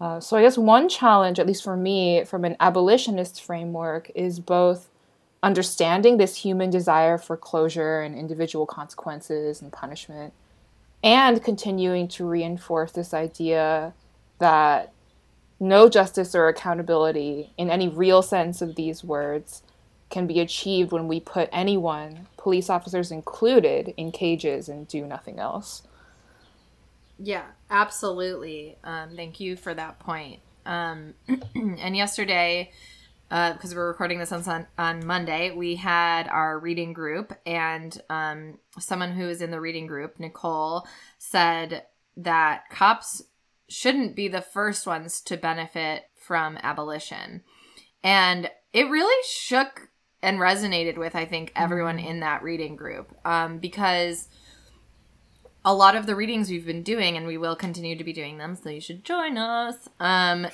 Uh, 0.01 0.21
so 0.21 0.37
I 0.37 0.43
guess 0.43 0.59
one 0.59 0.89
challenge, 0.89 1.39
at 1.39 1.47
least 1.47 1.65
for 1.65 1.77
me, 1.77 2.25
from 2.25 2.45
an 2.45 2.57
abolitionist 2.61 3.43
framework, 3.43 4.11
is 4.15 4.41
both 4.41 4.89
understanding 5.43 6.17
this 6.17 6.37
human 6.37 6.71
desire 6.71 7.19
for 7.19 7.37
closure 7.37 8.01
and 8.01 8.15
individual 8.15 8.67
consequences 8.67 9.63
and 9.63 9.73
punishment, 9.73 10.33
and 11.03 11.43
continuing 11.43 12.07
to 12.09 12.27
reinforce 12.27 12.93
this 12.93 13.15
idea 13.15 13.93
that 14.39 14.93
no 15.63 15.89
justice 15.89 16.35
or 16.35 16.49
accountability, 16.49 17.53
in 17.57 17.71
any 17.71 17.89
real 17.89 18.21
sense 18.21 18.61
of 18.61 18.75
these 18.75 19.05
words, 19.05 19.63
can 20.11 20.27
be 20.27 20.41
achieved 20.41 20.91
when 20.91 21.07
we 21.07 21.21
put 21.21 21.49
anyone, 21.53 22.27
police 22.37 22.69
officers 22.69 23.13
included, 23.13 23.95
in 23.97 24.11
cages 24.11 24.69
and 24.69 24.89
do 24.89 25.07
nothing 25.07 25.39
else. 25.39 25.83
Yeah, 27.17 27.45
absolutely. 27.71 28.77
Um, 28.83 29.11
thank 29.15 29.39
you 29.39 29.55
for 29.55 29.73
that 29.73 30.01
point. 30.01 30.41
Um, 30.67 31.15
and 31.55 31.97
yesterday, 31.97 32.73
because 33.29 33.73
uh, 33.73 33.77
we're 33.77 33.89
recording 33.89 34.19
this 34.19 34.33
on 34.33 34.67
on 34.77 35.07
Monday, 35.07 35.53
we 35.53 35.77
had 35.77 36.27
our 36.27 36.59
reading 36.59 36.93
group, 36.93 37.33
and 37.47 37.99
um, 38.11 38.59
someone 38.81 39.13
who 39.13 39.29
is 39.29 39.41
in 39.41 39.53
the 39.53 39.61
reading 39.61 39.87
group, 39.87 40.19
Nicole, 40.19 40.87
said 41.19 41.85
that 42.17 42.69
cops 42.69 43.23
shouldn't 43.73 44.15
be 44.15 44.29
the 44.29 44.43
first 44.43 44.87
ones 44.87 45.21
to 45.23 45.37
benefit 45.37 46.05
from 46.15 46.59
abolition, 46.63 47.43
and 48.03 48.51
it 48.73 48.89
really 48.89 49.23
shook 49.29 49.89
and 50.23 50.39
resonated 50.39 50.97
with 50.97 51.17
I 51.17 51.25
think 51.25 51.53
everyone 51.57 51.99
mm-hmm. 51.99 52.09
in 52.09 52.21
that 52.21 52.43
reading 52.43 52.77
group 52.77 53.15
um, 53.25 53.59
because 53.59 54.29
a 55.65 55.75
lot 55.75 55.97
of 55.97 56.07
the 56.07 56.17
readings 56.17 56.51
we've 56.51 56.67
been 56.67 56.83
doing 56.83 57.17
and 57.17 57.27
we 57.27 57.39
will 57.39 57.57
continue 57.57 57.97
to 57.97 58.05
be 58.05 58.13
doing 58.13 58.39
them 58.39 58.57
so 58.57 58.71
you 58.71 58.81
should 58.81 59.05
join 59.05 59.37
us 59.37 59.89
um, 60.01 60.47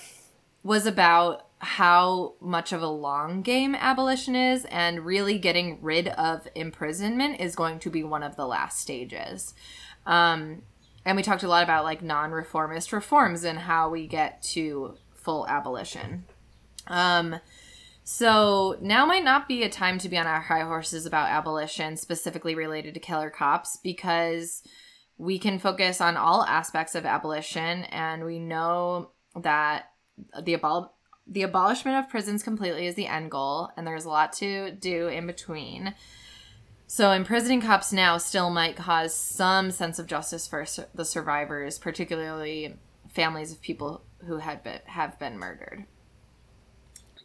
was 0.62 0.86
about 0.86 1.46
how 1.60 2.34
much 2.40 2.72
of 2.72 2.82
a 2.82 2.88
long 2.88 3.42
game 3.42 3.74
abolition 3.74 4.36
is 4.36 4.64
and 4.66 5.04
really 5.04 5.38
getting 5.38 5.78
rid 5.82 6.08
of 6.08 6.46
imprisonment 6.54 7.40
is 7.40 7.56
going 7.56 7.78
to 7.78 7.90
be 7.90 8.04
one 8.04 8.22
of 8.22 8.36
the 8.36 8.46
last 8.46 8.78
stages 8.78 9.54
um, 10.06 10.62
and 11.08 11.16
we 11.16 11.22
talked 11.22 11.42
a 11.42 11.48
lot 11.48 11.64
about 11.64 11.84
like 11.84 12.02
non-reformist 12.02 12.92
reforms 12.92 13.42
and 13.42 13.58
how 13.58 13.88
we 13.88 14.06
get 14.06 14.42
to 14.42 14.94
full 15.14 15.46
abolition 15.48 16.24
um, 16.86 17.40
so 18.10 18.78
now 18.80 19.04
might 19.04 19.22
not 19.22 19.48
be 19.48 19.62
a 19.62 19.68
time 19.68 19.98
to 19.98 20.08
be 20.08 20.16
on 20.16 20.26
our 20.26 20.40
high 20.40 20.62
horses 20.62 21.04
about 21.04 21.28
abolition, 21.28 21.94
specifically 21.98 22.54
related 22.54 22.94
to 22.94 23.00
killer 23.00 23.28
cops, 23.28 23.76
because 23.76 24.62
we 25.18 25.38
can 25.38 25.58
focus 25.58 26.00
on 26.00 26.16
all 26.16 26.42
aspects 26.44 26.94
of 26.94 27.04
abolition, 27.04 27.84
and 27.84 28.24
we 28.24 28.38
know 28.38 29.10
that 29.36 29.90
the 30.42 30.56
abol- 30.56 30.88
the 31.26 31.42
abolishment 31.42 31.98
of 31.98 32.08
prisons 32.08 32.42
completely 32.42 32.86
is 32.86 32.94
the 32.94 33.08
end 33.08 33.30
goal, 33.30 33.68
and 33.76 33.86
there's 33.86 34.06
a 34.06 34.08
lot 34.08 34.32
to 34.34 34.70
do 34.70 35.08
in 35.08 35.26
between. 35.26 35.94
So, 36.90 37.12
imprisoning 37.12 37.60
cops 37.60 37.92
now 37.92 38.18
still 38.18 38.50
might 38.50 38.74
cause 38.74 39.14
some 39.14 39.70
sense 39.70 40.00
of 40.00 40.06
justice 40.06 40.48
for 40.48 40.64
the 40.94 41.04
survivors, 41.04 41.78
particularly 41.78 42.74
families 43.08 43.52
of 43.52 43.60
people 43.60 44.02
who 44.26 44.38
had 44.38 44.64
been, 44.64 44.80
have 44.86 45.18
been 45.18 45.38
murdered 45.38 45.84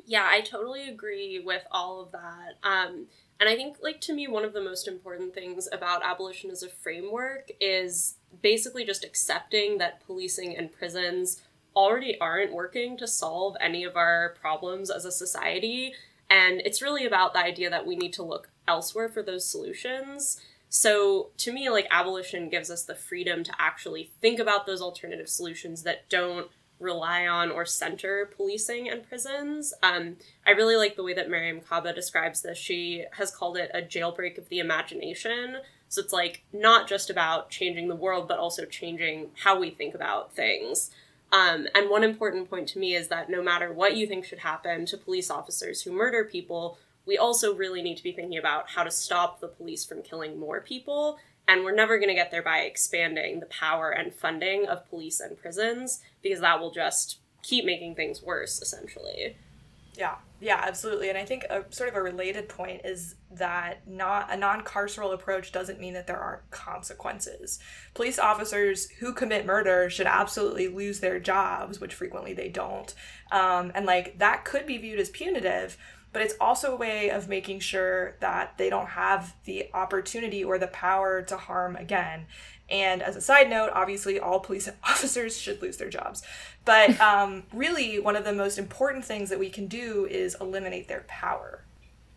yeah, 0.05 0.27
I 0.29 0.41
totally 0.41 0.89
agree 0.89 1.41
with 1.43 1.63
all 1.71 2.01
of 2.01 2.11
that. 2.11 2.55
Um, 2.63 3.07
and 3.39 3.49
I 3.49 3.55
think, 3.55 3.77
like, 3.81 4.01
to 4.01 4.13
me, 4.13 4.27
one 4.27 4.45
of 4.45 4.53
the 4.53 4.61
most 4.61 4.87
important 4.87 5.33
things 5.33 5.67
about 5.71 6.03
abolition 6.03 6.51
as 6.51 6.63
a 6.63 6.69
framework 6.69 7.51
is 7.59 8.15
basically 8.41 8.85
just 8.85 9.03
accepting 9.03 9.77
that 9.77 10.05
policing 10.05 10.55
and 10.57 10.71
prisons 10.71 11.41
already 11.75 12.19
aren't 12.19 12.53
working 12.53 12.97
to 12.97 13.07
solve 13.07 13.55
any 13.59 13.83
of 13.83 13.95
our 13.95 14.35
problems 14.39 14.91
as 14.91 15.05
a 15.05 15.11
society. 15.11 15.93
And 16.29 16.61
it's 16.61 16.81
really 16.81 17.05
about 17.05 17.33
the 17.33 17.39
idea 17.39 17.69
that 17.69 17.87
we 17.87 17.95
need 17.95 18.13
to 18.13 18.23
look 18.23 18.49
elsewhere 18.67 19.09
for 19.09 19.23
those 19.23 19.45
solutions. 19.45 20.41
So, 20.69 21.29
to 21.37 21.51
me, 21.51 21.69
like, 21.69 21.87
abolition 21.91 22.49
gives 22.49 22.71
us 22.71 22.83
the 22.83 22.95
freedom 22.95 23.43
to 23.43 23.53
actually 23.59 24.09
think 24.21 24.39
about 24.39 24.65
those 24.65 24.81
alternative 24.81 25.29
solutions 25.29 25.83
that 25.83 26.09
don't 26.09 26.47
rely 26.79 27.27
on 27.27 27.51
or 27.51 27.65
center 27.65 28.29
policing 28.35 28.89
and 28.89 29.07
prisons. 29.07 29.73
Um, 29.81 30.17
I 30.45 30.51
really 30.51 30.75
like 30.75 30.95
the 30.95 31.03
way 31.03 31.13
that 31.13 31.29
Mariame 31.29 31.65
Kaba 31.65 31.93
describes 31.93 32.41
this. 32.41 32.57
She 32.57 33.05
has 33.13 33.31
called 33.31 33.57
it 33.57 33.71
a 33.73 33.81
jailbreak 33.81 34.37
of 34.37 34.49
the 34.49 34.59
imagination. 34.59 35.57
So 35.89 36.01
it's 36.01 36.13
like 36.13 36.43
not 36.51 36.87
just 36.87 37.09
about 37.09 37.49
changing 37.49 37.87
the 37.87 37.95
world, 37.95 38.27
but 38.27 38.39
also 38.39 38.65
changing 38.65 39.29
how 39.43 39.59
we 39.59 39.69
think 39.69 39.95
about 39.95 40.33
things. 40.33 40.91
Um, 41.31 41.67
and 41.73 41.89
one 41.89 42.03
important 42.03 42.49
point 42.49 42.67
to 42.69 42.79
me 42.79 42.95
is 42.95 43.07
that 43.07 43.29
no 43.29 43.41
matter 43.41 43.71
what 43.71 43.95
you 43.95 44.05
think 44.05 44.25
should 44.25 44.39
happen 44.39 44.85
to 44.87 44.97
police 44.97 45.31
officers 45.31 45.81
who 45.81 45.91
murder 45.91 46.23
people, 46.23 46.77
we 47.05 47.17
also 47.17 47.53
really 47.53 47.81
need 47.81 47.97
to 47.97 48.03
be 48.03 48.11
thinking 48.11 48.37
about 48.37 48.69
how 48.69 48.83
to 48.83 48.91
stop 48.91 49.39
the 49.39 49.47
police 49.47 49.83
from 49.85 50.01
killing 50.01 50.39
more 50.39 50.61
people 50.61 51.17
and 51.47 51.63
we're 51.63 51.75
never 51.75 51.97
going 51.97 52.09
to 52.09 52.15
get 52.15 52.31
there 52.31 52.41
by 52.41 52.59
expanding 52.59 53.39
the 53.39 53.45
power 53.47 53.89
and 53.89 54.13
funding 54.13 54.65
of 54.65 54.87
police 54.89 55.19
and 55.19 55.37
prisons 55.37 56.01
because 56.21 56.39
that 56.39 56.59
will 56.59 56.71
just 56.71 57.19
keep 57.41 57.65
making 57.65 57.95
things 57.95 58.23
worse, 58.23 58.61
essentially. 58.61 59.35
Yeah, 59.95 60.15
yeah, 60.39 60.61
absolutely. 60.65 61.09
And 61.09 61.17
I 61.17 61.25
think 61.25 61.43
a 61.49 61.65
sort 61.69 61.89
of 61.89 61.95
a 61.95 62.01
related 62.01 62.49
point 62.49 62.81
is 62.83 63.15
that 63.31 63.87
not 63.87 64.33
a 64.33 64.37
non-carceral 64.37 65.13
approach 65.13 65.51
doesn't 65.51 65.79
mean 65.79 65.93
that 65.93 66.07
there 66.07 66.17
aren't 66.17 66.49
consequences. 66.49 67.59
Police 67.93 68.17
officers 68.17 68.89
who 68.89 69.13
commit 69.13 69.45
murder 69.45 69.89
should 69.91 70.07
absolutely 70.07 70.67
lose 70.67 70.99
their 70.99 71.19
jobs, 71.19 71.79
which 71.79 71.93
frequently 71.93 72.33
they 72.33 72.49
don't. 72.49 72.95
Um, 73.31 73.71
and 73.75 73.85
like 73.85 74.17
that 74.17 74.45
could 74.45 74.65
be 74.65 74.79
viewed 74.79 74.99
as 74.99 75.09
punitive, 75.09 75.77
but 76.13 76.21
it's 76.21 76.35
also 76.39 76.73
a 76.73 76.75
way 76.75 77.09
of 77.09 77.27
making 77.27 77.59
sure 77.59 78.15
that 78.19 78.57
they 78.57 78.69
don't 78.69 78.89
have 78.89 79.35
the 79.45 79.69
opportunity 79.73 80.43
or 80.43 80.57
the 80.57 80.67
power 80.67 81.21
to 81.23 81.35
harm 81.35 81.75
again. 81.75 82.27
And 82.69 83.01
as 83.01 83.15
a 83.15 83.21
side 83.21 83.49
note, 83.49 83.71
obviously, 83.73 84.19
all 84.19 84.39
police 84.39 84.69
officers 84.83 85.39
should 85.39 85.61
lose 85.61 85.77
their 85.77 85.89
jobs. 85.89 86.23
But 86.63 86.99
um, 87.01 87.43
really, 87.51 87.99
one 87.99 88.15
of 88.15 88.23
the 88.23 88.33
most 88.33 88.57
important 88.57 89.03
things 89.03 89.29
that 89.29 89.39
we 89.39 89.49
can 89.49 89.67
do 89.67 90.07
is 90.09 90.37
eliminate 90.39 90.87
their 90.87 91.03
power. 91.07 91.65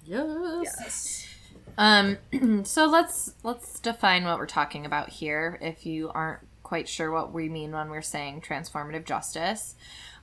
Yes. 0.05 0.63
Yes. 0.63 1.27
Um, 1.79 2.19
so 2.65 2.87
let's 2.87 3.35
let's 3.43 3.81
define 3.81 4.25
what 4.25 4.39
we're 4.39 4.47
talking 4.47 4.87
about 4.87 5.11
here. 5.11 5.59
If 5.61 5.85
you 5.85 6.11
aren't 6.11 6.41
quite 6.63 6.89
sure 6.89 7.11
what 7.11 7.33
we 7.33 7.49
mean 7.49 7.73
when 7.73 7.91
we're 7.91 8.03
saying 8.03 8.41
transformative 8.41 9.05
justice, 9.05 9.75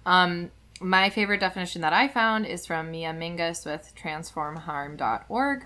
um, 0.05 0.51
my 0.83 1.09
favorite 1.09 1.39
definition 1.39 1.81
that 1.81 1.93
I 1.93 2.07
found 2.07 2.45
is 2.45 2.65
from 2.65 2.91
Mia 2.91 3.13
Mingus 3.13 3.65
with 3.65 3.93
transformharm.org. 3.95 5.65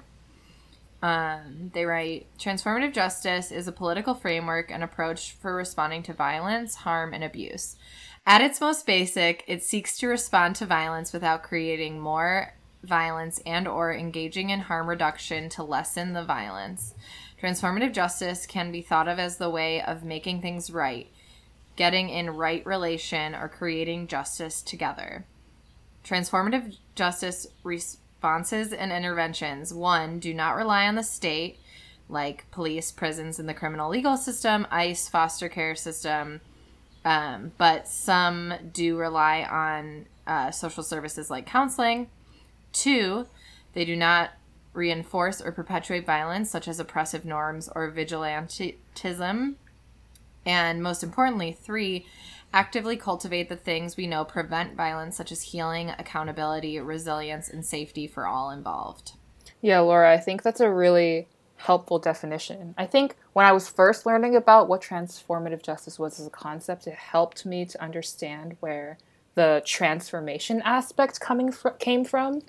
Um, 1.01 1.71
they 1.73 1.85
write 1.85 2.27
Transformative 2.39 2.93
justice 2.93 3.51
is 3.51 3.67
a 3.67 3.71
political 3.71 4.13
framework 4.13 4.71
and 4.71 4.83
approach 4.83 5.33
for 5.33 5.55
responding 5.55 6.03
to 6.03 6.13
violence, 6.13 6.75
harm, 6.75 7.13
and 7.13 7.23
abuse. 7.23 7.75
At 8.25 8.41
its 8.41 8.61
most 8.61 8.85
basic, 8.85 9.43
it 9.47 9.63
seeks 9.63 9.97
to 9.99 10.07
respond 10.07 10.55
to 10.57 10.65
violence 10.65 11.13
without 11.13 11.43
creating 11.43 11.99
more 11.99 12.53
violence 12.83 13.39
and 13.45 13.67
or 13.67 13.93
engaging 13.93 14.49
in 14.49 14.61
harm 14.61 14.87
reduction 14.87 15.49
to 15.49 15.63
lessen 15.63 16.13
the 16.13 16.23
violence. 16.23 16.93
Transformative 17.41 17.93
justice 17.93 18.45
can 18.45 18.71
be 18.71 18.81
thought 18.81 19.07
of 19.07 19.19
as 19.19 19.37
the 19.37 19.49
way 19.49 19.81
of 19.81 20.03
making 20.03 20.41
things 20.41 20.71
right, 20.71 21.11
getting 21.77 22.09
in 22.09 22.31
right 22.31 22.65
relation, 22.65 23.33
or 23.33 23.47
creating 23.47 24.07
justice 24.07 24.61
together. 24.61 25.23
Transformative 26.03 26.75
justice 26.95 27.47
responses 27.63 28.73
and 28.73 28.91
interventions 28.91 29.73
one, 29.73 30.19
do 30.19 30.33
not 30.33 30.55
rely 30.55 30.87
on 30.87 30.95
the 30.95 31.03
state, 31.03 31.59
like 32.09 32.49
police, 32.51 32.91
prisons, 32.91 33.39
and 33.39 33.47
the 33.47 33.53
criminal 33.53 33.89
legal 33.89 34.17
system, 34.17 34.67
ICE, 34.69 35.07
foster 35.07 35.47
care 35.47 35.75
system, 35.75 36.41
um, 37.05 37.53
but 37.57 37.87
some 37.87 38.53
do 38.73 38.97
rely 38.97 39.43
on 39.43 40.07
uh, 40.25 40.51
social 40.51 40.83
services 40.83 41.29
like 41.29 41.45
counseling. 41.45 42.09
Two, 42.73 43.27
they 43.73 43.85
do 43.85 43.95
not 43.95 44.31
reinforce 44.73 45.41
or 45.41 45.51
perpetuate 45.51 46.05
violence, 46.05 46.49
such 46.49 46.67
as 46.67 46.79
oppressive 46.79 47.23
norms 47.23 47.69
or 47.73 47.91
vigilantism. 47.91 49.55
And 50.47 50.81
most 50.81 51.03
importantly, 51.03 51.51
three, 51.51 52.07
actively 52.53 52.95
cultivate 52.95 53.49
the 53.49 53.57
things 53.57 53.97
we 53.97 54.07
know 54.07 54.23
prevent 54.23 54.75
violence, 54.75 55.17
such 55.17 55.31
as 55.31 55.41
healing, 55.43 55.91
accountability, 55.99 56.79
resilience, 56.79 57.49
and 57.49 57.65
safety 57.65 58.07
for 58.07 58.25
all 58.25 58.49
involved. 58.49 59.11
Yeah, 59.61 59.79
Laura, 59.79 60.11
I 60.11 60.17
think 60.17 60.43
that's 60.43 60.61
a 60.61 60.71
really 60.71 61.27
helpful 61.57 61.99
definition. 61.99 62.73
I 62.77 62.85
think 62.85 63.15
when 63.33 63.45
I 63.45 63.51
was 63.51 63.67
first 63.67 64.05
learning 64.05 64.35
about 64.35 64.69
what 64.69 64.81
transformative 64.81 65.61
justice 65.61 65.99
was 65.99 66.19
as 66.19 66.27
a 66.27 66.31
concept, 66.31 66.87
it 66.87 66.95
helped 66.95 67.45
me 67.45 67.65
to 67.65 67.83
understand 67.83 68.55
where 68.61 68.97
the 69.35 69.61
transformation 69.65 70.61
aspect 70.63 71.19
coming 71.19 71.51
fr- 71.51 71.69
came 71.69 72.05
from. 72.05 72.41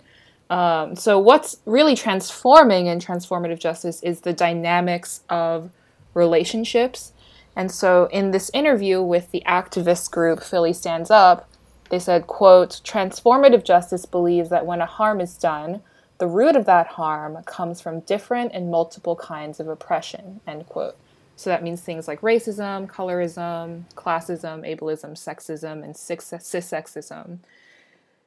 Um, 0.50 0.94
so, 0.94 1.18
what's 1.18 1.58
really 1.66 1.94
transforming 1.94 2.87
in 2.87 3.00
transformative 3.00 3.58
justice 3.58 4.02
is 4.02 4.20
the 4.20 4.32
dynamics 4.32 5.22
of 5.28 5.70
relationships. 6.14 7.12
And 7.59 7.73
so, 7.73 8.05
in 8.12 8.31
this 8.31 8.53
interview 8.55 9.03
with 9.03 9.33
the 9.33 9.42
activist 9.44 10.12
group 10.12 10.44
Philly 10.44 10.73
Stands 10.73 11.11
Up, 11.11 11.51
they 11.90 11.99
said, 11.99 12.29
quote, 12.29 12.81
transformative 12.85 13.64
justice 13.64 14.07
believes 14.07 14.49
that 14.51 14.64
when 14.64 14.81
a 14.81 14.87
harm 14.87 15.21
is 15.21 15.37
done, 15.37 15.83
the 16.18 16.29
root 16.29 16.55
of 16.55 16.66
that 16.66 16.87
harm 16.87 17.42
comes 17.47 17.81
from 17.81 18.01
different 18.01 18.53
and 18.55 18.71
multiple 18.71 19.16
kinds 19.16 19.59
of 19.59 19.66
oppression, 19.66 20.40
end 20.47 20.66
quote. 20.66 20.97
So 21.35 21.51
that 21.51 21.64
means 21.64 21.81
things 21.81 22.07
like 22.07 22.21
racism, 22.21 22.87
colorism, 22.87 23.83
classism, 23.97 24.62
ableism, 24.62 25.14
sexism, 25.14 25.83
and 25.83 25.94
cissexism. 25.94 27.38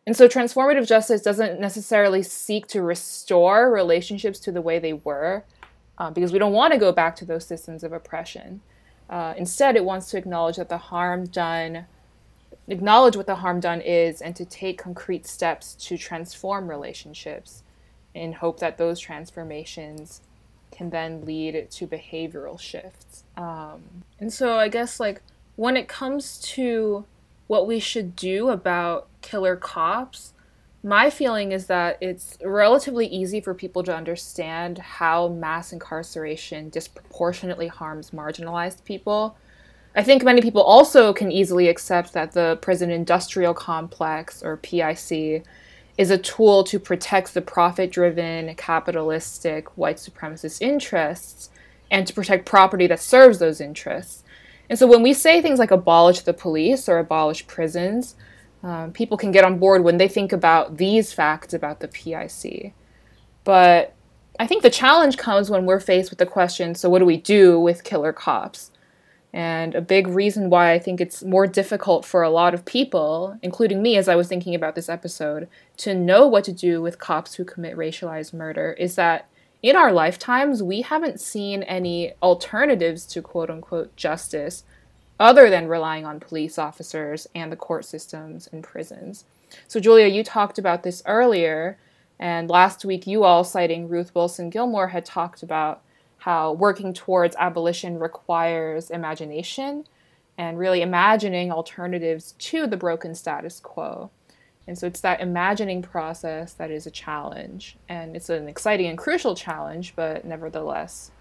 And 0.05 0.17
so 0.17 0.27
transformative 0.27 0.87
justice 0.87 1.21
doesn't 1.21 1.57
necessarily 1.57 2.21
seek 2.21 2.67
to 2.67 2.81
restore 2.81 3.71
relationships 3.71 4.39
to 4.39 4.51
the 4.51 4.61
way 4.61 4.77
they 4.77 4.93
were, 4.93 5.45
uh, 5.97 6.11
because 6.11 6.33
we 6.33 6.39
don't 6.39 6.51
want 6.51 6.73
to 6.73 6.79
go 6.79 6.91
back 6.91 7.15
to 7.17 7.25
those 7.25 7.45
systems 7.45 7.85
of 7.85 7.93
oppression. 7.93 8.59
Uh, 9.11 9.33
instead, 9.35 9.75
it 9.75 9.83
wants 9.83 10.09
to 10.09 10.17
acknowledge 10.17 10.55
that 10.55 10.69
the 10.69 10.77
harm 10.77 11.25
done, 11.25 11.85
acknowledge 12.69 13.17
what 13.17 13.27
the 13.27 13.35
harm 13.35 13.59
done 13.59 13.81
is, 13.81 14.21
and 14.21 14.35
to 14.37 14.45
take 14.45 14.77
concrete 14.77 15.27
steps 15.27 15.75
to 15.75 15.97
transform 15.97 16.69
relationships 16.69 17.61
in 18.13 18.31
hope 18.33 18.59
that 18.61 18.77
those 18.77 18.99
transformations 18.99 20.21
can 20.71 20.89
then 20.89 21.25
lead 21.25 21.69
to 21.69 21.85
behavioral 21.85 22.57
shifts. 22.57 23.25
Um, 23.35 23.83
and 24.19 24.31
so 24.31 24.57
I 24.57 24.69
guess 24.69 24.99
like 24.99 25.21
when 25.57 25.75
it 25.75 25.89
comes 25.89 26.39
to 26.39 27.05
what 27.47 27.67
we 27.67 27.79
should 27.79 28.15
do 28.15 28.47
about 28.49 29.07
killer 29.21 29.57
cops, 29.57 30.33
my 30.83 31.09
feeling 31.09 31.51
is 31.51 31.67
that 31.67 31.97
it's 32.01 32.37
relatively 32.43 33.05
easy 33.05 33.39
for 33.39 33.53
people 33.53 33.83
to 33.83 33.95
understand 33.95 34.79
how 34.79 35.27
mass 35.27 35.73
incarceration 35.73 36.69
disproportionately 36.69 37.67
harms 37.67 38.11
marginalized 38.11 38.83
people. 38.83 39.37
I 39.95 40.03
think 40.03 40.23
many 40.23 40.41
people 40.41 40.63
also 40.63 41.13
can 41.13 41.31
easily 41.31 41.67
accept 41.67 42.13
that 42.13 42.31
the 42.31 42.57
prison 42.61 42.89
industrial 42.89 43.53
complex, 43.53 44.41
or 44.41 44.57
PIC, 44.57 45.43
is 45.97 46.09
a 46.09 46.17
tool 46.17 46.63
to 46.63 46.79
protect 46.79 47.33
the 47.33 47.41
profit 47.41 47.91
driven, 47.91 48.55
capitalistic, 48.55 49.77
white 49.77 49.97
supremacist 49.97 50.61
interests 50.61 51.49
and 51.91 52.07
to 52.07 52.13
protect 52.13 52.45
property 52.45 52.87
that 52.87 53.01
serves 53.01 53.37
those 53.37 53.61
interests. 53.61 54.23
And 54.69 54.79
so 54.79 54.87
when 54.87 55.03
we 55.03 55.13
say 55.13 55.41
things 55.41 55.59
like 55.59 55.69
abolish 55.69 56.21
the 56.21 56.33
police 56.33 56.87
or 56.87 56.97
abolish 56.97 57.45
prisons, 57.45 58.15
um, 58.63 58.91
people 58.91 59.17
can 59.17 59.31
get 59.31 59.43
on 59.43 59.57
board 59.57 59.83
when 59.83 59.97
they 59.97 60.07
think 60.07 60.31
about 60.31 60.77
these 60.77 61.13
facts 61.13 61.53
about 61.53 61.79
the 61.79 61.87
PIC. 61.87 62.73
But 63.43 63.93
I 64.39 64.47
think 64.47 64.63
the 64.63 64.69
challenge 64.69 65.17
comes 65.17 65.49
when 65.49 65.65
we're 65.65 65.79
faced 65.79 66.09
with 66.09 66.19
the 66.19 66.25
question 66.25 66.75
so, 66.75 66.89
what 66.89 66.99
do 66.99 67.05
we 67.05 67.17
do 67.17 67.59
with 67.59 67.83
killer 67.83 68.13
cops? 68.13 68.71
And 69.33 69.75
a 69.75 69.81
big 69.81 70.07
reason 70.07 70.49
why 70.49 70.73
I 70.73 70.79
think 70.79 70.99
it's 70.99 71.23
more 71.23 71.47
difficult 71.47 72.03
for 72.03 72.21
a 72.21 72.29
lot 72.29 72.53
of 72.53 72.65
people, 72.65 73.37
including 73.41 73.81
me 73.81 73.95
as 73.95 74.09
I 74.09 74.15
was 74.15 74.27
thinking 74.27 74.53
about 74.55 74.75
this 74.75 74.89
episode, 74.89 75.47
to 75.77 75.95
know 75.95 76.27
what 76.27 76.43
to 76.45 76.51
do 76.51 76.81
with 76.81 76.99
cops 76.99 77.35
who 77.35 77.45
commit 77.45 77.77
racialized 77.77 78.33
murder 78.33 78.73
is 78.73 78.95
that 78.95 79.29
in 79.61 79.75
our 79.75 79.91
lifetimes, 79.91 80.61
we 80.63 80.81
haven't 80.81 81.21
seen 81.21 81.63
any 81.63 82.13
alternatives 82.21 83.05
to 83.07 83.21
quote 83.21 83.49
unquote 83.49 83.95
justice 83.95 84.63
other 85.21 85.51
than 85.51 85.67
relying 85.67 86.03
on 86.03 86.19
police 86.19 86.57
officers 86.57 87.27
and 87.35 87.51
the 87.51 87.55
court 87.55 87.85
systems 87.85 88.49
and 88.51 88.63
prisons. 88.63 89.23
So, 89.67 89.79
Julia, 89.79 90.07
you 90.07 90.23
talked 90.23 90.57
about 90.57 90.81
this 90.81 91.03
earlier, 91.05 91.77
and 92.19 92.49
last 92.49 92.83
week 92.83 93.05
you 93.05 93.23
all, 93.23 93.43
citing 93.43 93.87
Ruth 93.87 94.15
Wilson 94.15 94.49
Gilmore, 94.49 94.87
had 94.87 95.05
talked 95.05 95.43
about 95.43 95.83
how 96.17 96.53
working 96.53 96.91
towards 96.91 97.35
abolition 97.37 97.99
requires 97.99 98.89
imagination 98.89 99.85
and 100.39 100.57
really 100.57 100.81
imagining 100.81 101.51
alternatives 101.51 102.33
to 102.39 102.65
the 102.65 102.77
broken 102.77 103.13
status 103.13 103.59
quo. 103.59 104.09
And 104.67 104.77
so 104.77 104.87
it's 104.87 105.01
that 105.01 105.21
imagining 105.21 105.83
process 105.83 106.53
that 106.53 106.71
is 106.71 106.87
a 106.87 106.91
challenge. 106.91 107.77
And 107.89 108.15
it's 108.15 108.29
an 108.29 108.47
exciting 108.47 108.87
and 108.87 108.97
crucial 108.97 109.35
challenge, 109.35 109.93
but 109.95 110.25
nevertheless, 110.25 111.11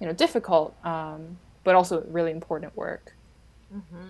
you 0.00 0.06
know, 0.06 0.12
difficult, 0.12 0.76
um, 0.84 1.38
but 1.64 1.74
also 1.74 2.04
really 2.08 2.30
important 2.30 2.76
work. 2.76 3.14
Mm-hmm. 3.74 4.08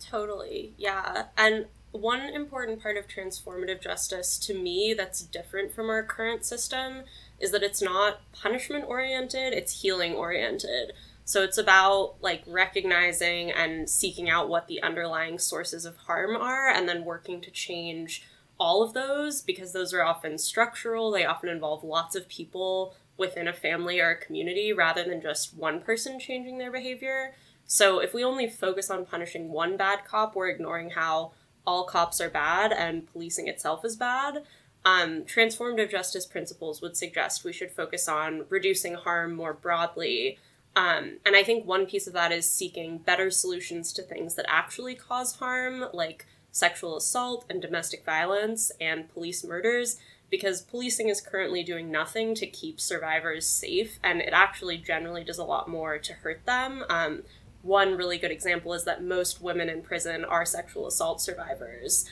Totally. 0.00 0.74
Yeah. 0.76 1.26
And 1.36 1.66
one 1.92 2.20
important 2.20 2.80
part 2.80 2.96
of 2.96 3.08
transformative 3.08 3.80
justice 3.82 4.38
to 4.38 4.54
me 4.54 4.94
that's 4.96 5.22
different 5.22 5.74
from 5.74 5.90
our 5.90 6.02
current 6.02 6.44
system 6.44 7.02
is 7.38 7.50
that 7.50 7.62
it's 7.62 7.82
not 7.82 8.20
punishment 8.32 8.84
oriented, 8.86 9.52
it's 9.52 9.82
healing 9.82 10.14
oriented. 10.14 10.92
So 11.24 11.42
it's 11.42 11.58
about 11.58 12.16
like 12.20 12.42
recognizing 12.46 13.50
and 13.50 13.88
seeking 13.88 14.28
out 14.28 14.48
what 14.48 14.66
the 14.66 14.82
underlying 14.82 15.38
sources 15.38 15.84
of 15.84 15.96
harm 15.96 16.36
are 16.36 16.68
and 16.68 16.88
then 16.88 17.04
working 17.04 17.40
to 17.42 17.50
change 17.50 18.24
all 18.58 18.82
of 18.82 18.92
those 18.92 19.40
because 19.40 19.72
those 19.72 19.94
are 19.94 20.02
often 20.02 20.38
structural. 20.38 21.10
They 21.10 21.24
often 21.24 21.48
involve 21.48 21.82
lots 21.84 22.14
of 22.14 22.28
people 22.28 22.94
within 23.16 23.48
a 23.48 23.52
family 23.52 24.00
or 24.00 24.10
a 24.10 24.16
community 24.16 24.72
rather 24.72 25.04
than 25.04 25.20
just 25.22 25.56
one 25.56 25.80
person 25.80 26.18
changing 26.18 26.58
their 26.58 26.72
behavior. 26.72 27.34
So 27.72 28.00
if 28.00 28.12
we 28.12 28.24
only 28.24 28.48
focus 28.48 28.90
on 28.90 29.06
punishing 29.06 29.52
one 29.52 29.76
bad 29.76 30.04
cop, 30.04 30.34
we're 30.34 30.48
ignoring 30.48 30.90
how 30.90 31.30
all 31.64 31.84
cops 31.84 32.20
are 32.20 32.28
bad 32.28 32.72
and 32.72 33.06
policing 33.06 33.46
itself 33.46 33.84
is 33.84 33.94
bad. 33.94 34.42
Um, 34.84 35.22
transformative 35.22 35.88
justice 35.88 36.26
principles 36.26 36.82
would 36.82 36.96
suggest 36.96 37.44
we 37.44 37.52
should 37.52 37.70
focus 37.70 38.08
on 38.08 38.44
reducing 38.48 38.94
harm 38.94 39.36
more 39.36 39.52
broadly. 39.52 40.36
Um, 40.74 41.18
and 41.24 41.36
I 41.36 41.44
think 41.44 41.64
one 41.64 41.86
piece 41.86 42.08
of 42.08 42.12
that 42.14 42.32
is 42.32 42.50
seeking 42.50 42.98
better 42.98 43.30
solutions 43.30 43.92
to 43.92 44.02
things 44.02 44.34
that 44.34 44.46
actually 44.48 44.96
cause 44.96 45.36
harm, 45.36 45.84
like 45.92 46.26
sexual 46.50 46.96
assault 46.96 47.44
and 47.48 47.62
domestic 47.62 48.04
violence 48.04 48.72
and 48.80 49.08
police 49.14 49.44
murders, 49.44 49.96
because 50.28 50.62
policing 50.62 51.08
is 51.08 51.20
currently 51.20 51.62
doing 51.62 51.88
nothing 51.88 52.34
to 52.34 52.46
keep 52.48 52.80
survivors 52.80 53.46
safe, 53.46 54.00
and 54.02 54.20
it 54.20 54.32
actually 54.32 54.78
generally 54.78 55.22
does 55.22 55.38
a 55.38 55.44
lot 55.44 55.68
more 55.68 55.98
to 55.98 56.12
hurt 56.14 56.44
them. 56.46 56.84
Um, 56.88 57.22
one 57.62 57.96
really 57.96 58.18
good 58.18 58.30
example 58.30 58.72
is 58.72 58.84
that 58.84 59.02
most 59.02 59.42
women 59.42 59.68
in 59.68 59.82
prison 59.82 60.24
are 60.24 60.44
sexual 60.44 60.86
assault 60.86 61.20
survivors. 61.20 62.08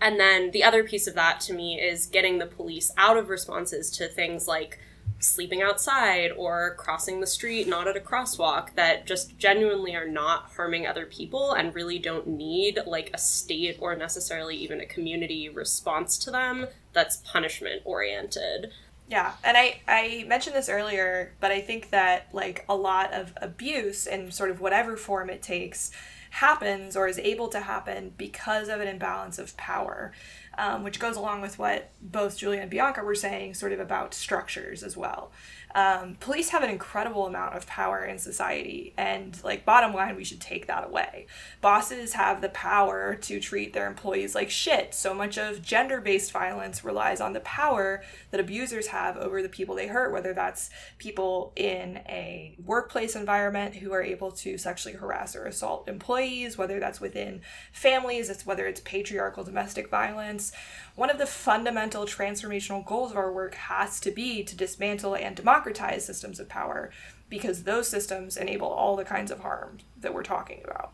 And 0.00 0.20
then 0.20 0.50
the 0.50 0.64
other 0.64 0.84
piece 0.84 1.06
of 1.06 1.14
that 1.14 1.40
to 1.42 1.54
me 1.54 1.80
is 1.80 2.06
getting 2.06 2.38
the 2.38 2.46
police 2.46 2.92
out 2.96 3.16
of 3.16 3.28
responses 3.28 3.90
to 3.92 4.08
things 4.08 4.46
like 4.46 4.78
sleeping 5.18 5.62
outside 5.62 6.30
or 6.36 6.74
crossing 6.76 7.20
the 7.20 7.26
street 7.26 7.66
not 7.66 7.88
at 7.88 7.96
a 7.96 8.00
crosswalk 8.00 8.74
that 8.74 9.06
just 9.06 9.38
genuinely 9.38 9.94
are 9.94 10.06
not 10.06 10.50
harming 10.56 10.86
other 10.86 11.06
people 11.06 11.52
and 11.52 11.74
really 11.74 11.98
don't 11.98 12.26
need 12.26 12.78
like 12.86 13.10
a 13.14 13.18
state 13.18 13.78
or 13.80 13.96
necessarily 13.96 14.54
even 14.56 14.80
a 14.80 14.86
community 14.86 15.48
response 15.48 16.18
to 16.18 16.30
them 16.30 16.66
that's 16.92 17.18
punishment 17.18 17.80
oriented. 17.84 18.70
Yeah, 19.08 19.32
and 19.44 19.56
I 19.56 19.80
I 19.86 20.24
mentioned 20.26 20.56
this 20.56 20.68
earlier, 20.68 21.32
but 21.40 21.52
I 21.52 21.60
think 21.60 21.90
that 21.90 22.28
like 22.32 22.64
a 22.68 22.74
lot 22.74 23.12
of 23.12 23.32
abuse 23.40 24.06
in 24.06 24.32
sort 24.32 24.50
of 24.50 24.60
whatever 24.60 24.96
form 24.96 25.30
it 25.30 25.42
takes 25.42 25.92
happens 26.30 26.96
or 26.96 27.06
is 27.08 27.18
able 27.20 27.48
to 27.48 27.60
happen 27.60 28.12
because 28.18 28.68
of 28.68 28.80
an 28.80 28.88
imbalance 28.88 29.38
of 29.38 29.56
power, 29.56 30.12
um, 30.58 30.82
which 30.82 30.98
goes 30.98 31.16
along 31.16 31.40
with 31.40 31.58
what 31.58 31.90
both 32.02 32.36
Julia 32.36 32.60
and 32.60 32.70
Bianca 32.70 33.02
were 33.02 33.14
saying, 33.14 33.54
sort 33.54 33.72
of 33.72 33.80
about 33.80 34.12
structures 34.12 34.82
as 34.82 34.96
well. 34.96 35.30
Um, 35.74 36.16
police 36.20 36.50
have 36.50 36.62
an 36.62 36.70
incredible 36.70 37.26
amount 37.26 37.54
of 37.54 37.66
power 37.66 38.04
in 38.04 38.18
society, 38.18 38.94
and 38.96 39.38
like 39.44 39.64
bottom 39.64 39.92
line, 39.92 40.16
we 40.16 40.24
should 40.24 40.40
take 40.40 40.66
that 40.66 40.86
away. 40.86 41.26
Bosses 41.60 42.14
have 42.14 42.40
the 42.40 42.48
power 42.48 43.14
to 43.14 43.40
treat 43.40 43.72
their 43.72 43.86
employees 43.86 44.34
like 44.34 44.48
shit. 44.48 44.94
So 44.94 45.12
much 45.12 45.36
of 45.36 45.62
gender 45.62 46.00
based 46.00 46.32
violence 46.32 46.84
relies 46.84 47.20
on 47.20 47.34
the 47.34 47.40
power 47.40 48.02
that 48.30 48.40
abusers 48.40 48.86
have 48.88 49.16
over 49.16 49.42
the 49.42 49.48
people 49.48 49.74
they 49.74 49.88
hurt, 49.88 50.12
whether 50.12 50.32
that's 50.32 50.70
people 50.98 51.52
in 51.56 51.98
a 52.08 52.56
workplace 52.64 53.14
environment 53.14 53.76
who 53.76 53.92
are 53.92 54.02
able 54.02 54.30
to 54.30 54.56
sexually 54.56 54.96
harass 54.96 55.36
or 55.36 55.44
assault 55.44 55.88
employees, 55.88 56.56
whether 56.56 56.80
that's 56.80 57.00
within 57.00 57.42
families, 57.72 58.30
it's 58.30 58.46
whether 58.46 58.66
it's 58.66 58.80
patriarchal 58.80 59.44
domestic 59.44 59.90
violence 59.90 60.52
one 60.96 61.10
of 61.10 61.18
the 61.18 61.26
fundamental 61.26 62.04
transformational 62.04 62.84
goals 62.84 63.12
of 63.12 63.16
our 63.16 63.30
work 63.30 63.54
has 63.54 64.00
to 64.00 64.10
be 64.10 64.42
to 64.42 64.56
dismantle 64.56 65.14
and 65.14 65.36
democratize 65.36 66.04
systems 66.04 66.40
of 66.40 66.48
power 66.48 66.90
because 67.28 67.62
those 67.62 67.86
systems 67.86 68.36
enable 68.36 68.66
all 68.66 68.96
the 68.96 69.04
kinds 69.04 69.30
of 69.30 69.40
harm 69.40 69.78
that 70.00 70.14
we're 70.14 70.22
talking 70.22 70.60
about. 70.64 70.92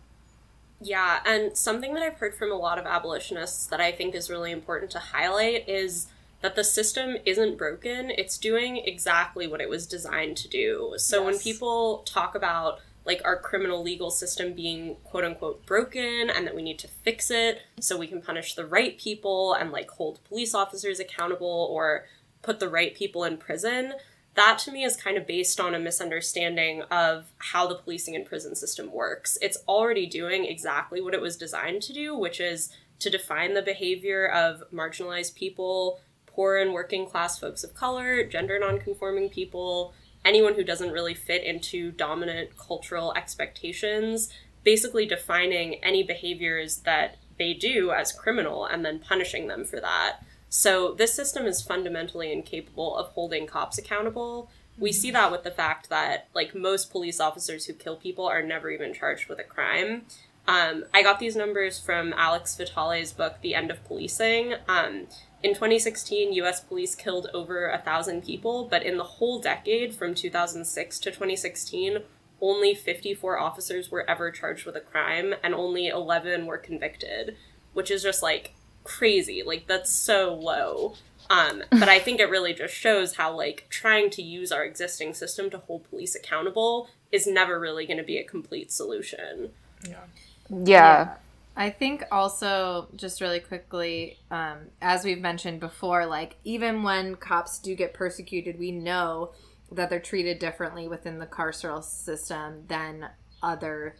Yeah, 0.80 1.20
and 1.24 1.56
something 1.56 1.94
that 1.94 2.02
I've 2.02 2.18
heard 2.18 2.34
from 2.34 2.50
a 2.50 2.56
lot 2.56 2.78
of 2.78 2.86
abolitionists 2.86 3.66
that 3.66 3.80
I 3.80 3.92
think 3.92 4.16
is 4.16 4.28
really 4.28 4.50
important 4.50 4.90
to 4.92 4.98
highlight 4.98 5.68
is 5.68 6.08
that 6.40 6.56
the 6.56 6.64
system 6.64 7.16
isn't 7.24 7.56
broken, 7.56 8.10
it's 8.10 8.36
doing 8.36 8.78
exactly 8.78 9.46
what 9.46 9.60
it 9.60 9.68
was 9.68 9.86
designed 9.86 10.36
to 10.38 10.48
do. 10.48 10.94
So 10.96 11.18
yes. 11.18 11.24
when 11.24 11.38
people 11.38 11.98
talk 11.98 12.34
about 12.34 12.80
like 13.04 13.20
our 13.24 13.38
criminal 13.38 13.82
legal 13.82 14.10
system 14.10 14.52
being 14.52 14.96
quote 15.04 15.24
unquote 15.24 15.64
broken 15.66 16.30
and 16.30 16.46
that 16.46 16.54
we 16.54 16.62
need 16.62 16.78
to 16.78 16.88
fix 16.88 17.30
it 17.30 17.62
so 17.80 17.98
we 17.98 18.06
can 18.06 18.22
punish 18.22 18.54
the 18.54 18.66
right 18.66 18.98
people 18.98 19.54
and 19.54 19.72
like 19.72 19.90
hold 19.90 20.22
police 20.24 20.54
officers 20.54 21.00
accountable 21.00 21.68
or 21.70 22.04
put 22.42 22.60
the 22.60 22.68
right 22.68 22.94
people 22.94 23.24
in 23.24 23.36
prison 23.36 23.92
that 24.34 24.58
to 24.58 24.72
me 24.72 24.84
is 24.84 24.96
kind 24.96 25.16
of 25.16 25.26
based 25.26 25.60
on 25.60 25.74
a 25.74 25.78
misunderstanding 25.78 26.82
of 26.90 27.26
how 27.38 27.66
the 27.66 27.74
policing 27.74 28.16
and 28.16 28.24
prison 28.24 28.54
system 28.54 28.90
works. 28.90 29.36
It's 29.42 29.58
already 29.68 30.06
doing 30.06 30.46
exactly 30.46 31.00
what 31.02 31.14
it 31.14 31.20
was 31.20 31.36
designed 31.36 31.82
to 31.82 31.92
do, 31.92 32.16
which 32.16 32.40
is 32.40 32.70
to 33.00 33.10
define 33.10 33.54
the 33.54 33.62
behavior 33.62 34.26
of 34.26 34.62
marginalized 34.72 35.34
people, 35.34 36.00
poor 36.26 36.56
and 36.56 36.72
working 36.72 37.06
class 37.06 37.38
folks 37.38 37.62
of 37.62 37.74
color, 37.74 38.24
gender 38.24 38.58
nonconforming 38.58 39.28
people, 39.28 39.92
anyone 40.24 40.54
who 40.54 40.64
doesn't 40.64 40.92
really 40.92 41.14
fit 41.14 41.42
into 41.44 41.90
dominant 41.92 42.56
cultural 42.56 43.12
expectations, 43.14 44.32
basically 44.64 45.06
defining 45.06 45.82
any 45.82 46.02
behaviors 46.02 46.78
that 46.78 47.16
they 47.38 47.54
do 47.54 47.90
as 47.90 48.12
criminal 48.12 48.64
and 48.64 48.84
then 48.84 48.98
punishing 48.98 49.48
them 49.48 49.64
for 49.64 49.80
that. 49.80 50.18
So 50.48 50.92
this 50.92 51.14
system 51.14 51.46
is 51.46 51.62
fundamentally 51.62 52.30
incapable 52.30 52.96
of 52.96 53.08
holding 53.08 53.46
cops 53.46 53.78
accountable. 53.78 54.50
We 54.78 54.92
see 54.92 55.10
that 55.10 55.32
with 55.32 55.44
the 55.44 55.50
fact 55.50 55.88
that 55.88 56.28
like 56.34 56.54
most 56.54 56.90
police 56.90 57.20
officers 57.20 57.66
who 57.66 57.72
kill 57.72 57.96
people 57.96 58.26
are 58.26 58.42
never 58.42 58.70
even 58.70 58.92
charged 58.94 59.28
with 59.28 59.38
a 59.38 59.44
crime. 59.44 60.02
Um, 60.46 60.84
I 60.92 61.02
got 61.02 61.20
these 61.20 61.36
numbers 61.36 61.78
from 61.78 62.12
Alex 62.16 62.56
Vitale's 62.56 63.12
book, 63.12 63.36
The 63.42 63.54
End 63.54 63.70
of 63.70 63.82
Policing. 63.84 64.54
Um, 64.68 65.06
in 65.42 65.54
2016, 65.54 66.32
US 66.34 66.60
police 66.60 66.94
killed 66.94 67.28
over 67.34 67.68
a 67.68 67.78
thousand 67.78 68.24
people, 68.24 68.66
but 68.70 68.82
in 68.82 68.96
the 68.96 69.04
whole 69.04 69.40
decade 69.40 69.94
from 69.94 70.14
2006 70.14 70.98
to 71.00 71.10
2016, 71.10 71.98
only 72.40 72.74
54 72.74 73.38
officers 73.38 73.90
were 73.90 74.08
ever 74.08 74.30
charged 74.30 74.66
with 74.66 74.76
a 74.76 74.80
crime 74.80 75.34
and 75.42 75.54
only 75.54 75.88
11 75.88 76.46
were 76.46 76.58
convicted, 76.58 77.36
which 77.72 77.90
is 77.90 78.02
just 78.02 78.22
like 78.22 78.54
crazy. 78.84 79.42
Like, 79.44 79.66
that's 79.66 79.90
so 79.90 80.34
low. 80.34 80.94
Um, 81.30 81.62
but 81.70 81.88
I 81.88 81.98
think 81.98 82.20
it 82.20 82.30
really 82.30 82.52
just 82.52 82.74
shows 82.74 83.16
how, 83.16 83.36
like, 83.36 83.66
trying 83.70 84.10
to 84.10 84.22
use 84.22 84.52
our 84.52 84.64
existing 84.64 85.14
system 85.14 85.50
to 85.50 85.58
hold 85.58 85.88
police 85.88 86.14
accountable 86.14 86.88
is 87.10 87.26
never 87.26 87.58
really 87.58 87.86
going 87.86 87.98
to 87.98 88.04
be 88.04 88.18
a 88.18 88.24
complete 88.24 88.72
solution. 88.72 89.50
Yeah. 89.88 90.04
Yeah. 90.50 91.14
I 91.56 91.70
think 91.70 92.04
also, 92.10 92.88
just 92.96 93.20
really 93.20 93.40
quickly, 93.40 94.18
um, 94.30 94.68
as 94.80 95.04
we've 95.04 95.20
mentioned 95.20 95.60
before, 95.60 96.06
like 96.06 96.36
even 96.44 96.82
when 96.82 97.16
cops 97.16 97.58
do 97.58 97.74
get 97.74 97.92
persecuted, 97.92 98.58
we 98.58 98.72
know 98.72 99.32
that 99.70 99.90
they're 99.90 100.00
treated 100.00 100.38
differently 100.38 100.88
within 100.88 101.18
the 101.18 101.26
carceral 101.26 101.82
system 101.82 102.64
than 102.68 103.08
other 103.42 103.96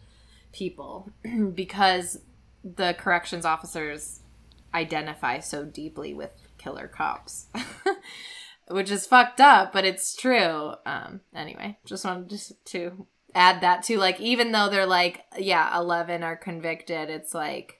people 0.51 1.11
because 1.53 2.19
the 2.63 2.95
corrections 2.97 3.45
officers 3.45 4.21
identify 4.73 5.39
so 5.39 5.63
deeply 5.63 6.13
with 6.13 6.31
killer 6.57 6.87
cops. 6.87 7.47
Which 8.69 8.89
is 8.89 9.05
fucked 9.05 9.41
up, 9.41 9.73
but 9.73 9.83
it's 9.83 10.15
true. 10.15 10.73
Um, 10.85 11.19
anyway, 11.35 11.77
just 11.85 12.05
wanted 12.05 12.29
just 12.29 12.53
to 12.67 13.05
add 13.35 13.61
that 13.61 13.83
to 13.83 13.97
like 13.97 14.19
even 14.19 14.51
though 14.51 14.69
they're 14.69 14.85
like 14.85 15.23
yeah 15.37 15.75
11 15.77 16.21
are 16.23 16.35
convicted 16.35 17.09
it's 17.09 17.33
like 17.33 17.79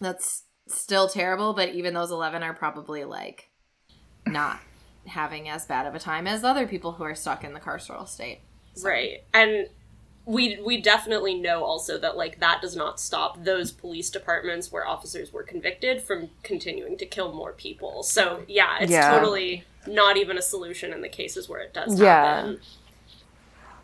that's 0.00 0.44
still 0.66 1.08
terrible 1.08 1.52
but 1.52 1.70
even 1.70 1.94
those 1.94 2.10
11 2.10 2.42
are 2.42 2.54
probably 2.54 3.04
like 3.04 3.50
not 4.26 4.60
having 5.06 5.48
as 5.48 5.66
bad 5.66 5.86
of 5.86 5.94
a 5.94 5.98
time 5.98 6.26
as 6.26 6.44
other 6.44 6.66
people 6.66 6.92
who 6.92 7.04
are 7.04 7.14
stuck 7.14 7.42
in 7.42 7.54
the 7.54 7.60
carceral 7.60 8.06
state. 8.06 8.40
So- 8.74 8.88
right. 8.88 9.24
And 9.34 9.68
we 10.26 10.60
we 10.64 10.80
definitely 10.80 11.34
know 11.34 11.64
also 11.64 11.98
that 11.98 12.16
like 12.16 12.38
that 12.38 12.60
does 12.60 12.76
not 12.76 13.00
stop 13.00 13.42
those 13.42 13.72
police 13.72 14.10
departments 14.10 14.70
where 14.70 14.86
officers 14.86 15.32
were 15.32 15.42
convicted 15.42 16.02
from 16.02 16.28
continuing 16.42 16.96
to 16.98 17.06
kill 17.06 17.32
more 17.32 17.52
people. 17.52 18.02
So 18.02 18.44
yeah 18.46 18.76
it's 18.80 18.92
Yeah. 18.92 19.10
totally 19.10 19.64
not 19.86 20.16
even 20.18 20.36
a 20.38 20.42
solution 20.42 20.92
in 20.92 21.00
the 21.00 21.08
cases 21.08 21.48
where 21.48 21.60
it 21.60 21.72
does 21.72 21.98
Yeah. 21.98 22.36
happen 22.36 22.60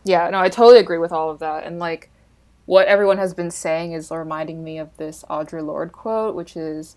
Yeah, 0.06 0.30
no, 0.30 0.38
I 0.38 0.48
totally 0.48 0.78
agree 0.78 0.98
with 0.98 1.12
all 1.12 1.30
of 1.30 1.40
that. 1.40 1.64
And 1.64 1.78
like 1.78 2.10
what 2.64 2.86
everyone 2.86 3.18
has 3.18 3.34
been 3.34 3.50
saying 3.50 3.92
is 3.92 4.10
reminding 4.10 4.62
me 4.62 4.78
of 4.78 4.96
this 4.96 5.24
Audre 5.28 5.64
Lorde 5.64 5.92
quote, 5.92 6.34
which 6.34 6.56
is 6.56 6.96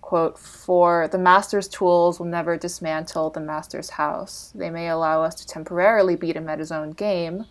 quote, 0.00 0.38
for 0.38 1.08
the 1.08 1.18
master's 1.18 1.66
tools 1.66 2.18
will 2.18 2.26
never 2.26 2.56
dismantle 2.56 3.30
the 3.30 3.40
master's 3.40 3.90
house. 3.90 4.52
They 4.54 4.70
may 4.70 4.88
allow 4.88 5.22
us 5.22 5.34
to 5.36 5.46
temporarily 5.46 6.14
beat 6.14 6.36
him 6.36 6.48
at 6.48 6.58
his 6.58 6.70
own 6.70 6.90
game, 6.90 7.46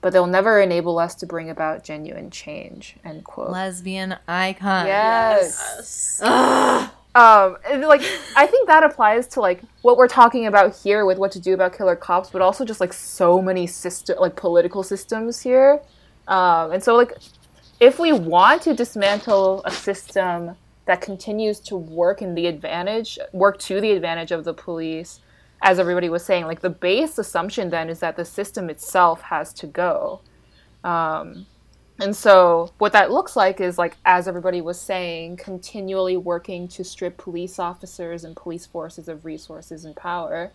but 0.00 0.12
they'll 0.12 0.26
never 0.26 0.60
enable 0.60 0.98
us 0.98 1.14
to 1.16 1.26
bring 1.26 1.50
about 1.50 1.84
genuine 1.84 2.30
change. 2.30 2.96
End 3.04 3.24
quote. 3.24 3.50
lesbian 3.50 4.16
icon 4.26 4.86
yes. 4.86 6.20
Yes. 6.22 6.90
Um 7.16 7.56
like 7.80 8.02
i 8.36 8.46
think 8.46 8.68
that 8.68 8.84
applies 8.84 9.26
to 9.28 9.40
like 9.40 9.62
what 9.80 9.96
we're 9.96 10.06
talking 10.06 10.44
about 10.48 10.76
here 10.76 11.06
with 11.06 11.16
what 11.16 11.32
to 11.32 11.40
do 11.40 11.54
about 11.54 11.74
killer 11.74 11.96
cops 11.96 12.28
but 12.28 12.42
also 12.42 12.62
just 12.62 12.78
like 12.78 12.92
so 12.92 13.40
many 13.40 13.66
system 13.66 14.18
like 14.20 14.36
political 14.36 14.82
systems 14.82 15.40
here. 15.40 15.80
Um 16.28 16.72
and 16.72 16.84
so 16.84 16.94
like 16.94 17.14
if 17.80 17.98
we 17.98 18.12
want 18.12 18.60
to 18.62 18.74
dismantle 18.74 19.62
a 19.64 19.70
system 19.70 20.56
that 20.84 21.00
continues 21.00 21.58
to 21.60 21.76
work 21.76 22.20
in 22.20 22.34
the 22.34 22.46
advantage 22.48 23.18
work 23.32 23.58
to 23.60 23.80
the 23.80 23.92
advantage 23.92 24.30
of 24.30 24.44
the 24.44 24.52
police 24.52 25.20
as 25.62 25.78
everybody 25.78 26.10
was 26.10 26.22
saying 26.22 26.44
like 26.44 26.60
the 26.60 26.68
base 26.68 27.16
assumption 27.16 27.70
then 27.70 27.88
is 27.88 28.00
that 28.00 28.16
the 28.16 28.26
system 28.26 28.68
itself 28.68 29.22
has 29.22 29.54
to 29.54 29.66
go. 29.66 30.20
Um 30.84 31.46
and 32.00 32.14
so 32.14 32.72
what 32.78 32.92
that 32.92 33.10
looks 33.10 33.36
like 33.36 33.60
is 33.60 33.78
like 33.78 33.96
as 34.04 34.28
everybody 34.28 34.60
was 34.60 34.80
saying, 34.80 35.36
continually 35.36 36.16
working 36.16 36.68
to 36.68 36.84
strip 36.84 37.16
police 37.16 37.58
officers 37.58 38.24
and 38.24 38.36
police 38.36 38.66
forces 38.66 39.08
of 39.08 39.24
resources 39.24 39.84
and 39.84 39.96
power 39.96 40.52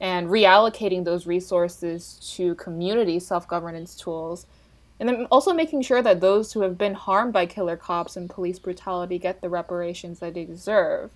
and 0.00 0.28
reallocating 0.28 1.04
those 1.04 1.26
resources 1.26 2.18
to 2.34 2.54
community 2.56 3.18
self-governance 3.18 3.96
tools 3.96 4.46
and 4.98 5.08
then 5.08 5.26
also 5.30 5.52
making 5.52 5.82
sure 5.82 6.02
that 6.02 6.20
those 6.20 6.52
who 6.52 6.62
have 6.62 6.78
been 6.78 6.94
harmed 6.94 7.32
by 7.32 7.46
killer 7.46 7.76
cops 7.76 8.16
and 8.16 8.30
police 8.30 8.58
brutality 8.58 9.18
get 9.18 9.40
the 9.40 9.48
reparations 9.48 10.20
that 10.20 10.34
they 10.34 10.44
deserve. 10.44 11.10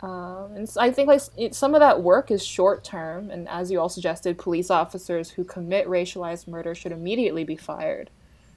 Um, 0.00 0.52
and 0.54 0.68
so 0.68 0.80
I 0.80 0.90
think 0.90 1.08
like 1.08 1.22
it, 1.38 1.54
some 1.54 1.74
of 1.74 1.80
that 1.80 2.02
work 2.02 2.30
is 2.30 2.44
short 2.44 2.84
term, 2.84 3.30
and 3.30 3.48
as 3.48 3.70
you 3.70 3.80
all 3.80 3.88
suggested, 3.88 4.36
police 4.36 4.70
officers 4.70 5.30
who 5.30 5.44
commit 5.44 5.86
racialized 5.86 6.46
murder 6.46 6.74
should 6.74 6.92
immediately 6.92 7.44
be 7.44 7.56
fired. 7.56 8.10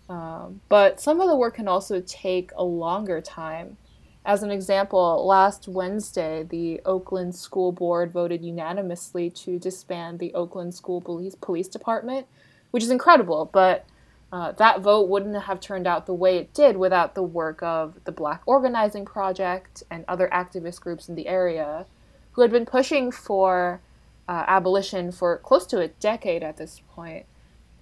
Um, 0.10 0.62
but 0.68 1.00
some 1.00 1.22
of 1.22 1.30
the 1.30 1.36
work 1.36 1.56
can 1.56 1.68
also 1.68 2.02
take 2.02 2.52
a 2.56 2.64
longer 2.64 3.22
time. 3.22 3.78
As 4.26 4.44
an 4.44 4.52
example, 4.52 5.26
last 5.26 5.68
Wednesday, 5.68 6.44
the 6.44 6.82
Oakland 6.84 7.36
School 7.36 7.72
Board 7.72 8.12
voted 8.12 8.44
unanimously 8.44 9.30
to 9.30 9.60
disband 9.60 10.20
the 10.20 10.34
Oakland 10.34 10.74
School 10.74 11.00
Police, 11.00 11.36
Police 11.36 11.68
Department, 11.68 12.28
which 12.72 12.84
is 12.84 12.90
incredible, 12.90 13.50
but 13.54 13.86
uh, 14.32 14.52
that 14.54 14.82
vote 14.82 15.08
wouldn't 15.08 15.44
have 15.44 15.60
turned 15.60 15.88
out 15.88 16.06
the 16.06 16.14
way 16.14 16.38
it 16.38 16.54
did 16.54 16.78
without 16.78 17.16
the 17.16 17.24
work 17.24 17.64
of 17.64 17.96
the 18.04 18.12
Black 18.12 18.42
Organizing 18.46 19.06
Project 19.06 19.84
and 19.90 20.06
other 20.08 20.28
activist 20.32 20.82
groups 20.82 21.08
in 21.08 21.16
the 21.16 21.28
area 21.28 21.86
who 22.34 22.42
had 22.42 22.52
been 22.52 22.66
pushing 22.66 23.12
for 23.12 23.82
uh, 24.28 24.44
abolition 24.48 25.12
for 25.12 25.38
close 25.38 25.66
to 25.66 25.80
a 25.80 25.88
decade 25.88 26.44
at 26.44 26.58
this 26.58 26.82
point. 26.94 27.26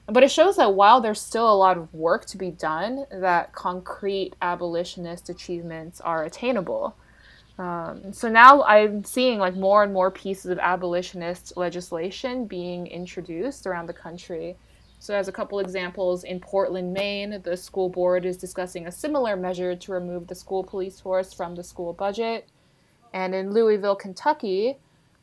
But 0.08 0.24
it 0.24 0.32
shows 0.32 0.56
that 0.56 0.74
while 0.74 1.02
there's 1.02 1.20
still 1.20 1.52
a 1.52 1.56
lot 1.56 1.78
of 1.78 1.93
work 1.93 2.26
to 2.28 2.38
be 2.38 2.50
done, 2.50 3.06
that 3.12 3.52
concrete 3.54 4.36
abolitionist 4.41 5.30
achievements 5.30 6.00
are 6.00 6.24
attainable. 6.24 6.96
Um, 7.60 8.13
so 8.13 8.30
now 8.30 8.63
I'm 8.63 9.04
seeing 9.04 9.39
like 9.39 9.56
more 9.56 9.84
and 9.84 9.91
more 9.91 10.12
pieces 10.12 10.52
of 10.52 10.60
abolitionist 10.60 11.58
legislation 11.58 12.46
being 12.46 12.88
introduced 12.88 13.65
around 13.65 13.88
the 13.88 13.93
country. 13.93 14.56
So, 15.00 15.13
as 15.13 15.28
a 15.28 15.32
couple 15.32 15.60
examples, 15.60 16.24
in 16.24 16.39
Portland, 16.39 16.91
Maine, 16.91 17.39
the 17.43 17.56
school 17.56 17.88
board 17.88 18.26
is 18.26 18.36
discussing 18.36 18.88
a 18.88 18.91
similar 18.91 19.36
measure 19.36 19.76
to 19.76 19.91
remove 19.91 20.26
the 20.26 20.34
school 20.34 20.63
police 20.63 21.00
force 21.00 21.34
from 21.34 21.54
the 21.54 21.63
school 21.63 21.93
budget. 21.93 22.48
And 23.14 23.36
in 23.36 23.53
Louisville, 23.53 23.95
Kentucky, 23.95 24.78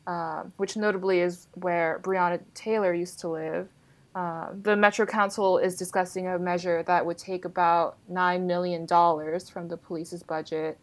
uh, 0.07 0.43
which 0.55 0.77
notably 0.77 1.19
is 1.19 1.47
where 1.55 1.99
Breonna 2.03 2.39
Taylor 2.53 2.93
used 2.93 3.19
to 3.19 3.27
live, 3.27 3.67
uh, 4.15 4.47
the 4.61 4.77
Metro 4.77 5.05
Council 5.05 5.57
is 5.57 5.75
discussing 5.75 6.27
a 6.27 6.39
measure 6.39 6.81
that 6.83 7.05
would 7.05 7.17
take 7.17 7.43
about 7.43 7.97
$9 8.09 8.43
million 8.43 8.87
from 8.87 9.67
the 9.67 9.75
police's 9.75 10.23
budget 10.23 10.77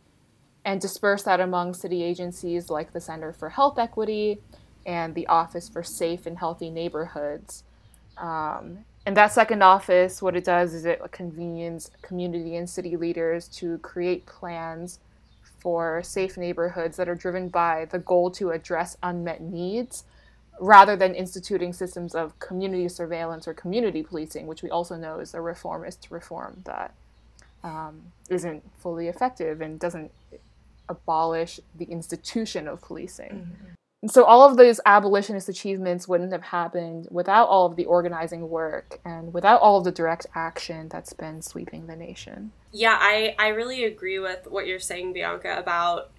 and 0.66 0.80
disperse 0.82 1.22
that 1.22 1.40
among 1.40 1.72
city 1.72 2.02
agencies 2.02 2.68
like 2.68 2.92
the 2.92 3.00
Center 3.00 3.32
for 3.32 3.48
Health 3.48 3.78
Equity 3.78 4.38
and 4.84 5.14
the 5.14 5.26
Office 5.28 5.66
for 5.66 5.82
Safe 5.82 6.26
and 6.26 6.38
Healthy 6.38 6.68
Neighborhoods. 6.68 7.64
Um, 8.18 8.84
and 9.06 9.16
that 9.16 9.32
second 9.32 9.62
office, 9.62 10.20
what 10.20 10.36
it 10.36 10.44
does 10.44 10.74
is 10.74 10.84
it 10.84 11.00
convenes 11.10 11.90
community 12.02 12.56
and 12.56 12.68
city 12.68 12.96
leaders 12.98 13.48
to 13.48 13.78
create 13.78 14.26
plans 14.26 14.98
for 15.58 16.02
safe 16.02 16.36
neighborhoods 16.36 16.98
that 16.98 17.08
are 17.08 17.14
driven 17.14 17.48
by 17.48 17.86
the 17.86 17.98
goal 17.98 18.30
to 18.32 18.50
address 18.50 18.96
unmet 19.02 19.40
needs 19.40 20.04
rather 20.62 20.94
than 20.94 21.12
instituting 21.12 21.72
systems 21.72 22.14
of 22.14 22.38
community 22.38 22.88
surveillance 22.88 23.48
or 23.48 23.52
community 23.52 24.00
policing, 24.00 24.46
which 24.46 24.62
we 24.62 24.70
also 24.70 24.96
know 24.96 25.18
is 25.18 25.34
a 25.34 25.40
reformist 25.40 26.06
reform 26.08 26.62
that 26.64 26.94
um, 27.64 28.00
not 28.30 28.62
fully 28.78 29.08
effective 29.08 29.60
and 29.60 29.80
doesn't 29.80 30.12
abolish 30.88 31.58
the 31.76 31.84
institution 31.86 32.68
of 32.68 32.80
policing. 32.80 33.30
Mm-hmm. 33.30 33.74
And 34.02 34.10
so 34.10 34.24
all 34.24 34.48
of 34.48 34.56
those 34.56 34.80
abolitionist 34.86 35.48
achievements 35.48 36.06
wouldn't 36.06 36.32
have 36.32 36.42
happened 36.42 37.08
without 37.10 37.46
all 37.46 37.66
of 37.66 37.74
the 37.74 37.84
organizing 37.84 38.48
work 38.48 39.00
and 39.04 39.34
without 39.34 39.60
all 39.60 39.78
of 39.78 39.84
the 39.84 39.92
direct 39.92 40.26
action 40.34 40.88
that's 40.88 41.12
been 41.12 41.42
sweeping 41.42 41.86
the 41.86 41.96
nation. 41.96 42.52
Yeah, 42.72 42.96
I, 43.00 43.34
I 43.38 43.48
really 43.48 43.84
agree 43.84 44.20
with 44.20 44.46
what 44.48 44.66
you're 44.66 44.80
saying, 44.80 45.12
Bianca, 45.12 45.56
about 45.56 46.10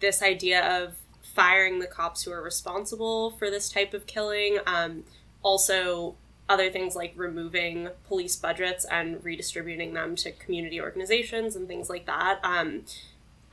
this 0.00 0.22
idea 0.22 0.82
of 0.82 0.94
firing 1.34 1.78
the 1.78 1.86
cops 1.86 2.22
who 2.22 2.32
are 2.32 2.42
responsible 2.42 3.32
for 3.32 3.50
this 3.50 3.70
type 3.70 3.94
of 3.94 4.06
killing. 4.06 4.58
Um, 4.66 5.04
also, 5.42 6.16
other 6.48 6.70
things 6.70 6.94
like 6.94 7.12
removing 7.16 7.88
police 8.06 8.36
budgets 8.36 8.84
and 8.84 9.24
redistributing 9.24 9.94
them 9.94 10.16
to 10.16 10.32
community 10.32 10.80
organizations 10.80 11.56
and 11.56 11.66
things 11.66 11.88
like 11.88 12.06
that. 12.06 12.38
Um, 12.42 12.82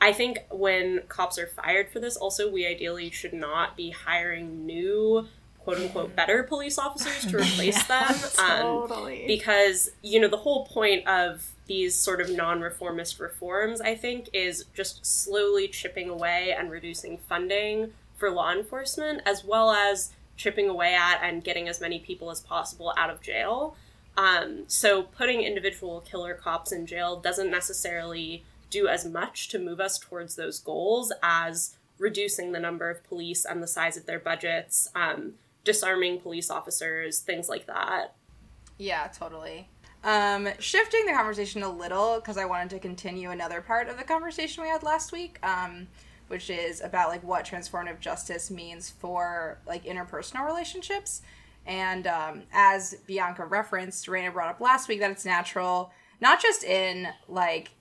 I 0.02 0.14
think 0.14 0.40
when 0.50 1.04
cops 1.08 1.38
are 1.38 1.48
fired 1.48 1.90
for 1.90 2.00
this, 2.00 2.16
also, 2.16 2.50
we 2.50 2.66
ideally 2.66 3.10
should 3.10 3.34
not 3.34 3.76
be 3.76 3.92
hiring 3.92 4.66
new 4.66 5.28
quote 5.60 5.78
unquote 5.78 6.16
better 6.16 6.44
police 6.44 6.78
officers 6.78 7.30
to 7.32 7.38
replace 7.42 7.84
them. 7.86 8.16
Um, 8.40 8.62
totally. 8.62 9.26
Because, 9.28 9.92
you 10.02 10.20
know, 10.20 10.30
the 10.30 10.38
whole 10.38 10.66
point 10.66 11.06
of 11.08 11.46
these 11.70 11.96
sort 11.96 12.20
of 12.20 12.30
non 12.32 12.60
reformist 12.60 13.20
reforms, 13.20 13.80
I 13.80 13.96
think, 13.96 14.28
is 14.34 14.66
just 14.74 15.06
slowly 15.06 15.70
chipping 15.70 16.10
away 16.10 16.54
and 16.58 16.70
reducing 16.70 17.18
funding 17.18 17.94
for 18.18 18.30
law 18.32 18.52
enforcement, 18.52 19.22
as 19.26 19.46
well 19.46 19.72
as 19.72 20.12
chipping 20.36 20.68
away 20.68 20.96
at 20.96 21.22
and 21.22 21.44
getting 21.44 21.70
as 21.70 21.80
many 21.80 22.00
people 22.00 22.32
as 22.32 22.42
possible 22.42 22.92
out 22.98 23.10
of 23.10 23.22
jail. 23.22 23.78
Um, 24.18 24.64
so 24.68 25.04
putting 25.04 25.42
individual 25.42 26.02
killer 26.02 26.34
cops 26.34 26.72
in 26.72 26.88
jail 26.88 27.20
doesn't 27.20 27.52
necessarily 27.52 28.44
do 28.70 28.88
as 28.88 29.06
much 29.06 29.48
to 29.50 29.60
move 29.60 29.80
us 29.80 30.00
towards 30.00 30.36
those 30.36 30.60
goals 30.60 31.14
as 31.22 31.78
reducing 32.00 32.52
the 32.52 32.60
number 32.60 32.90
of 32.90 33.04
police 33.04 33.46
and 33.46 33.62
the 33.62 33.68
size 33.68 33.96
of 33.96 34.08
their 34.08 34.20
budgets, 34.20 34.90
um, 34.96 35.34
disarming 35.64 36.20
police 36.20 36.50
officers, 36.50 37.20
things 37.20 37.48
like 37.48 37.68
that. 37.68 38.16
Yeah, 38.78 39.08
totally. 39.08 39.68
Um, 40.04 40.48
shifting 40.60 41.06
the 41.06 41.12
conversation 41.12 41.62
a 41.62 41.70
little 41.70 42.16
because 42.16 42.38
I 42.38 42.46
wanted 42.46 42.70
to 42.72 42.80
continue 42.80 43.32
another 43.32 43.62
part 43.62 43.90
of 43.90 43.98
the 43.98 44.04
conversation 44.04 44.64
we 44.64 44.70
had 44.70 44.82
last 44.82 45.12
week, 45.12 45.38
um, 45.44 45.88
which 46.28 46.50
is 46.50 46.82
about 46.82 47.10
like 47.10 47.24
what 47.24 47.46
transformative 47.46 48.00
justice 48.00 48.50
means 48.50 48.90
for 48.90 49.60
like 49.68 49.84
interpersonal 49.84 50.46
relationships. 50.46 51.22
And 51.66 52.08
um, 52.08 52.44
as 52.54 52.96
Bianca 53.06 53.46
referenced, 53.46 54.08
Raina 54.08 54.32
brought 54.32 54.50
up 54.50 54.62
last 54.62 54.88
week 54.88 55.02
that 55.02 55.12
it's 55.12 55.26
natural, 55.26 55.92
not 56.22 56.42
just 56.42 56.64
in 56.64 57.10
like 57.28 57.72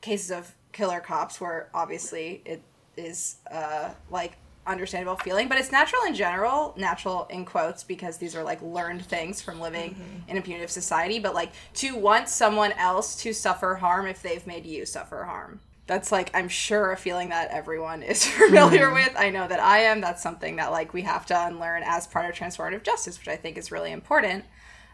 cases 0.00 0.30
of 0.30 0.54
killer 0.72 1.00
cops 1.00 1.40
where 1.40 1.70
obviously 1.72 2.42
it 2.44 2.62
is 2.96 3.36
uh, 3.50 3.90
like 4.10 4.36
understandable 4.66 5.16
feeling, 5.16 5.48
but 5.48 5.58
it's 5.58 5.72
natural 5.72 6.02
in 6.04 6.14
general, 6.14 6.74
natural 6.76 7.26
in 7.30 7.44
quotes 7.44 7.82
because 7.82 8.18
these 8.18 8.36
are 8.36 8.42
like 8.42 8.60
learned 8.62 9.04
things 9.04 9.40
from 9.40 9.60
living 9.60 9.94
mm-hmm. 9.94 10.30
in 10.30 10.36
a 10.36 10.42
punitive 10.42 10.70
society, 10.70 11.18
but 11.18 11.34
like 11.34 11.52
to 11.74 11.96
want 11.96 12.28
someone 12.28 12.72
else 12.72 13.16
to 13.22 13.32
suffer 13.32 13.76
harm 13.76 14.06
if 14.06 14.22
they've 14.22 14.46
made 14.46 14.66
you 14.66 14.84
suffer 14.86 15.24
harm. 15.24 15.60
That's 15.86 16.12
like 16.12 16.30
I'm 16.34 16.48
sure 16.48 16.92
a 16.92 16.96
feeling 16.96 17.30
that 17.30 17.50
everyone 17.50 18.02
is 18.02 18.24
familiar 18.26 18.86
mm-hmm. 18.86 18.94
with. 18.94 19.12
I 19.16 19.30
know 19.30 19.48
that 19.48 19.60
I 19.60 19.78
am. 19.78 20.00
That's 20.00 20.22
something 20.22 20.56
that 20.56 20.70
like 20.70 20.92
we 20.92 21.02
have 21.02 21.26
to 21.26 21.46
unlearn 21.46 21.82
as 21.84 22.06
part 22.06 22.30
of 22.30 22.36
transformative 22.36 22.84
justice, 22.84 23.18
which 23.18 23.28
I 23.28 23.36
think 23.36 23.58
is 23.58 23.72
really 23.72 23.90
important. 23.90 24.44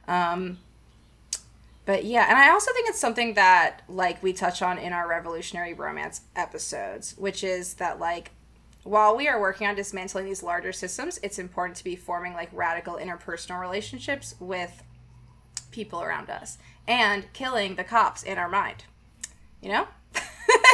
Um, 0.09 0.59
but 1.85 2.05
yeah, 2.05 2.27
and 2.29 2.37
I 2.37 2.51
also 2.51 2.73
think 2.73 2.89
it's 2.89 2.99
something 2.99 3.35
that 3.35 3.83
like 3.89 4.23
we 4.23 4.33
touch 4.33 4.63
on 4.63 4.79
in 4.79 4.93
our 4.93 5.09
revolutionary 5.09 5.75
romance 5.75 6.23
episodes, 6.35 7.15
which 7.17 7.45
is 7.45 7.75
that 7.75 8.01
like 8.01 8.33
while 8.87 9.17
we 9.17 9.29
are 9.29 9.41
working 9.41 9.67
on 9.67 9.75
dismantling 9.75 10.25
these 10.25 10.43
larger 10.43 10.73
systems, 10.73 11.19
it's 11.23 11.39
important 11.39 11.77
to 11.79 11.85
be 11.85 11.97
forming 11.97 12.33
like 12.33 12.49
radical 12.53 12.97
interpersonal 12.97 13.61
relationships 13.61 14.35
with 14.39 14.83
people 15.71 16.03
around 16.03 16.31
us 16.31 16.59
and 16.87 17.31
killing 17.33 17.77
the 17.77 17.85
cops 17.85 18.23
in 18.23 18.39
our 18.39 18.49
mind. 18.49 18.85
You 19.61 19.71
know? 19.71 19.89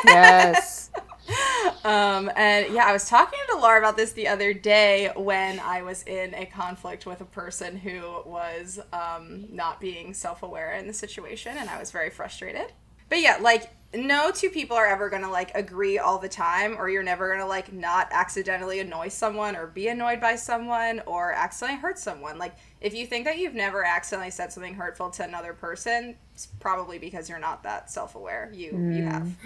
Yes. 0.05 0.91
um, 1.85 2.31
and 2.37 2.73
yeah, 2.73 2.87
I 2.87 2.93
was 2.93 3.09
talking 3.09 3.39
to 3.51 3.59
Laura 3.59 3.79
about 3.79 3.97
this 3.97 4.13
the 4.13 4.29
other 4.29 4.53
day 4.53 5.11
when 5.17 5.61
I 5.61 5.83
was 5.83 6.03
in 6.05 6.35
a 6.35 6.47
conflict 6.47 7.07
with 7.07 7.21
a 7.21 7.25
person 7.25 7.77
who 7.77 8.01
was 8.27 8.81
um, 8.93 9.47
not 9.51 9.81
being 9.81 10.15
self 10.15 10.43
aware 10.43 10.75
in 10.75 10.87
the 10.87 10.93
situation, 10.93 11.57
and 11.57 11.71
I 11.71 11.79
was 11.79 11.91
very 11.91 12.11
frustrated. 12.11 12.73
But 13.09 13.21
yeah, 13.21 13.39
like 13.41 13.71
no 13.95 14.31
two 14.31 14.49
people 14.49 14.77
are 14.77 14.87
ever 14.87 15.11
gonna 15.11 15.31
like 15.31 15.51
agree 15.55 15.99
all 15.99 16.19
the 16.19 16.29
time 16.29 16.77
or 16.79 16.89
you're 16.89 17.03
never 17.03 17.31
gonna 17.31 17.47
like 17.47 17.73
not 17.73 18.09
accidentally 18.11 18.81
annoy 18.81 19.09
someone 19.09 19.55
or 19.55 19.67
be 19.67 19.89
annoyed 19.89 20.21
by 20.21 20.37
someone 20.37 21.01
or 21.07 21.33
accidentally 21.33 21.81
hurt 21.81 21.99
someone. 21.99 22.39
Like 22.39 22.57
if 22.81 22.95
you 22.95 23.07
think 23.07 23.25
that 23.27 23.39
you've 23.39 23.55
never 23.55 23.85
accidentally 23.85 24.31
said 24.31 24.53
something 24.53 24.75
hurtful 24.75 25.11
to 25.11 25.25
another 25.25 25.53
person 25.53 26.17
it's 26.35 26.47
probably 26.61 26.99
because 26.99 27.29
you're 27.29 27.39
not 27.39 27.63
that 27.65 27.91
self-aware. 27.91 28.51
You 28.55 28.73
mm. 28.73 28.97
you 28.97 29.05
have. 29.05 29.29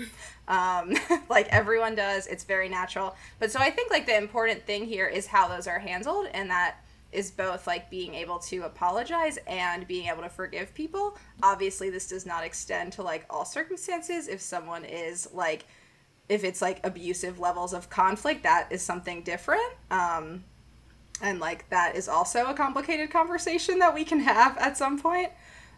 Um, 0.49 0.95
like 1.29 1.49
everyone 1.49 1.97
does. 1.97 2.29
It's 2.29 2.45
very 2.45 2.69
natural. 2.69 3.17
But 3.41 3.51
so 3.51 3.59
i 3.59 3.69
think 3.69 3.91
like 3.91 4.07
the 4.07 4.17
important 4.17 4.65
thing 4.65 4.87
here 4.87 5.09
is 5.09 5.27
how 5.27 5.49
those 5.49 5.67
are 5.67 5.81
handled 5.81 6.29
and 6.33 6.51
that 6.51 6.85
is 7.13 7.31
both 7.31 7.67
like 7.67 7.91
being 7.91 8.15
able 8.15 8.39
to 8.39 8.63
apologize 8.63 9.39
and 9.47 9.87
being 9.87 10.09
able 10.09 10.23
to 10.23 10.29
forgive 10.29 10.75
people. 10.75 11.17
Obviously, 11.43 11.91
this 11.91 12.09
does 12.09 12.27
not 12.27 12.45
extend 12.45 12.93
to 12.95 13.03
like 13.03 13.25
all 13.31 13.45
circumstances. 13.45 14.29
If 14.29 14.41
someone 14.41 14.85
is 14.85 15.29
like, 15.33 15.65
if 16.29 16.45
it's 16.45 16.61
like 16.61 16.85
abusive 16.85 17.39
levels 17.39 17.73
of 17.73 17.89
conflict, 17.89 18.43
that 18.43 18.69
is 18.71 18.83
something 18.83 19.23
different. 19.23 19.73
Um, 19.91 20.45
and 21.23 21.41
like 21.41 21.69
that 21.71 21.97
is 21.97 22.09
also 22.09 22.47
a 22.47 22.55
complicated 22.55 23.11
conversation 23.11 23.79
that 23.79 23.95
we 23.95 24.05
can 24.05 24.21
have 24.21 24.59
at 24.59 24.77
some 24.77 24.99
point. 24.99 25.31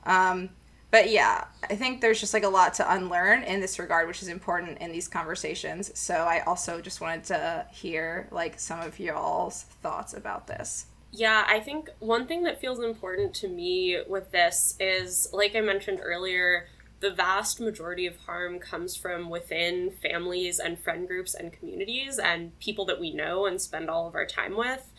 Um, 0.04 0.50
but 0.90 1.10
yeah, 1.10 1.44
I 1.68 1.74
think 1.74 2.00
there's 2.00 2.18
just 2.18 2.32
like 2.32 2.44
a 2.44 2.48
lot 2.48 2.74
to 2.74 2.92
unlearn 2.92 3.42
in 3.42 3.60
this 3.60 3.78
regard, 3.78 4.08
which 4.08 4.22
is 4.22 4.28
important 4.28 4.78
in 4.78 4.90
these 4.90 5.06
conversations. 5.06 5.96
So 5.98 6.14
I 6.14 6.40
also 6.40 6.80
just 6.80 7.00
wanted 7.00 7.24
to 7.24 7.66
hear 7.70 8.26
like 8.30 8.58
some 8.58 8.80
of 8.80 8.98
y'all's 8.98 9.64
thoughts 9.82 10.14
about 10.14 10.46
this. 10.46 10.86
Yeah, 11.11 11.44
I 11.48 11.61
think 11.61 11.88
one 12.00 12.26
thing 12.26 12.42
that 12.44 12.61
feels 12.61 12.78
important 12.80 13.34
to 13.36 13.48
me 13.48 13.98
with 14.06 14.30
this 14.30 14.74
is, 14.78 15.28
like 15.32 15.56
I 15.56 15.61
mentioned 15.61 16.00
earlier, 16.02 16.68
the 17.00 17.11
vast 17.11 17.61
majority 17.61 18.06
of 18.06 18.16
harm 18.16 18.59
comes 18.59 18.94
from 18.94 19.30
within 19.30 19.90
families 19.90 20.59
and 20.59 20.78
friend 20.78 21.06
groups 21.09 21.34
and 21.34 21.52
communities 21.52 22.18
and 22.18 22.59
people 22.59 22.84
that 22.86 23.00
we 23.00 23.12
know 23.12 23.46
and 23.46 23.61
spend 23.61 23.88
all 23.88 24.06
of 24.06 24.14
our 24.14 24.26
time 24.26 24.56
with. 24.56 24.90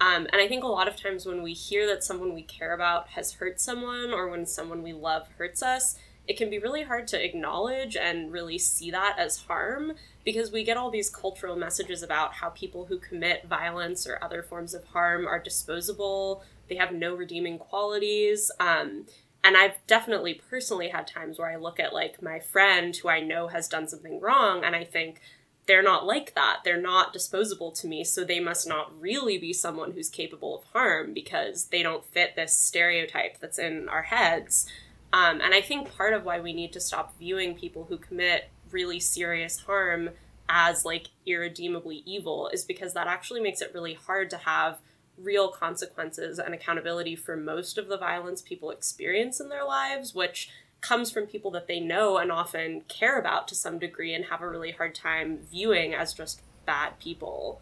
Um, 0.00 0.26
and 0.32 0.40
I 0.40 0.46
think 0.48 0.62
a 0.64 0.68
lot 0.68 0.88
of 0.88 0.96
times 0.96 1.26
when 1.26 1.42
we 1.42 1.52
hear 1.52 1.86
that 1.88 2.04
someone 2.04 2.32
we 2.32 2.42
care 2.42 2.72
about 2.72 3.08
has 3.08 3.34
hurt 3.34 3.60
someone 3.60 4.12
or 4.12 4.28
when 4.28 4.46
someone 4.46 4.82
we 4.82 4.92
love 4.92 5.26
hurts 5.36 5.62
us, 5.62 5.98
it 6.28 6.36
can 6.36 6.50
be 6.50 6.58
really 6.58 6.82
hard 6.82 7.08
to 7.08 7.24
acknowledge 7.24 7.96
and 7.96 8.30
really 8.30 8.58
see 8.58 8.90
that 8.90 9.16
as 9.18 9.44
harm 9.44 9.94
because 10.24 10.52
we 10.52 10.62
get 10.62 10.76
all 10.76 10.90
these 10.90 11.08
cultural 11.08 11.56
messages 11.56 12.02
about 12.02 12.34
how 12.34 12.50
people 12.50 12.84
who 12.84 12.98
commit 12.98 13.46
violence 13.46 14.06
or 14.06 14.22
other 14.22 14.42
forms 14.42 14.74
of 14.74 14.84
harm 14.84 15.26
are 15.26 15.38
disposable, 15.38 16.44
they 16.68 16.76
have 16.76 16.92
no 16.92 17.14
redeeming 17.14 17.58
qualities. 17.58 18.50
Um, 18.60 19.06
and 19.42 19.56
I've 19.56 19.76
definitely 19.86 20.34
personally 20.34 20.88
had 20.88 21.06
times 21.06 21.38
where 21.38 21.50
I 21.50 21.56
look 21.56 21.80
at 21.80 21.94
like 21.94 22.22
my 22.22 22.38
friend 22.38 22.94
who 22.94 23.08
I 23.08 23.20
know 23.20 23.48
has 23.48 23.66
done 23.66 23.88
something 23.88 24.20
wrong 24.20 24.64
and 24.64 24.76
I 24.76 24.84
think 24.84 25.22
they're 25.68 25.82
not 25.82 26.06
like 26.06 26.34
that. 26.34 26.58
They're 26.64 26.80
not 26.80 27.12
disposable 27.12 27.70
to 27.72 27.86
me, 27.86 28.02
so 28.02 28.24
they 28.24 28.40
must 28.40 28.66
not 28.66 28.90
really 28.98 29.36
be 29.36 29.52
someone 29.52 29.92
who's 29.92 30.08
capable 30.08 30.56
of 30.56 30.64
harm 30.72 31.12
because 31.12 31.66
they 31.66 31.82
don't 31.82 32.04
fit 32.06 32.34
this 32.34 32.54
stereotype 32.54 33.38
that's 33.38 33.58
in 33.58 33.86
our 33.88 34.04
heads. 34.04 34.66
Um, 35.12 35.40
and 35.40 35.54
I 35.54 35.60
think 35.60 35.94
part 35.96 36.12
of 36.12 36.24
why 36.24 36.40
we 36.40 36.52
need 36.52 36.72
to 36.74 36.80
stop 36.80 37.16
viewing 37.18 37.54
people 37.54 37.86
who 37.88 37.96
commit 37.96 38.50
really 38.70 39.00
serious 39.00 39.60
harm 39.60 40.10
as 40.48 40.84
like 40.84 41.08
irredeemably 41.26 42.02
evil 42.06 42.48
is 42.52 42.64
because 42.64 42.94
that 42.94 43.06
actually 43.06 43.40
makes 43.40 43.60
it 43.60 43.72
really 43.74 43.94
hard 43.94 44.30
to 44.30 44.36
have 44.38 44.78
real 45.18 45.48
consequences 45.48 46.38
and 46.38 46.54
accountability 46.54 47.16
for 47.16 47.36
most 47.36 47.76
of 47.76 47.88
the 47.88 47.98
violence 47.98 48.40
people 48.40 48.70
experience 48.70 49.40
in 49.40 49.48
their 49.48 49.64
lives, 49.64 50.14
which 50.14 50.50
comes 50.80 51.10
from 51.10 51.26
people 51.26 51.50
that 51.50 51.66
they 51.66 51.80
know 51.80 52.18
and 52.18 52.30
often 52.30 52.82
care 52.82 53.18
about 53.18 53.48
to 53.48 53.54
some 53.54 53.78
degree 53.78 54.14
and 54.14 54.26
have 54.26 54.40
a 54.40 54.48
really 54.48 54.72
hard 54.72 54.94
time 54.94 55.38
viewing 55.50 55.92
as 55.92 56.14
just 56.14 56.40
bad 56.66 56.98
people. 57.00 57.60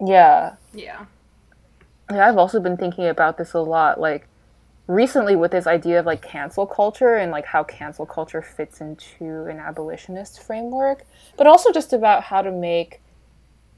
Yeah. 0.00 0.54
Yeah. 0.72 1.06
Yeah, 2.10 2.28
I've 2.28 2.38
also 2.38 2.60
been 2.60 2.76
thinking 2.76 3.06
about 3.06 3.36
this 3.36 3.52
a 3.52 3.60
lot. 3.60 4.00
Like, 4.00 4.28
recently 4.88 5.36
with 5.36 5.52
this 5.52 5.66
idea 5.66 6.00
of 6.00 6.06
like 6.06 6.22
cancel 6.22 6.66
culture 6.66 7.16
and 7.16 7.30
like 7.30 7.44
how 7.44 7.62
cancel 7.62 8.06
culture 8.06 8.42
fits 8.42 8.80
into 8.80 9.44
an 9.44 9.58
abolitionist 9.58 10.42
framework, 10.42 11.04
but 11.36 11.46
also 11.46 11.70
just 11.70 11.92
about 11.92 12.24
how 12.24 12.42
to 12.42 12.50
make 12.50 13.00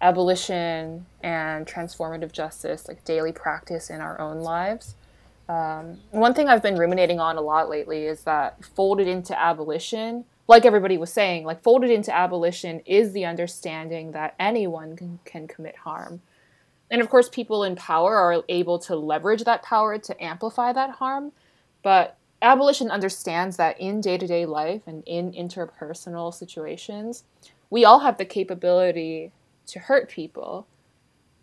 abolition 0.01 1.05
and 1.23 1.67
transformative 1.67 2.33
justice 2.33 2.89
like 2.89 3.05
daily 3.05 3.33
practice 3.33 3.91
in 3.91 4.01
our 4.01 4.19
own 4.21 4.39
lives. 4.41 4.95
Um, 5.49 5.99
one 6.13 6.33
thing 6.33 6.49
I've 6.49 6.63
been 6.63 6.77
ruminating 6.77 7.19
on 7.19 7.37
a 7.37 7.41
lot 7.41 7.69
lately 7.69 8.07
is 8.07 8.23
that 8.23 8.65
folded 8.65 9.09
into 9.09 9.39
abolition, 9.39 10.25
like 10.47 10.65
everybody 10.65 10.97
was 10.97 11.13
saying, 11.13 11.45
like 11.45 11.61
folded 11.61 11.91
into 11.91 12.15
abolition 12.15 12.81
is 12.87 13.13
the 13.13 13.25
understanding 13.25 14.13
that 14.13 14.37
anyone 14.39 14.97
can, 14.97 15.19
can 15.25 15.49
commit 15.49 15.77
harm. 15.77 16.23
And 16.91 17.01
of 17.01 17.09
course, 17.09 17.29
people 17.29 17.63
in 17.63 17.77
power 17.77 18.17
are 18.17 18.43
able 18.49 18.79
to 18.81 18.97
leverage 18.97 19.45
that 19.45 19.63
power 19.63 19.97
to 19.99 20.23
amplify 20.23 20.73
that 20.73 20.91
harm. 20.91 21.33
But 21.83 22.17
abolition 22.43 22.91
understands 22.91 23.57
that 23.57 23.81
in 23.81 24.01
day 24.01 24.19
to 24.19 24.27
day 24.27 24.47
life 24.47 24.83
and 24.87 25.03
in 25.07 25.33
interpersonal 25.33 26.35
situations, 26.35 27.25
we 27.69 27.85
all 27.85 28.01
have 28.01 28.19
the 28.19 28.25
capability 28.25 29.33
to 29.67 29.79
hurt 29.79 30.09
people. 30.09 30.67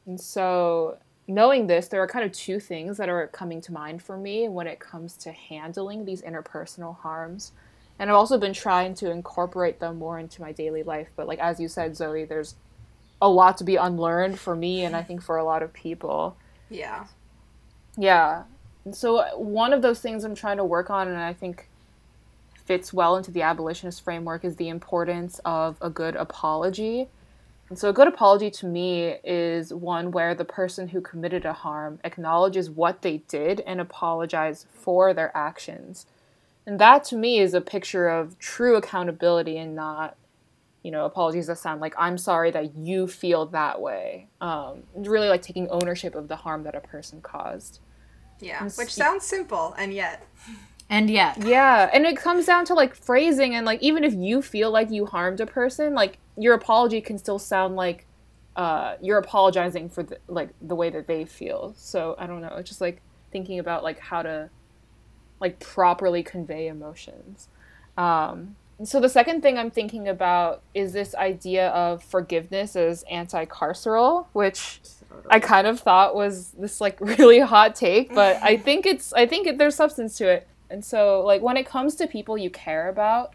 And 0.05 0.19
so, 0.19 0.97
knowing 1.27 1.67
this, 1.67 1.87
there 1.87 2.01
are 2.01 2.07
kind 2.07 2.25
of 2.25 2.31
two 2.31 2.59
things 2.59 2.97
that 2.97 3.09
are 3.09 3.27
coming 3.27 3.61
to 3.61 3.73
mind 3.73 4.01
for 4.01 4.17
me 4.17 4.47
when 4.47 4.67
it 4.67 4.79
comes 4.79 5.15
to 5.17 5.31
handling 5.31 6.05
these 6.05 6.21
interpersonal 6.21 6.97
harms. 6.99 7.51
And 7.99 8.09
I've 8.09 8.15
also 8.15 8.37
been 8.37 8.53
trying 8.53 8.93
to 8.95 9.11
incorporate 9.11 9.79
them 9.79 9.97
more 9.97 10.19
into 10.19 10.41
my 10.41 10.51
daily 10.51 10.83
life. 10.83 11.09
But, 11.15 11.27
like, 11.27 11.39
as 11.39 11.59
you 11.59 11.67
said, 11.67 11.95
Zoe, 11.95 12.25
there's 12.25 12.55
a 13.21 13.29
lot 13.29 13.57
to 13.57 13.63
be 13.63 13.75
unlearned 13.75 14.39
for 14.39 14.55
me 14.55 14.83
and 14.83 14.95
I 14.95 15.03
think 15.03 15.21
for 15.21 15.37
a 15.37 15.43
lot 15.43 15.63
of 15.63 15.73
people. 15.73 16.37
Yeah. 16.69 17.05
Yeah. 17.97 18.43
So 18.91 19.37
one 19.37 19.73
of 19.73 19.81
those 19.81 19.99
things 19.99 20.23
I'm 20.23 20.35
trying 20.35 20.57
to 20.57 20.63
work 20.63 20.89
on 20.89 21.07
and 21.07 21.17
I 21.17 21.33
think 21.33 21.67
fits 22.65 22.93
well 22.93 23.15
into 23.15 23.31
the 23.31 23.41
abolitionist 23.41 24.03
framework 24.03 24.43
is 24.43 24.57
the 24.57 24.69
importance 24.69 25.39
of 25.45 25.77
a 25.81 25.89
good 25.89 26.15
apology. 26.15 27.07
And 27.69 27.77
so 27.77 27.89
a 27.89 27.93
good 27.93 28.07
apology 28.07 28.49
to 28.51 28.65
me 28.65 29.15
is 29.23 29.73
one 29.73 30.11
where 30.11 30.35
the 30.35 30.45
person 30.45 30.89
who 30.89 31.01
committed 31.01 31.45
a 31.45 31.53
harm 31.53 31.99
acknowledges 32.03 32.69
what 32.69 33.01
they 33.01 33.17
did 33.27 33.61
and 33.61 33.81
apologize 33.81 34.65
for 34.73 35.13
their 35.13 35.35
actions. 35.35 36.05
And 36.65 36.79
that 36.79 37.03
to 37.05 37.15
me 37.15 37.39
is 37.39 37.53
a 37.53 37.61
picture 37.61 38.09
of 38.09 38.37
true 38.39 38.75
accountability 38.75 39.57
and 39.57 39.75
not 39.75 40.15
you 40.87 40.91
know, 40.91 41.03
apologies 41.03 41.47
that 41.47 41.57
sound 41.57 41.81
like 41.81 41.93
I'm 41.97 42.17
sorry 42.17 42.49
that 42.51 42.77
you 42.77 43.07
feel 43.07 43.47
that 43.47 43.81
way. 43.81 44.29
Um, 44.39 44.83
really 44.95 45.27
like 45.27 45.41
taking 45.41 45.67
ownership 45.69 46.15
of 46.15 46.29
the 46.29 46.37
harm 46.37 46.63
that 46.63 46.75
a 46.75 46.79
person 46.79 47.19
caused. 47.19 47.81
Yeah, 48.39 48.63
which 48.63 48.93
sounds 48.93 49.25
simple 49.25 49.75
and 49.77 49.93
yet. 49.93 50.25
And 50.89 51.09
yet. 51.09 51.43
Yeah, 51.43 51.89
and 51.91 52.05
it 52.05 52.15
comes 52.15 52.45
down 52.45 52.63
to 52.67 52.73
like 52.73 52.95
phrasing 52.95 53.53
and 53.53 53.65
like 53.65 53.83
even 53.83 54.05
if 54.05 54.13
you 54.13 54.41
feel 54.41 54.71
like 54.71 54.89
you 54.89 55.05
harmed 55.05 55.41
a 55.41 55.45
person, 55.45 55.93
like 55.93 56.19
your 56.37 56.53
apology 56.53 57.01
can 57.01 57.17
still 57.17 57.37
sound 57.37 57.75
like 57.75 58.05
uh, 58.55 58.95
you're 59.01 59.17
apologizing 59.17 59.89
for 59.89 60.03
the, 60.03 60.17
like 60.29 60.51
the 60.61 60.75
way 60.75 60.89
that 60.89 61.05
they 61.05 61.25
feel. 61.25 61.73
So 61.75 62.15
I 62.17 62.27
don't 62.27 62.39
know, 62.39 62.55
it's 62.55 62.69
just 62.69 62.79
like 62.79 63.01
thinking 63.33 63.59
about 63.59 63.83
like 63.83 63.99
how 63.99 64.21
to 64.21 64.49
like 65.41 65.59
properly 65.59 66.23
convey 66.23 66.69
emotions. 66.69 67.49
Um, 67.97 68.55
so 68.83 68.99
the 68.99 69.09
second 69.09 69.41
thing 69.41 69.57
I'm 69.57 69.71
thinking 69.71 70.07
about 70.07 70.61
is 70.73 70.93
this 70.93 71.15
idea 71.15 71.69
of 71.69 72.03
forgiveness 72.03 72.75
as 72.75 73.03
anti-carceral, 73.09 74.27
which 74.33 74.81
I 75.29 75.39
kind 75.39 75.65
of 75.65 75.79
thought 75.79 76.15
was 76.15 76.51
this 76.51 76.79
like 76.79 76.99
really 77.01 77.39
hot 77.39 77.75
take, 77.75 78.13
but 78.13 78.37
I 78.41 78.57
think 78.67 78.85
it's 78.85 79.13
I 79.13 79.25
think 79.25 79.47
it, 79.47 79.57
there's 79.57 79.75
substance 79.75 80.17
to 80.17 80.29
it. 80.29 80.47
And 80.69 80.83
so 80.83 81.23
like 81.25 81.41
when 81.41 81.57
it 81.57 81.65
comes 81.65 81.95
to 81.95 82.07
people 82.07 82.37
you 82.37 82.49
care 82.49 82.89
about, 82.89 83.33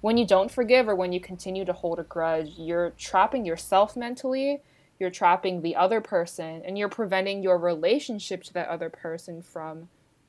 when 0.00 0.16
you 0.16 0.26
don't 0.26 0.50
forgive 0.50 0.88
or 0.88 0.94
when 0.94 1.12
you 1.12 1.20
continue 1.20 1.64
to 1.64 1.72
hold 1.72 1.98
a 1.98 2.04
grudge, 2.04 2.52
you're 2.56 2.90
trapping 2.90 3.44
yourself 3.44 3.96
mentally, 3.96 4.62
you're 4.98 5.10
trapping 5.10 5.60
the 5.60 5.76
other 5.76 6.00
person, 6.00 6.62
and 6.64 6.78
you're 6.78 6.88
preventing 6.88 7.42
your 7.42 7.58
relationship 7.58 8.42
to 8.44 8.52
that 8.54 8.68
other 8.68 8.88
person 8.88 9.42
from 9.42 9.88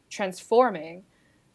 transforming. 0.10 1.04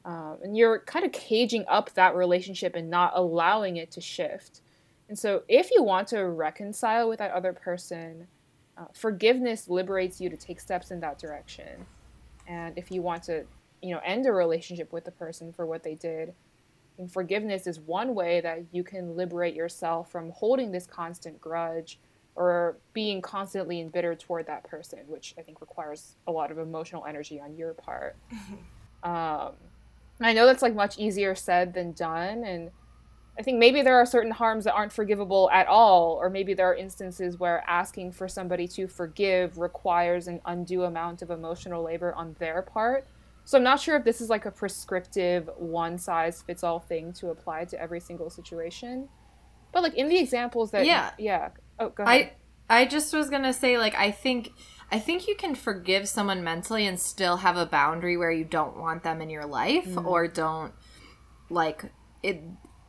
Um, 0.04 0.36
and 0.42 0.56
you're 0.56 0.80
kind 0.80 1.04
of 1.04 1.12
caging 1.12 1.64
up 1.66 1.94
that 1.94 2.14
relationship 2.14 2.76
and 2.76 2.90
not 2.90 3.12
allowing 3.14 3.78
it 3.78 3.90
to 3.92 4.00
shift. 4.00 4.60
And 5.08 5.18
so, 5.18 5.42
if 5.48 5.70
you 5.70 5.82
want 5.82 6.08
to 6.08 6.24
reconcile 6.24 7.08
with 7.08 7.18
that 7.18 7.30
other 7.30 7.52
person, 7.52 8.26
uh, 8.76 8.86
forgiveness 8.92 9.68
liberates 9.68 10.20
you 10.20 10.28
to 10.28 10.36
take 10.36 10.60
steps 10.60 10.90
in 10.90 11.00
that 11.00 11.18
direction. 11.18 11.86
And 12.46 12.76
if 12.76 12.90
you 12.90 13.02
want 13.02 13.22
to, 13.24 13.44
you 13.82 13.94
know, 13.94 14.00
end 14.04 14.26
a 14.26 14.32
relationship 14.32 14.92
with 14.92 15.04
the 15.04 15.10
person 15.10 15.52
for 15.52 15.66
what 15.66 15.82
they 15.82 15.94
did, 15.94 16.34
and 16.98 17.10
forgiveness 17.10 17.66
is 17.66 17.80
one 17.80 18.14
way 18.14 18.40
that 18.40 18.64
you 18.72 18.84
can 18.84 19.16
liberate 19.16 19.54
yourself 19.54 20.10
from 20.10 20.30
holding 20.30 20.70
this 20.70 20.86
constant 20.86 21.40
grudge 21.40 21.98
or 22.36 22.76
being 22.92 23.20
constantly 23.20 23.80
embittered 23.80 24.20
toward 24.20 24.46
that 24.46 24.64
person, 24.64 25.00
which 25.06 25.34
I 25.38 25.42
think 25.42 25.60
requires 25.60 26.16
a 26.26 26.32
lot 26.32 26.50
of 26.50 26.58
emotional 26.58 27.04
energy 27.06 27.40
on 27.40 27.56
your 27.56 27.74
part. 27.74 28.16
um, 29.02 29.52
I 30.20 30.32
know 30.32 30.46
that's 30.46 30.62
like 30.62 30.74
much 30.74 30.98
easier 30.98 31.34
said 31.34 31.74
than 31.74 31.92
done. 31.92 32.44
And 32.44 32.70
I 33.38 33.42
think 33.42 33.58
maybe 33.58 33.82
there 33.82 33.96
are 33.96 34.06
certain 34.06 34.30
harms 34.30 34.64
that 34.64 34.74
aren't 34.74 34.92
forgivable 34.92 35.50
at 35.52 35.66
all, 35.66 36.12
or 36.20 36.30
maybe 36.30 36.54
there 36.54 36.70
are 36.70 36.74
instances 36.74 37.38
where 37.38 37.64
asking 37.66 38.12
for 38.12 38.28
somebody 38.28 38.68
to 38.68 38.86
forgive 38.86 39.58
requires 39.58 40.28
an 40.28 40.40
undue 40.46 40.84
amount 40.84 41.20
of 41.22 41.30
emotional 41.30 41.82
labor 41.82 42.14
on 42.14 42.36
their 42.38 42.62
part. 42.62 43.06
So 43.44 43.58
I'm 43.58 43.64
not 43.64 43.80
sure 43.80 43.96
if 43.96 44.04
this 44.04 44.20
is 44.20 44.30
like 44.30 44.46
a 44.46 44.50
prescriptive 44.50 45.50
one 45.56 45.98
size 45.98 46.42
fits 46.42 46.62
all 46.62 46.78
thing 46.78 47.12
to 47.14 47.30
apply 47.30 47.64
to 47.66 47.80
every 47.80 48.00
single 48.00 48.30
situation. 48.30 49.08
But 49.72 49.82
like 49.82 49.94
in 49.94 50.08
the 50.08 50.16
examples 50.18 50.70
that 50.70 50.86
Yeah. 50.86 51.10
yeah. 51.18 51.50
Oh, 51.78 51.88
go 51.88 52.04
ahead. 52.04 52.32
I 52.68 52.82
I 52.82 52.86
just 52.86 53.12
was 53.12 53.28
gonna 53.28 53.52
say 53.52 53.76
like 53.76 53.94
I 53.96 54.12
think 54.12 54.52
I 54.90 54.98
think 54.98 55.26
you 55.26 55.34
can 55.34 55.54
forgive 55.54 56.08
someone 56.08 56.44
mentally 56.44 56.86
and 56.86 56.98
still 56.98 57.38
have 57.38 57.56
a 57.56 57.66
boundary 57.66 58.16
where 58.16 58.30
you 58.30 58.44
don't 58.44 58.76
want 58.76 59.02
them 59.02 59.20
in 59.20 59.30
your 59.30 59.46
life 59.46 59.86
mm. 59.86 60.04
or 60.04 60.28
don't 60.28 60.72
like 61.50 61.84
it 62.22 62.42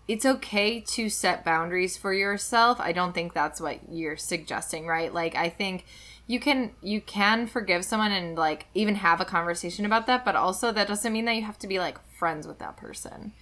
it's 0.08 0.26
okay 0.26 0.80
to 0.82 1.10
set 1.10 1.44
boundaries 1.44 1.98
for 1.98 2.14
yourself. 2.14 2.80
I 2.80 2.92
don't 2.92 3.14
think 3.14 3.34
that's 3.34 3.60
what 3.60 3.80
you're 3.92 4.18
suggesting, 4.18 4.86
right? 4.86 5.12
Like 5.12 5.36
I 5.36 5.50
think 5.50 5.86
you 6.28 6.40
can 6.40 6.72
you 6.82 7.02
can 7.02 7.48
forgive 7.48 7.84
someone 7.84 8.12
and 8.12 8.38
like 8.38 8.68
even 8.74 8.96
have 8.96 9.20
a 9.20 9.26
conversation 9.26 9.86
about 9.86 10.08
that, 10.08 10.24
but 10.24 10.36
also 10.36 10.72
that 10.72 10.88
doesn't 10.88 11.12
mean 11.12 11.26
that 11.26 11.36
you 11.36 11.44
have 11.44 11.60
to 11.60 11.68
be 11.68 11.80
like 11.80 12.00
friends 12.18 12.46
with 12.46 12.60
that 12.60 12.78
person. 12.78 13.34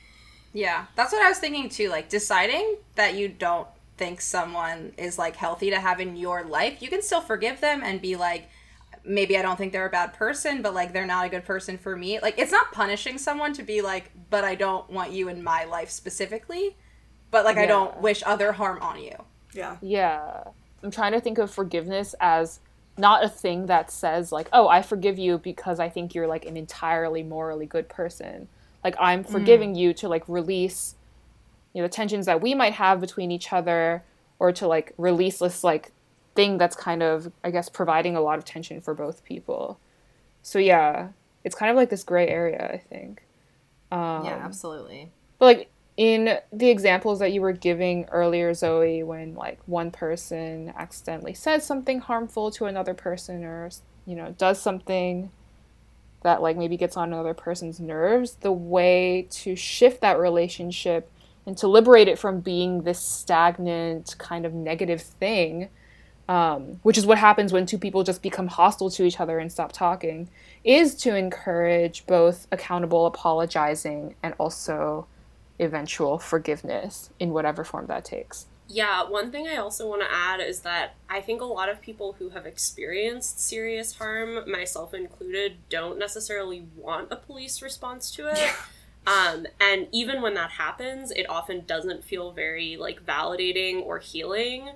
Yeah, 0.53 0.85
that's 0.95 1.11
what 1.11 1.23
I 1.23 1.29
was 1.29 1.39
thinking 1.39 1.67
too. 1.69 1.89
Like 1.89 2.09
deciding 2.09 2.77
that 2.95 3.15
you 3.15 3.27
don't 3.27 3.67
think 4.03 4.19
someone 4.19 4.91
is 4.97 5.17
like 5.17 5.37
healthy 5.37 5.69
to 5.69 5.79
have 5.79 6.01
in 6.01 6.17
your 6.17 6.43
life, 6.43 6.81
you 6.81 6.89
can 6.89 7.01
still 7.01 7.21
forgive 7.21 7.61
them 7.61 7.81
and 7.81 8.01
be 8.01 8.17
like, 8.17 8.49
maybe 9.05 9.37
I 9.37 9.41
don't 9.41 9.55
think 9.55 9.71
they're 9.71 9.85
a 9.85 9.91
bad 9.91 10.13
person, 10.13 10.61
but 10.61 10.73
like 10.73 10.91
they're 10.91 11.05
not 11.05 11.25
a 11.25 11.29
good 11.29 11.45
person 11.45 11.77
for 11.77 11.95
me. 11.95 12.19
Like 12.19 12.37
it's 12.37 12.51
not 12.51 12.73
punishing 12.73 13.17
someone 13.17 13.53
to 13.53 13.63
be 13.63 13.81
like, 13.81 14.11
but 14.29 14.43
I 14.43 14.55
don't 14.55 14.89
want 14.89 15.13
you 15.13 15.29
in 15.29 15.41
my 15.41 15.63
life 15.63 15.89
specifically, 15.89 16.75
but 17.31 17.45
like 17.45 17.55
I 17.55 17.65
don't 17.65 18.01
wish 18.01 18.21
other 18.25 18.51
harm 18.51 18.81
on 18.81 19.01
you. 19.01 19.15
Yeah. 19.53 19.77
Yeah. 19.81 20.43
I'm 20.83 20.91
trying 20.91 21.13
to 21.13 21.21
think 21.21 21.37
of 21.37 21.49
forgiveness 21.49 22.13
as 22.19 22.59
not 22.97 23.23
a 23.23 23.29
thing 23.29 23.67
that 23.67 23.89
says 23.89 24.33
like, 24.33 24.49
"Oh, 24.51 24.67
I 24.67 24.81
forgive 24.81 25.17
you 25.17 25.37
because 25.37 25.79
I 25.79 25.87
think 25.87 26.13
you're 26.13 26.27
like 26.27 26.45
an 26.45 26.57
entirely 26.57 27.23
morally 27.23 27.65
good 27.65 27.87
person." 27.87 28.49
Like 28.83 28.95
I'm 28.99 29.23
forgiving 29.23 29.73
mm. 29.73 29.77
you 29.77 29.93
to 29.93 30.09
like 30.09 30.27
release 30.27 30.95
you 31.73 31.81
know, 31.81 31.87
the 31.87 31.93
tensions 31.93 32.25
that 32.25 32.41
we 32.41 32.53
might 32.53 32.73
have 32.73 33.01
between 33.01 33.31
each 33.31 33.51
other 33.51 34.03
or 34.39 34.51
to 34.51 34.67
like 34.67 34.93
release 34.97 35.39
this 35.39 35.63
like 35.63 35.91
thing 36.35 36.57
that's 36.57 36.75
kind 36.75 37.03
of 37.03 37.31
I 37.43 37.51
guess 37.51 37.69
providing 37.69 38.15
a 38.15 38.21
lot 38.21 38.37
of 38.37 38.45
tension 38.45 38.81
for 38.81 38.93
both 38.93 39.23
people. 39.23 39.79
So 40.41 40.59
yeah, 40.59 41.09
it's 41.43 41.55
kind 41.55 41.69
of 41.71 41.75
like 41.77 41.89
this 41.89 42.03
gray 42.03 42.27
area, 42.27 42.69
I 42.73 42.77
think. 42.77 43.23
Um, 43.91 44.25
yeah, 44.25 44.41
absolutely. 44.43 45.11
but 45.37 45.45
like 45.45 45.69
in 45.97 46.39
the 46.51 46.69
examples 46.69 47.19
that 47.19 47.31
you 47.31 47.41
were 47.41 47.51
giving 47.51 48.05
earlier, 48.05 48.53
Zoe, 48.53 49.03
when 49.03 49.35
like 49.35 49.59
one 49.67 49.91
person 49.91 50.73
accidentally 50.75 51.35
says 51.35 51.63
something 51.63 51.99
harmful 51.99 52.49
to 52.51 52.65
another 52.65 52.95
person 52.95 53.43
or 53.43 53.69
you 54.05 54.15
know 54.15 54.33
does 54.37 54.59
something 54.59 55.31
that 56.23 56.41
like 56.41 56.57
maybe 56.57 56.77
gets 56.77 56.97
on 56.97 57.13
another 57.13 57.33
person's 57.33 57.79
nerves, 57.79 58.35
the 58.41 58.51
way 58.51 59.27
to 59.29 59.55
shift 59.55 60.01
that 60.01 60.17
relationship 60.17 61.11
and 61.45 61.57
to 61.57 61.67
liberate 61.67 62.07
it 62.07 62.17
from 62.17 62.39
being 62.39 62.83
this 62.83 62.99
stagnant 62.99 64.15
kind 64.17 64.45
of 64.45 64.53
negative 64.53 65.01
thing, 65.01 65.69
um, 66.29 66.79
which 66.83 66.97
is 66.97 67.05
what 67.05 67.17
happens 67.17 67.51
when 67.51 67.65
two 67.65 67.77
people 67.77 68.03
just 68.03 68.21
become 68.21 68.47
hostile 68.47 68.89
to 68.91 69.03
each 69.03 69.19
other 69.19 69.39
and 69.39 69.51
stop 69.51 69.71
talking, 69.71 70.29
is 70.63 70.95
to 70.95 71.15
encourage 71.15 72.05
both 72.05 72.47
accountable 72.51 73.05
apologizing 73.05 74.15
and 74.23 74.33
also 74.37 75.05
eventual 75.59 76.17
forgiveness 76.17 77.09
in 77.19 77.31
whatever 77.31 77.63
form 77.63 77.87
that 77.87 78.05
takes. 78.05 78.47
Yeah, 78.69 79.03
one 79.03 79.29
thing 79.29 79.47
I 79.47 79.57
also 79.57 79.87
want 79.87 80.01
to 80.01 80.07
add 80.11 80.39
is 80.39 80.61
that 80.61 80.95
I 81.09 81.21
think 81.21 81.41
a 81.41 81.45
lot 81.45 81.69
of 81.69 81.81
people 81.81 82.13
who 82.13 82.29
have 82.29 82.45
experienced 82.45 83.39
serious 83.39 83.97
harm, 83.97 84.49
myself 84.49 84.93
included, 84.93 85.57
don't 85.69 85.99
necessarily 85.99 86.65
want 86.75 87.11
a 87.11 87.17
police 87.17 87.61
response 87.61 88.09
to 88.11 88.31
it. 88.31 88.53
Um, 89.05 89.47
and 89.59 89.87
even 89.91 90.21
when 90.21 90.33
that 90.35 90.51
happens, 90.51 91.11
it 91.11 91.29
often 91.29 91.65
doesn't 91.65 92.03
feel 92.03 92.31
very 92.31 92.77
like 92.77 93.05
validating 93.05 93.81
or 93.81 93.99
healing. 93.99 94.69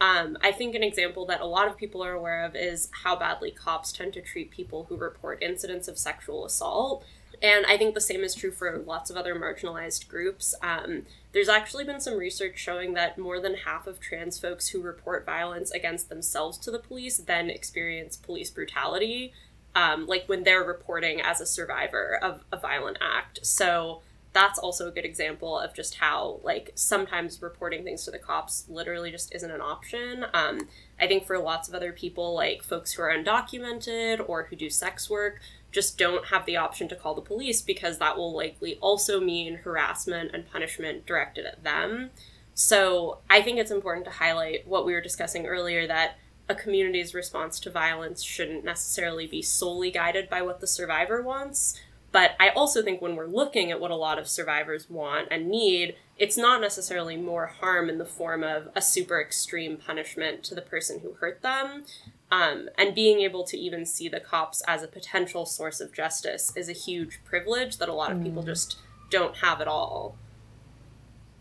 Um, 0.00 0.36
I 0.42 0.52
think 0.52 0.74
an 0.74 0.82
example 0.82 1.26
that 1.26 1.40
a 1.40 1.46
lot 1.46 1.68
of 1.68 1.76
people 1.76 2.02
are 2.02 2.12
aware 2.12 2.44
of 2.44 2.56
is 2.56 2.88
how 3.04 3.16
badly 3.16 3.50
cops 3.50 3.92
tend 3.92 4.12
to 4.14 4.20
treat 4.20 4.50
people 4.50 4.86
who 4.88 4.96
report 4.96 5.42
incidents 5.42 5.88
of 5.88 5.98
sexual 5.98 6.44
assault. 6.44 7.04
And 7.42 7.66
I 7.66 7.76
think 7.76 7.94
the 7.94 8.00
same 8.00 8.22
is 8.22 8.34
true 8.34 8.50
for 8.50 8.78
lots 8.78 9.10
of 9.10 9.16
other 9.16 9.34
marginalized 9.34 10.08
groups. 10.08 10.54
Um, 10.62 11.02
there's 11.32 11.48
actually 11.48 11.84
been 11.84 12.00
some 12.00 12.16
research 12.16 12.58
showing 12.58 12.94
that 12.94 13.18
more 13.18 13.40
than 13.40 13.54
half 13.54 13.86
of 13.86 14.00
trans 14.00 14.38
folks 14.38 14.68
who 14.68 14.80
report 14.80 15.26
violence 15.26 15.70
against 15.70 16.08
themselves 16.08 16.58
to 16.58 16.70
the 16.70 16.78
police 16.78 17.18
then 17.18 17.50
experience 17.50 18.16
police 18.16 18.50
brutality, 18.50 19.32
um, 19.74 20.06
like 20.06 20.24
when 20.26 20.44
they're 20.44 20.64
reporting 20.64 21.20
as 21.20 21.40
a 21.40 21.46
survivor 21.46 22.18
of 22.22 22.44
a 22.52 22.56
violent 22.56 22.98
act. 23.00 23.40
So 23.42 24.02
that's 24.34 24.58
also 24.58 24.88
a 24.88 24.90
good 24.90 25.04
example 25.04 25.58
of 25.58 25.72
just 25.72 25.94
how 25.94 26.40
like 26.42 26.72
sometimes 26.74 27.40
reporting 27.40 27.84
things 27.84 28.04
to 28.04 28.10
the 28.10 28.18
cops 28.18 28.64
literally 28.68 29.10
just 29.10 29.32
isn't 29.34 29.50
an 29.50 29.60
option 29.60 30.26
um, 30.34 30.68
i 31.00 31.06
think 31.06 31.24
for 31.24 31.38
lots 31.38 31.68
of 31.68 31.74
other 31.74 31.92
people 31.92 32.34
like 32.34 32.62
folks 32.62 32.92
who 32.92 33.02
are 33.02 33.16
undocumented 33.16 34.22
or 34.28 34.44
who 34.44 34.56
do 34.56 34.68
sex 34.68 35.08
work 35.08 35.40
just 35.70 35.96
don't 35.96 36.26
have 36.26 36.44
the 36.46 36.56
option 36.56 36.88
to 36.88 36.96
call 36.96 37.14
the 37.14 37.20
police 37.20 37.62
because 37.62 37.98
that 37.98 38.16
will 38.16 38.34
likely 38.34 38.76
also 38.80 39.20
mean 39.20 39.54
harassment 39.58 40.32
and 40.34 40.50
punishment 40.50 41.06
directed 41.06 41.46
at 41.46 41.62
them 41.62 42.10
so 42.54 43.18
i 43.30 43.40
think 43.40 43.56
it's 43.56 43.70
important 43.70 44.04
to 44.04 44.10
highlight 44.10 44.66
what 44.66 44.84
we 44.84 44.92
were 44.92 45.00
discussing 45.00 45.46
earlier 45.46 45.86
that 45.86 46.18
a 46.48 46.54
community's 46.54 47.14
response 47.14 47.58
to 47.60 47.70
violence 47.70 48.22
shouldn't 48.22 48.64
necessarily 48.64 49.26
be 49.26 49.42
solely 49.42 49.90
guided 49.90 50.28
by 50.28 50.42
what 50.42 50.60
the 50.60 50.66
survivor 50.66 51.22
wants 51.22 51.80
but 52.14 52.36
I 52.38 52.50
also 52.50 52.80
think 52.80 53.02
when 53.02 53.16
we're 53.16 53.26
looking 53.26 53.72
at 53.72 53.80
what 53.80 53.90
a 53.90 53.96
lot 53.96 54.20
of 54.20 54.28
survivors 54.28 54.88
want 54.88 55.26
and 55.32 55.48
need, 55.48 55.96
it's 56.16 56.36
not 56.36 56.60
necessarily 56.60 57.16
more 57.16 57.46
harm 57.46 57.90
in 57.90 57.98
the 57.98 58.04
form 58.04 58.44
of 58.44 58.68
a 58.76 58.80
super 58.80 59.20
extreme 59.20 59.76
punishment 59.76 60.44
to 60.44 60.54
the 60.54 60.62
person 60.62 61.00
who 61.00 61.14
hurt 61.14 61.42
them. 61.42 61.84
Um, 62.30 62.68
and 62.78 62.94
being 62.94 63.18
able 63.22 63.42
to 63.42 63.58
even 63.58 63.84
see 63.84 64.08
the 64.08 64.20
cops 64.20 64.62
as 64.68 64.84
a 64.84 64.86
potential 64.86 65.44
source 65.44 65.80
of 65.80 65.92
justice 65.92 66.52
is 66.54 66.68
a 66.68 66.72
huge 66.72 67.18
privilege 67.24 67.78
that 67.78 67.88
a 67.88 67.92
lot 67.92 68.12
of 68.12 68.22
people 68.22 68.44
just 68.44 68.78
don't 69.10 69.38
have 69.38 69.60
at 69.60 69.66
all. 69.66 70.16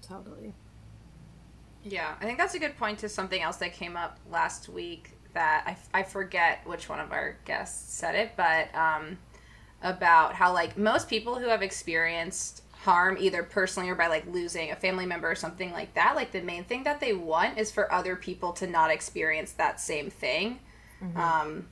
Totally. 0.01 0.53
Yeah, 1.83 2.15
I 2.19 2.25
think 2.25 2.37
that's 2.37 2.53
a 2.55 2.59
good 2.59 2.77
point 2.77 2.99
to 2.99 3.09
something 3.09 3.41
else 3.41 3.57
that 3.57 3.73
came 3.73 3.97
up 3.97 4.17
last 4.31 4.69
week 4.69 5.11
that 5.33 5.77
I, 5.93 5.99
I 5.99 6.03
forget 6.03 6.61
which 6.65 6.87
one 6.87 6.99
of 6.99 7.11
our 7.11 7.37
guests 7.45 7.93
said 7.93 8.15
it, 8.15 8.31
but 8.37 8.73
um, 8.75 9.17
about 9.81 10.35
how 10.35 10.53
like 10.53 10.77
most 10.77 11.09
people 11.09 11.39
who 11.39 11.47
have 11.49 11.61
experienced 11.61 12.63
harm 12.71 13.17
either 13.19 13.43
personally 13.43 13.89
or 13.89 13.95
by 13.95 14.07
like 14.07 14.25
losing 14.27 14.71
a 14.71 14.75
family 14.75 15.05
member 15.05 15.29
or 15.31 15.35
something 15.35 15.71
like 15.71 15.93
that 15.93 16.15
like 16.15 16.31
the 16.33 16.41
main 16.41 16.65
thing 16.65 16.83
that 16.83 16.99
they 16.99 17.13
want 17.13 17.57
is 17.57 17.71
for 17.71 17.91
other 17.93 18.15
people 18.15 18.51
to 18.51 18.67
not 18.67 18.91
experience 18.91 19.53
that 19.53 19.79
same 19.79 20.09
thing 20.09 20.59
um 21.15 21.65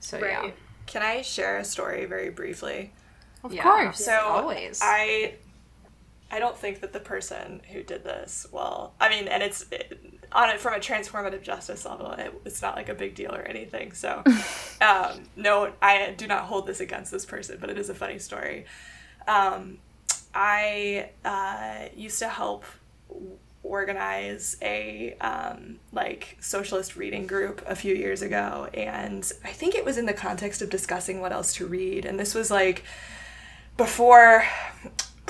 so 0.00 0.18
yeah 0.18 0.50
Can 0.86 1.02
I 1.02 1.22
share 1.22 1.58
a 1.58 1.64
story 1.64 2.04
very 2.06 2.30
briefly? 2.30 2.92
Of 3.44 3.52
Yeah. 3.52 3.62
course. 3.62 3.98
So 4.04 4.12
Always. 4.18 4.80
I 4.80 5.34
I 6.30 6.38
don't 6.38 6.56
think 6.56 6.80
that 6.80 6.92
the 6.92 7.00
person 7.00 7.60
who 7.72 7.82
did 7.82 8.02
this 8.02 8.46
well. 8.50 8.94
I 9.00 9.08
mean, 9.08 9.28
and 9.28 9.42
it's 9.42 9.66
it, 9.70 9.98
on 10.32 10.50
it 10.50 10.60
from 10.60 10.74
a 10.74 10.78
transformative 10.78 11.42
justice 11.42 11.84
level. 11.84 12.10
It, 12.12 12.34
it's 12.44 12.60
not 12.60 12.74
like 12.74 12.88
a 12.88 12.94
big 12.94 13.14
deal 13.14 13.34
or 13.34 13.42
anything. 13.42 13.92
So, 13.92 14.22
um, 14.80 15.22
no, 15.36 15.72
I 15.80 16.14
do 16.16 16.26
not 16.26 16.44
hold 16.44 16.66
this 16.66 16.80
against 16.80 17.12
this 17.12 17.24
person, 17.24 17.58
but 17.60 17.70
it 17.70 17.78
is 17.78 17.88
a 17.90 17.94
funny 17.94 18.18
story. 18.18 18.66
Um, 19.28 19.78
I 20.34 21.10
uh, 21.24 21.88
used 21.96 22.18
to 22.18 22.28
help 22.28 22.64
organize 23.62 24.56
a 24.62 25.16
um, 25.20 25.78
like 25.92 26.36
socialist 26.40 26.96
reading 26.96 27.26
group 27.26 27.62
a 27.66 27.74
few 27.74 27.94
years 27.94 28.22
ago 28.22 28.68
and 28.74 29.32
i 29.44 29.50
think 29.50 29.74
it 29.74 29.84
was 29.84 29.98
in 29.98 30.06
the 30.06 30.12
context 30.12 30.62
of 30.62 30.70
discussing 30.70 31.20
what 31.20 31.32
else 31.32 31.52
to 31.52 31.66
read 31.66 32.04
and 32.04 32.18
this 32.18 32.32
was 32.32 32.48
like 32.48 32.84
before 33.76 34.44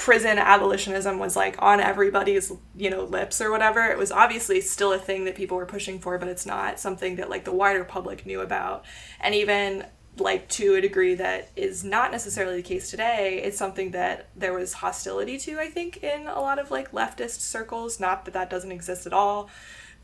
prison 0.06 0.38
abolitionism 0.38 1.18
was 1.18 1.34
like 1.34 1.60
on 1.60 1.80
everybody's 1.80 2.52
you 2.76 2.88
know 2.88 3.02
lips 3.02 3.40
or 3.40 3.50
whatever 3.50 3.82
it 3.86 3.98
was 3.98 4.12
obviously 4.12 4.60
still 4.60 4.92
a 4.92 4.98
thing 4.98 5.24
that 5.24 5.34
people 5.34 5.56
were 5.56 5.66
pushing 5.66 5.98
for 5.98 6.16
but 6.16 6.28
it's 6.28 6.46
not 6.46 6.78
something 6.78 7.16
that 7.16 7.28
like 7.28 7.44
the 7.44 7.52
wider 7.52 7.82
public 7.82 8.24
knew 8.24 8.40
about. 8.40 8.84
And 9.18 9.34
even 9.34 9.84
like 10.16 10.48
to 10.48 10.76
a 10.76 10.80
degree 10.80 11.16
that 11.16 11.50
is 11.56 11.82
not 11.82 12.12
necessarily 12.12 12.54
the 12.54 12.62
case 12.62 12.88
today 12.88 13.42
it's 13.42 13.58
something 13.58 13.90
that 13.90 14.28
there 14.36 14.52
was 14.52 14.74
hostility 14.74 15.38
to 15.38 15.58
i 15.58 15.66
think 15.68 15.96
in 16.04 16.28
a 16.28 16.40
lot 16.40 16.60
of 16.60 16.70
like 16.70 16.92
leftist 16.92 17.40
circles. 17.40 17.98
Not 17.98 18.26
that 18.26 18.34
that 18.34 18.48
doesn't 18.48 18.70
exist 18.70 19.06
at 19.06 19.12
all. 19.12 19.50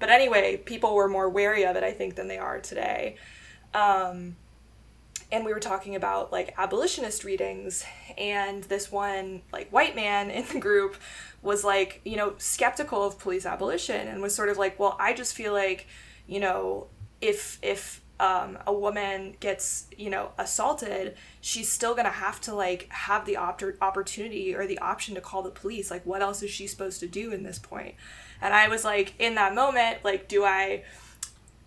But 0.01 0.11
anyway 0.11 0.57
people 0.57 0.97
were 0.97 1.07
more 1.07 1.31
wary 1.31 1.65
of 1.65 1.77
it 1.77 1.85
i 1.85 1.93
think 1.93 2.17
than 2.17 2.27
they 2.27 2.39
are 2.39 2.59
today. 2.59 3.19
Um, 3.73 4.35
and 5.33 5.47
we 5.47 5.53
were 5.53 5.61
talking 5.61 5.97
about 5.97 6.31
like 6.31 6.55
abolitionist 6.59 7.25
readings 7.25 7.85
and 8.19 8.63
this 8.65 8.93
one 8.93 9.43
like 9.53 9.69
white 9.71 9.97
man 9.97 10.31
in 10.31 10.45
the 10.53 10.61
group 10.61 10.97
was 11.41 11.65
like 11.65 12.01
you 12.05 12.17
know 12.17 12.35
skeptical 12.39 13.05
of 13.05 13.19
police 13.19 13.47
abolition 13.47 14.07
and 14.07 14.23
was 14.23 14.35
sort 14.35 14.51
of 14.51 14.59
like 14.59 14.79
well 14.79 14.97
i 15.01 15.13
just 15.13 15.35
feel 15.35 15.53
like 15.53 15.89
you 16.29 16.39
know 16.39 16.87
if 17.21 17.59
if 17.63 18.03
um, 18.21 18.57
a 18.69 18.73
woman 18.73 19.35
gets 19.41 19.87
you 19.99 20.09
know 20.09 20.31
assaulted 20.39 21.17
she's 21.41 21.69
still 21.69 21.97
gonna 21.97 22.09
have 22.09 22.41
to 22.43 22.55
like 22.55 22.87
have 22.91 23.25
the 23.25 23.37
opt- 23.37 23.65
opportunity 23.81 24.55
or 24.55 24.65
the 24.65 24.79
option 24.79 25.17
to 25.17 25.21
call 25.21 25.43
the 25.43 25.51
police. 25.51 25.91
Like 25.91 26.07
what 26.07 26.23
else 26.23 26.41
is 26.41 26.51
she 26.51 26.69
supposed 26.69 27.01
to 27.01 27.09
do 27.09 27.33
in 27.33 27.43
this 27.43 27.59
point? 27.59 27.97
And 28.41 28.55
i 28.55 28.69
was 28.69 28.85
like 28.85 29.15
in 29.19 29.35
that 29.37 29.57
moment 29.57 30.05
like 30.05 30.29
do 30.29 30.45
i 30.45 30.85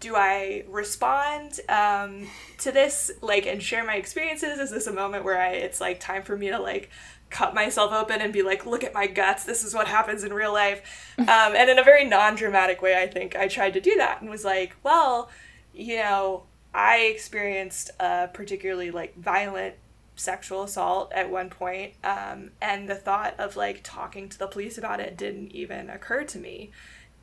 do 0.06 0.16
I 0.16 0.64
respond 0.68 1.60
um, 1.68 2.28
to 2.60 2.72
this 2.72 3.12
like 3.22 3.48
and 3.48 3.62
share 3.62 3.84
my 3.84 3.96
experiences? 3.96 4.60
Is 4.60 4.70
this 4.70 4.86
a 4.86 4.94
moment 4.94 5.24
where 5.24 5.42
I 5.42 5.54
it's 5.54 5.82
like 5.82 6.00
time 6.00 6.22
for 6.22 6.38
me 6.38 6.50
to 6.50 6.60
like 6.60 6.92
cut 7.32 7.56
myself 7.56 7.92
open 7.92 8.22
and 8.22 8.32
be 8.32 8.44
like, 8.44 8.68
look 8.68 8.84
at 8.84 8.94
my 8.94 9.08
guts. 9.08 9.46
This 9.46 9.64
is 9.64 9.74
what 9.74 9.88
happens 9.88 10.24
in 10.24 10.32
real 10.32 10.54
life. 10.54 11.14
Um, 11.26 11.56
and 11.56 11.70
in 11.70 11.80
a 11.80 11.84
very 11.84 12.06
non-dramatic 12.06 12.82
way, 12.82 13.02
I 13.02 13.08
think 13.08 13.36
I 13.36 13.48
tried 13.48 13.74
to 13.74 13.82
do 13.82 13.96
that 13.96 14.22
and 14.22 14.30
was 14.30 14.44
like, 14.44 14.76
well, 14.84 15.30
you 15.74 15.96
know, 15.96 16.44
I 16.74 16.98
experienced 16.98 17.90
a 18.00 18.28
particularly 18.32 18.92
like 18.92 19.18
violent 19.18 19.76
sexual 20.18 20.64
assault 20.64 21.12
at 21.14 21.32
one 21.32 21.50
point, 21.50 21.94
um, 22.04 22.52
and 22.62 22.88
the 22.88 22.96
thought 22.96 23.34
of 23.40 23.56
like 23.56 23.80
talking 23.82 24.30
to 24.30 24.38
the 24.38 24.46
police 24.46 24.78
about 24.78 25.00
it 25.00 25.18
didn't 25.18 25.52
even 25.54 25.90
occur 25.90 26.26
to 26.26 26.38
me 26.38 26.72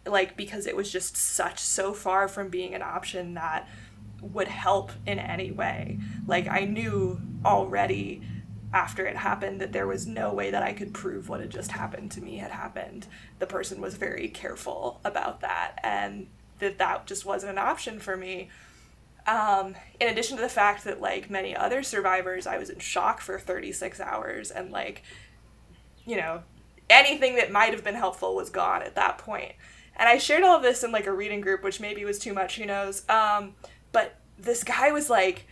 like 0.07 0.37
because 0.37 0.67
it 0.67 0.77
was 0.77 0.91
just 0.91 1.17
such 1.17 1.59
so 1.59 1.93
far 1.93 2.29
from 2.29 2.49
being 2.49 2.75
an 2.75 2.83
option 2.83 3.35
that 3.35 3.69
would 4.21 4.49
help 4.49 4.93
in 5.07 5.19
any 5.19 5.51
way. 5.51 5.99
Like 6.27 6.49
i 6.49 6.61
knew 6.61 7.21
already 7.45 8.23
after 8.73 9.07
it 9.07 9.17
happened 9.17 9.61
that 9.61 9.73
there 9.73 9.87
was 9.87 10.07
no 10.07 10.33
way 10.33 10.51
that 10.51 10.63
i 10.63 10.73
could 10.73 10.95
prove 10.95 11.29
what 11.29 11.41
had 11.41 11.51
just 11.51 11.73
happened 11.73 12.11
to 12.13 12.21
me 12.21 12.39
had 12.39 12.51
happened. 12.51 13.07
The 13.39 13.47
person 13.47 13.81
was 13.81 13.95
very 13.95 14.29
careful 14.29 15.01
about 15.05 15.41
that 15.41 15.79
and 15.83 16.29
that 16.59 16.79
that 16.79 17.07
just 17.07 17.25
wasn't 17.25 17.53
an 17.53 17.59
option 17.59 17.99
for 17.99 18.17
me. 18.17 18.49
Um, 19.27 19.77
in 20.01 20.09
addition 20.09 20.37
to 20.37 20.43
the 20.43 20.49
fact 20.49 20.83
that 20.85 21.01
like 21.01 21.31
many 21.31 21.55
other 21.55 21.85
survivors 21.85 22.45
i 22.45 22.59
was 22.59 22.71
in 22.71 22.81
shock 22.81 23.21
for 23.21 23.39
36 23.39 24.01
hours 24.01 24.51
and 24.51 24.73
like 24.73 25.05
you 26.05 26.17
know 26.17 26.43
anything 26.91 27.37
that 27.37 27.53
might 27.53 27.73
have 27.73 27.85
been 27.85 27.95
helpful 27.95 28.35
was 28.35 28.51
gone 28.51 28.83
at 28.83 28.97
that 28.97 29.19
point 29.19 29.53
and 29.97 30.09
I 30.09 30.19
shared 30.19 30.43
all 30.43 30.57
of 30.57 30.63
this 30.63 30.83
in 30.83 30.93
like 30.93 31.07
a 31.07 31.13
reading 31.13 31.41
group, 31.41 31.63
which 31.63 31.81
maybe 31.81 32.05
was 32.05 32.19
too 32.19 32.33
much, 32.33 32.57
who 32.57 32.67
knows. 32.67 33.09
Um, 33.09 33.55
but 33.93 34.17
this 34.39 34.65
guy 34.65 34.91
was 34.91 35.11
like, 35.11 35.47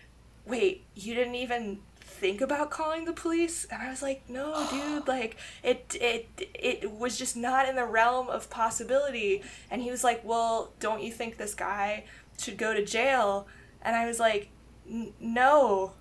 wait, 0.47 0.84
you 0.95 1.14
didn't 1.14 1.34
even 1.34 1.80
think 2.20 2.41
about 2.41 2.70
calling 2.70 3.05
the 3.05 3.12
police? 3.12 3.66
And 3.70 3.82
I 3.82 3.91
was 3.91 4.03
like, 4.03 4.28
no, 4.28 4.66
dude, 4.70 5.09
like 5.09 5.36
it 5.62 5.97
it 6.01 6.28
it 6.55 6.91
was 6.91 7.16
just 7.18 7.36
not 7.36 7.68
in 7.68 7.76
the 7.76 7.84
realm 7.84 8.28
of 8.28 8.51
possibility. 8.51 9.43
And 9.70 9.82
he 9.82 9.91
was 9.91 10.05
like, 10.05 10.22
well, 10.24 10.72
don't 10.80 11.03
you 11.03 11.12
think 11.12 11.36
this 11.36 11.55
guy 11.55 12.05
should 12.38 12.59
go 12.59 12.74
to 12.74 12.84
jail? 12.84 13.47
And 13.82 13.97
I 13.97 14.07
was 14.07 14.18
like, 14.18 14.49
no. 14.86 15.93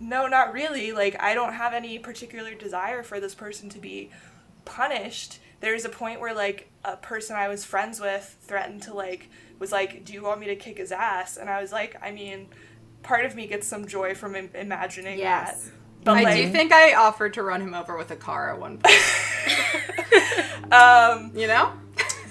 No, 0.00 0.26
not 0.26 0.52
really. 0.52 0.90
Like 0.90 1.20
I 1.22 1.32
don't 1.32 1.52
have 1.54 1.74
any 1.74 1.98
particular 1.98 2.54
desire 2.54 3.02
for 3.02 3.20
this 3.20 3.34
person 3.34 3.68
to 3.70 3.78
be 3.78 4.10
punished 4.64 5.38
there's 5.62 5.86
a 5.86 5.88
point 5.88 6.20
where 6.20 6.34
like 6.34 6.68
a 6.84 6.96
person 6.96 7.36
I 7.36 7.48
was 7.48 7.64
friends 7.64 8.00
with 8.00 8.36
threatened 8.42 8.82
to 8.82 8.92
like 8.94 9.30
was 9.58 9.72
like, 9.72 10.04
"Do 10.04 10.12
you 10.12 10.22
want 10.22 10.40
me 10.40 10.46
to 10.48 10.56
kick 10.56 10.76
his 10.76 10.92
ass?" 10.92 11.38
And 11.38 11.48
I 11.48 11.62
was 11.62 11.72
like, 11.72 11.96
"I 12.02 12.10
mean, 12.10 12.48
part 13.02 13.24
of 13.24 13.34
me 13.34 13.46
gets 13.46 13.66
some 13.66 13.86
joy 13.86 14.14
from 14.14 14.34
Im- 14.34 14.50
imagining 14.54 15.18
Yes. 15.18 15.64
that." 15.64 15.72
But 16.04 16.16
I 16.18 16.22
like, 16.24 16.36
do 16.36 16.50
think 16.50 16.72
I 16.72 16.94
offered 16.94 17.34
to 17.34 17.44
run 17.44 17.62
him 17.62 17.74
over 17.74 17.96
with 17.96 18.10
a 18.10 18.16
car 18.16 18.52
at 18.52 18.60
one 18.60 18.78
point. 18.78 20.72
um, 20.72 21.30
you 21.34 21.46
know? 21.46 21.72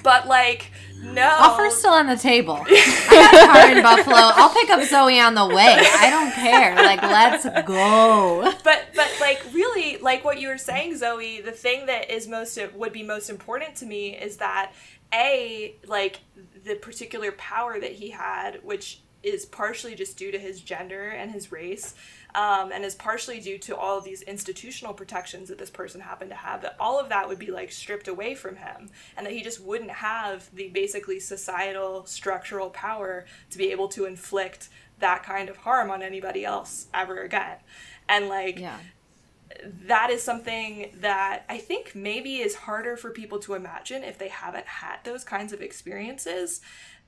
but 0.04 0.28
like, 0.28 0.72
no. 1.02 1.28
Offer's 1.40 1.76
still 1.76 1.94
on 1.94 2.08
the 2.08 2.16
table. 2.16 2.64
I 2.68 3.10
got 3.10 3.34
a 3.34 3.48
car 3.48 3.78
in 3.78 3.84
Buffalo. 3.84 4.16
I'll 4.16 4.54
pick 4.54 4.70
up 4.70 4.84
Zoe 4.84 5.20
on 5.20 5.36
the 5.36 5.48
way. 5.48 5.78
I 5.78 6.10
don't 6.10 6.32
care. 6.34 6.76
Like, 6.76 7.02
let's 7.02 7.46
go. 7.68 8.52
but 8.64 8.88
but 8.96 9.12
like 9.20 9.44
really 9.54 9.98
like 9.98 10.24
what 10.24 10.40
you 10.40 10.48
were 10.48 10.58
saying 10.58 10.98
zoe 10.98 11.42
the 11.42 11.52
thing 11.52 11.86
that 11.86 12.12
is 12.12 12.28
most 12.28 12.58
would 12.76 12.94
be 12.94 13.04
most 13.04 13.30
important 13.30 13.76
to 13.76 13.86
me 13.86 14.16
is 14.16 14.38
that 14.38 14.72
a 15.14 15.76
like 15.88 16.20
the 16.64 16.76
particular 16.76 17.32
power 17.34 17.80
that 17.80 17.94
he 17.94 18.10
had, 18.12 18.60
which 18.64 19.02
is 19.24 19.46
partially 19.46 19.94
just 19.96 20.18
due 20.18 20.32
to 20.32 20.40
his 20.40 20.62
gender 20.62 21.10
and 21.10 21.32
his 21.32 21.52
race, 21.52 21.94
um, 22.36 22.72
and 22.72 22.84
is 22.86 22.96
partially 22.96 23.40
due 23.40 23.58
to 23.60 23.76
all 23.76 23.98
of 23.98 24.04
these 24.04 24.22
institutional 24.22 24.94
protections 24.94 25.50
that 25.50 25.58
this 25.58 25.70
person 25.70 26.02
happened 26.02 26.30
to 26.32 26.36
have, 26.36 26.62
that 26.62 26.76
all 26.80 27.00
of 27.00 27.10
that 27.10 27.28
would 27.28 27.40
be 27.40 27.52
like 27.52 27.72
stripped 27.72 28.08
away 28.08 28.36
from 28.36 28.56
him, 28.56 28.90
and 29.18 29.26
that 29.26 29.34
he 29.34 29.42
just 29.42 29.62
wouldn't 29.62 29.92
have 29.92 30.50
the 30.54 30.70
basically 30.70 31.20
societal 31.20 32.06
structural 32.06 32.70
power 32.70 33.26
to 33.50 33.58
be 33.58 33.72
able 33.72 33.88
to 33.90 34.06
inflict 34.06 34.70
that 35.00 35.24
kind 35.24 35.50
of 35.50 35.58
harm 35.58 35.90
on 35.92 36.02
anybody 36.02 36.46
else 36.46 36.88
ever 36.94 37.22
again. 37.22 37.58
And 38.08 38.30
like, 38.30 38.60
Yeah. 38.60 38.78
that 39.88 40.10
is 40.10 40.24
something 40.24 40.92
that 41.02 41.44
I 41.50 41.58
think 41.58 41.94
maybe 41.96 42.38
is 42.38 42.56
harder 42.56 42.96
for 42.96 43.12
people 43.12 43.40
to 43.40 43.54
imagine 43.54 44.04
if 44.04 44.18
they 44.18 44.30
haven't 44.30 44.68
had 44.68 44.98
those 45.04 45.24
kinds 45.24 45.54
of 45.54 45.62
experiences. 45.62 46.62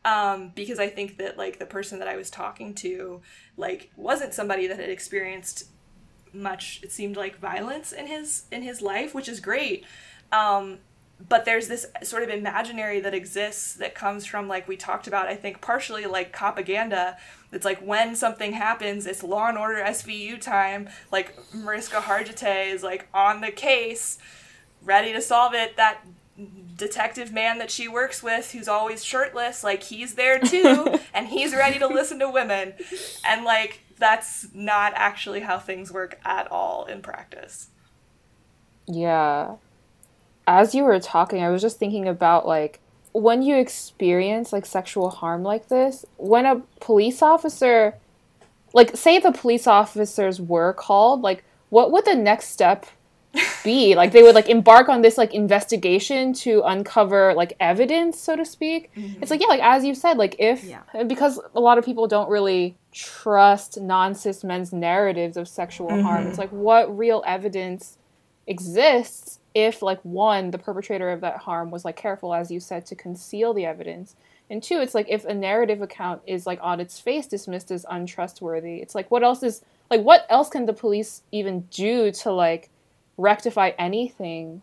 Um, 0.06 0.52
because 0.54 0.80
I 0.80 0.90
think 0.90 1.18
that 1.20 1.38
like 1.38 1.60
the 1.60 1.66
person 1.66 2.00
that 2.00 2.08
I 2.08 2.18
was 2.18 2.30
talking 2.30 2.74
to, 2.76 3.22
like, 3.56 3.90
wasn't 3.96 4.34
somebody 4.34 4.68
that 4.68 4.78
had 4.78 4.90
experienced 4.90 5.68
much. 6.34 6.82
It 6.84 6.92
seemed 6.92 7.16
like 7.16 7.40
violence 7.40 7.92
in 7.92 8.08
his 8.08 8.46
in 8.52 8.64
his 8.64 8.82
life, 8.82 9.14
which 9.16 9.30
is 9.30 9.40
great. 9.40 9.86
Um, 10.32 10.80
but 11.30 11.46
there's 11.46 11.68
this 11.68 11.86
sort 12.02 12.24
of 12.24 12.30
imaginary 12.30 13.00
that 13.00 13.14
exists 13.14 13.76
that 13.76 13.96
comes 13.96 14.26
from 14.26 14.48
like 14.48 14.68
we 14.68 14.76
talked 14.76 15.08
about 15.08 15.28
i 15.28 15.36
think 15.36 15.62
partially 15.62 16.06
like 16.06 16.34
propaganda 16.34 17.18
it's 17.52 17.66
like 17.66 17.80
when 17.80 18.16
something 18.16 18.54
happens 18.54 19.06
it's 19.06 19.24
law 19.24 19.48
and 19.48 19.58
order 19.58 19.82
svu 19.84 20.40
time 20.42 20.90
like 21.12 21.38
mariska 21.54 21.98
hargitay 21.98 22.74
is 22.74 22.84
like 22.84 23.08
on 23.14 23.42
the 23.42 23.52
case 23.52 24.18
ready 24.84 25.14
to 25.14 25.22
solve 25.22 25.54
it 25.54 25.78
that 25.78 26.00
detective 26.78 27.32
man 27.32 27.60
that 27.60 27.70
she 27.70 27.88
works 27.88 28.24
with 28.24 28.52
who's 28.52 28.68
always 28.68 29.04
shirtless 29.06 29.64
like 29.64 29.84
he's 29.84 30.16
there 30.16 30.40
too 30.40 30.98
and 31.14 31.28
he's 31.28 31.54
ready 31.54 31.78
to 31.78 31.88
listen 31.88 32.18
to 32.20 32.30
women 32.30 32.74
and 33.26 33.46
like 33.46 33.82
that's 34.00 34.48
not 34.54 34.92
actually 34.96 35.42
how 35.42 35.60
things 35.60 35.92
work 35.92 36.20
at 36.26 36.52
all 36.52 36.86
in 36.86 37.02
practice 37.02 37.68
Yeah. 38.88 39.56
As 40.46 40.76
you 40.76 40.84
were 40.84 41.00
talking, 41.00 41.42
I 41.42 41.50
was 41.50 41.62
just 41.62 41.78
thinking 41.80 42.08
about 42.08 42.46
like 42.46 42.80
when 43.14 43.42
you 43.42 43.58
experience 43.58 44.52
like 44.52 44.66
sexual 44.66 45.10
harm 45.10 45.44
like 45.44 45.68
this, 45.68 46.06
when 46.18 46.46
a 46.46 46.62
police 46.80 47.22
officer 47.22 47.96
like 48.74 48.98
say 48.98 49.20
the 49.20 49.32
police 49.32 49.68
officers 49.68 50.42
were 50.42 50.74
called, 50.74 51.22
like 51.22 51.44
what 51.70 51.92
would 51.92 52.06
the 52.06 52.16
next 52.16 52.50
step 52.50 52.86
be? 53.64 53.96
like 53.96 54.12
they 54.12 54.24
would 54.24 54.36
like 54.36 54.50
embark 54.50 54.90
on 54.90 55.02
this 55.02 55.18
like 55.18 55.34
investigation 55.34 56.34
to 56.34 56.62
uncover 56.64 57.34
like 57.34 57.56
evidence, 57.60 58.20
so 58.20 58.36
to 58.36 58.46
speak. 58.46 58.92
Mm-hmm. 58.96 59.22
It's 59.22 59.32
like 59.32 59.42
yeah, 59.42 59.48
like 59.48 59.62
as 59.62 59.86
you 59.86 59.96
said, 59.96 60.18
like 60.18 60.36
if 60.40 60.64
Yeah. 60.64 60.82
because 61.08 61.40
a 61.56 61.60
lot 61.60 61.78
of 61.78 61.86
people 61.86 62.08
don't 62.08 62.30
really 62.30 62.78
trust 62.92 63.80
non-cis 63.82 64.44
men's 64.44 64.72
narratives 64.72 65.38
of 65.38 65.48
sexual 65.48 65.90
harm. 66.02 66.22
Mm-hmm. 66.22 66.30
It's 66.30 66.38
like 66.38 66.52
what 66.52 66.96
real 66.96 67.24
evidence 67.26 67.98
exists 68.48 69.40
if 69.54 69.82
like 69.82 70.04
one 70.04 70.52
the 70.52 70.58
perpetrator 70.58 71.10
of 71.10 71.22
that 71.22 71.38
harm 71.38 71.72
was 71.72 71.86
like 71.86 71.96
careful 71.96 72.34
as 72.34 72.52
you 72.52 72.60
said 72.60 72.86
to 72.86 72.96
conceal 72.96 73.54
the 73.54 73.66
evidence 73.66 74.16
and 74.50 74.62
two 74.62 74.80
it's 74.82 74.94
like 74.94 75.06
if 75.10 75.24
a 75.26 75.34
narrative 75.34 75.82
account 75.82 76.22
is 76.28 76.46
like 76.46 76.60
on 76.62 76.80
its 76.80 77.00
face 77.00 77.28
dismissed 77.28 77.72
as 77.72 77.86
untrustworthy 77.90 78.78
it's 78.78 78.96
like 78.96 79.10
what 79.10 79.24
else 79.24 79.44
is 79.44 79.62
like 79.90 80.02
what 80.02 80.26
else 80.30 80.50
can 80.50 80.66
the 80.66 80.74
police 80.74 81.22
even 81.32 81.62
do 81.72 82.12
to 82.12 82.32
like 82.32 82.70
rectify 83.18 83.72
anything 83.78 84.62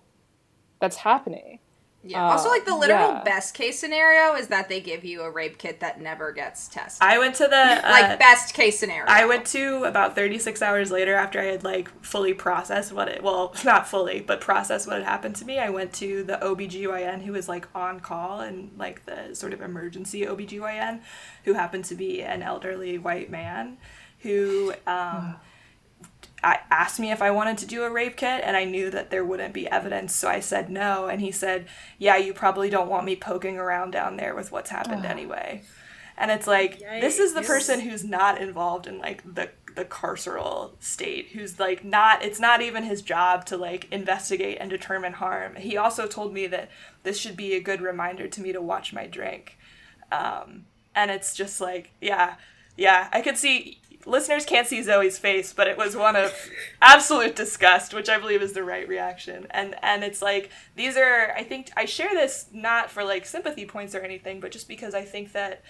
that's 0.80 0.96
happening 0.96 1.58
Yeah. 2.02 2.26
Uh, 2.26 2.30
also, 2.30 2.48
like 2.48 2.64
the 2.64 2.74
literal 2.74 3.10
yeah. 3.10 3.22
best 3.24 3.54
case 3.54 3.78
scenario 3.78 4.34
is 4.34 4.48
that 4.48 4.70
they 4.70 4.80
give 4.80 5.04
you 5.04 5.20
a 5.20 5.30
rape 5.30 5.58
kit 5.58 5.80
that 5.80 6.00
never 6.00 6.32
gets 6.32 6.66
tested. 6.66 7.06
i 7.06 7.18
went 7.18 7.34
to 7.34 7.46
the 7.46 7.56
uh, 7.56 7.90
like 7.90 8.18
best 8.18 8.54
case 8.54 8.78
scenario. 8.78 9.04
I 9.06 9.26
went 9.26 9.44
to 9.48 9.84
about 9.84 10.14
36 10.14 10.62
hours 10.62 10.90
later 10.90 11.14
after 11.14 11.38
I 11.38 11.44
had 11.44 11.62
like 11.62 11.90
fully 12.02 12.32
processed 12.32 12.92
what 12.94 13.08
it 13.08 13.22
well, 13.22 13.54
not 13.66 13.86
fully, 13.86 14.20
but 14.20 14.40
processed 14.40 14.86
what 14.86 14.96
had 14.96 15.04
happened 15.04 15.36
to 15.36 15.44
me. 15.44 15.58
I 15.58 15.68
went 15.68 15.92
to 15.94 16.24
the 16.24 16.38
OBGYN 16.38 17.22
who 17.22 17.32
was 17.32 17.50
like 17.50 17.68
on 17.74 18.00
call 18.00 18.40
and 18.40 18.70
like 18.78 19.04
the 19.04 19.34
sort 19.34 19.52
of 19.52 19.60
emergency 19.60 20.22
OBGYN 20.24 21.00
who 21.44 21.52
happened 21.52 21.84
to 21.84 21.94
be 21.94 22.22
an 22.22 22.42
elderly 22.42 22.96
white 22.96 23.30
man 23.30 23.76
who 24.20 24.72
um 24.86 25.36
I 26.42 26.60
asked 26.70 26.98
me 26.98 27.10
if 27.10 27.22
I 27.22 27.30
wanted 27.30 27.58
to 27.58 27.66
do 27.66 27.84
a 27.84 27.90
rape 27.90 28.16
kit, 28.16 28.42
and 28.44 28.56
I 28.56 28.64
knew 28.64 28.90
that 28.90 29.10
there 29.10 29.24
wouldn't 29.24 29.54
be 29.54 29.68
evidence, 29.68 30.14
so 30.14 30.28
I 30.28 30.40
said 30.40 30.70
no. 30.70 31.06
And 31.06 31.20
he 31.20 31.30
said, 31.30 31.66
"Yeah, 31.98 32.16
you 32.16 32.32
probably 32.32 32.70
don't 32.70 32.88
want 32.88 33.04
me 33.04 33.16
poking 33.16 33.58
around 33.58 33.90
down 33.92 34.16
there 34.16 34.34
with 34.34 34.52
what's 34.52 34.70
happened 34.70 35.04
anyway." 35.04 35.62
And 36.16 36.30
it's 36.30 36.46
like 36.46 36.78
this 36.78 37.18
is 37.18 37.34
the 37.34 37.42
person 37.42 37.80
who's 37.80 38.04
not 38.04 38.40
involved 38.40 38.86
in 38.86 38.98
like 38.98 39.22
the 39.34 39.50
the 39.74 39.84
carceral 39.84 40.72
state, 40.80 41.28
who's 41.32 41.58
like 41.58 41.84
not. 41.84 42.22
It's 42.22 42.40
not 42.40 42.60
even 42.60 42.84
his 42.84 43.02
job 43.02 43.46
to 43.46 43.56
like 43.56 43.88
investigate 43.90 44.58
and 44.60 44.68
determine 44.68 45.14
harm. 45.14 45.56
He 45.56 45.76
also 45.76 46.06
told 46.06 46.32
me 46.32 46.46
that 46.48 46.70
this 47.02 47.18
should 47.18 47.36
be 47.36 47.54
a 47.54 47.60
good 47.60 47.80
reminder 47.80 48.28
to 48.28 48.40
me 48.40 48.52
to 48.52 48.60
watch 48.60 48.92
my 48.92 49.06
drink. 49.06 49.58
Um, 50.12 50.66
and 50.94 51.10
it's 51.10 51.34
just 51.34 51.60
like, 51.60 51.92
yeah, 52.00 52.34
yeah, 52.76 53.08
I 53.12 53.20
could 53.20 53.38
see 53.38 53.80
listeners 54.06 54.44
can't 54.44 54.66
see 54.66 54.82
Zoe's 54.82 55.18
face, 55.18 55.52
but 55.52 55.66
it 55.66 55.76
was 55.76 55.96
one 55.96 56.16
of 56.16 56.32
absolute 56.82 57.36
disgust, 57.36 57.94
which 57.94 58.08
I 58.08 58.18
believe 58.18 58.42
is 58.42 58.52
the 58.52 58.64
right 58.64 58.86
reaction. 58.88 59.46
And 59.50 59.76
and 59.82 60.02
it's 60.04 60.22
like 60.22 60.50
these 60.76 60.96
are 60.96 61.32
I 61.36 61.42
think 61.42 61.70
I 61.76 61.84
share 61.84 62.10
this 62.10 62.46
not 62.52 62.90
for 62.90 63.04
like 63.04 63.26
sympathy 63.26 63.66
points 63.66 63.94
or 63.94 64.00
anything, 64.00 64.40
but 64.40 64.52
just 64.52 64.68
because 64.68 64.94
I 64.94 65.02
think 65.02 65.32
that 65.32 65.62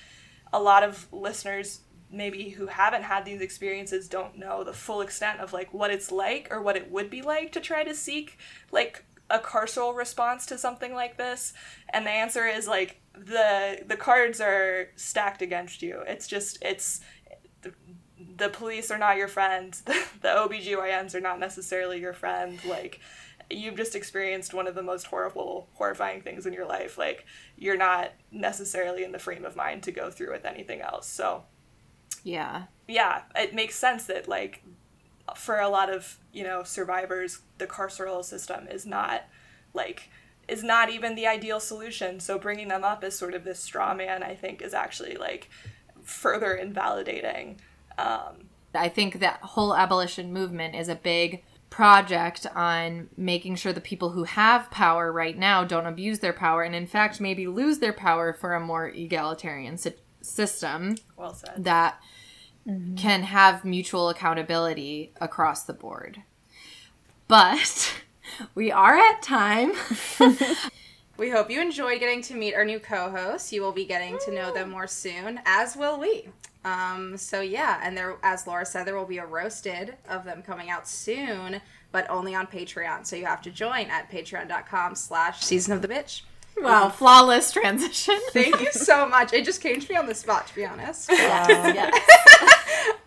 a 0.53 0.61
lot 0.61 0.83
of 0.83 1.07
listeners 1.13 1.81
maybe 2.13 2.51
who 2.51 2.67
haven't 2.67 3.05
had 3.05 3.25
these 3.25 3.41
experiences 3.41 4.09
don't 4.09 4.37
know 4.37 4.65
the 4.65 4.73
full 4.73 5.01
extent 5.01 5.41
of 5.41 5.53
like 5.53 5.73
what 5.73 5.91
it's 5.91 6.11
like 6.11 6.49
or 6.51 6.61
what 6.61 6.77
it 6.77 6.91
would 6.91 7.09
be 7.09 7.23
like 7.23 7.53
to 7.53 7.61
try 7.61 7.85
to 7.85 7.95
seek 7.95 8.39
like 8.73 9.05
a 9.31 9.39
carceral 9.39 9.95
response 9.95 10.45
to 10.45 10.59
something 10.59 10.93
like 10.93 11.17
this 11.17 11.53
and 11.91 12.05
the 12.05 12.11
answer 12.11 12.47
is 12.47 12.67
like 12.67 13.01
the 13.15 13.81
the 13.87 13.97
cards 13.97 14.41
are 14.41 14.89
stacked 14.97 15.41
against 15.41 15.83
you 15.83 16.03
it's 16.09 16.27
just 16.27 16.59
it's 16.63 17.01
the 18.41 18.49
police 18.49 18.91
are 18.91 18.99
not 18.99 19.17
your 19.17 19.29
friends 19.29 19.83
the, 19.83 19.95
the 20.23 20.29
obgyns 20.29 21.15
are 21.15 21.21
not 21.21 21.39
necessarily 21.39 22.01
your 22.01 22.13
friend 22.15 22.59
like 22.65 23.01
you've 23.51 23.77
just 23.77 23.97
experienced 23.97 24.55
one 24.55 24.67
of 24.69 24.75
the 24.75 24.83
most 24.83 25.07
horrible 25.07 25.69
horrifying 25.75 26.21
things 26.23 26.47
in 26.47 26.53
your 26.53 26.67
life 26.67 26.99
like 26.99 27.27
you're 27.57 27.77
not 27.77 28.13
necessarily 28.33 29.05
in 29.05 29.13
the 29.13 29.19
frame 29.19 29.45
of 29.45 29.57
mind 29.57 29.83
to 29.83 29.93
go 29.93 30.11
through 30.11 30.33
with 30.33 30.45
anything 30.45 30.81
else 30.81 31.07
so 31.09 31.45
Yeah. 32.23 32.65
yeah, 32.87 33.23
it 33.35 33.55
makes 33.55 33.77
sense 33.77 34.05
that 34.07 34.29
like 34.29 34.63
for 35.37 35.61
a 35.61 35.69
lot 35.69 35.91
of 35.93 36.19
you 36.33 36.45
know 36.45 36.63
survivors, 36.63 37.41
the 37.59 37.67
carceral 37.67 38.25
system 38.25 38.67
is 38.69 38.85
not 38.87 39.25
like 39.75 40.11
is 40.49 40.65
not 40.65 40.91
even 40.91 41.15
the 41.15 41.27
ideal 41.27 41.61
solution. 41.61 42.21
So 42.21 42.39
bringing 42.39 42.69
them 42.69 42.85
up 42.85 43.05
as 43.05 43.17
sort 43.17 43.35
of 43.35 43.45
this 43.45 43.61
straw 43.61 43.95
man, 43.95 44.23
I 44.23 44.35
think, 44.35 44.63
is 44.63 44.75
actually 44.75 45.17
like 45.17 45.49
further 46.03 46.55
invalidating. 46.55 47.61
Um, 48.01 48.47
I 48.75 48.89
think 48.89 49.21
that 49.21 49.41
whole 49.43 49.75
abolition 49.75 50.33
movement 50.33 50.75
is 50.75 50.89
a 50.89 50.95
big 50.95 51.43
project 51.71 52.47
on 52.55 53.09
making 53.17 53.55
sure 53.57 53.73
the 53.73 53.81
people 53.81 54.11
who 54.11 54.25
have 54.25 54.71
power 54.71 55.13
right 55.13 55.39
now 55.39 55.63
don't 55.65 55.87
abuse 55.87 56.19
their 56.19 56.33
power 56.33 56.63
and 56.63 56.75
in 56.75 56.87
fact 56.87 57.21
maybe 57.21 57.47
lose 57.47 57.79
their 57.79 57.93
power 57.93 58.33
for 58.33 58.55
a 58.55 58.61
more 58.61 58.89
egalitarian 58.89 59.79
sy- 59.79 59.95
system 60.21 60.97
well 61.17 61.33
said. 61.33 61.63
that 61.63 62.01
can 62.97 63.23
have 63.23 63.65
mutual 63.65 64.09
accountability 64.09 65.13
across 65.21 65.65
the 65.65 65.73
board. 65.73 66.23
But 67.29 67.95
we 68.55 68.71
are 68.71 68.97
at 68.97 69.23
time. 69.23 69.73
We 71.21 71.29
hope 71.29 71.51
you 71.51 71.61
enjoyed 71.61 72.01
getting 72.01 72.23
to 72.23 72.35
meet 72.35 72.55
our 72.55 72.65
new 72.65 72.81
co-hosts. 72.81 73.53
You 73.53 73.61
will 73.61 73.73
be 73.73 73.85
getting 73.85 74.17
to 74.25 74.33
know 74.33 74.55
them 74.55 74.71
more 74.71 74.87
soon, 74.87 75.39
as 75.45 75.77
will 75.77 76.01
we. 76.01 76.29
Um, 76.65 77.17
so 77.17 77.41
yeah, 77.41 77.81
and 77.83 77.97
there, 77.97 78.17
as 78.23 78.47
Laura 78.47 78.67
said, 78.67 78.85
there 78.85 78.97
will 78.97 79.07
be 79.07 79.19
a 79.19 79.27
roasted 79.27 79.97
of 80.09 80.25
them 80.25 80.43
coming 80.43 80.69
out 80.71 80.87
soon, 80.87 81.61
but 81.91 82.09
only 82.11 82.35
on 82.35 82.47
Patreon. 82.47 83.07
So 83.07 83.17
you 83.17 83.25
have 83.25 83.43
to 83.43 83.51
join 83.51 83.87
at 83.87 84.11
patreon.com/slash 84.11 85.43
season 85.43 85.73
of 85.73 85.83
the 85.83 85.89
bitch. 85.89 86.23
Wow, 86.59 86.91
flawless 86.91 87.53
transition. 87.53 88.19
Thank 88.33 88.61
you 88.61 88.73
so 88.73 89.09
much. 89.09 89.33
It 89.33 89.45
just 89.45 89.63
came 89.63 89.81
to 89.81 89.89
me 89.91 89.97
on 89.97 90.07
the 90.07 90.15
spot, 90.15 90.47
to 90.49 90.55
be 90.55 90.67
honest. 90.67 91.11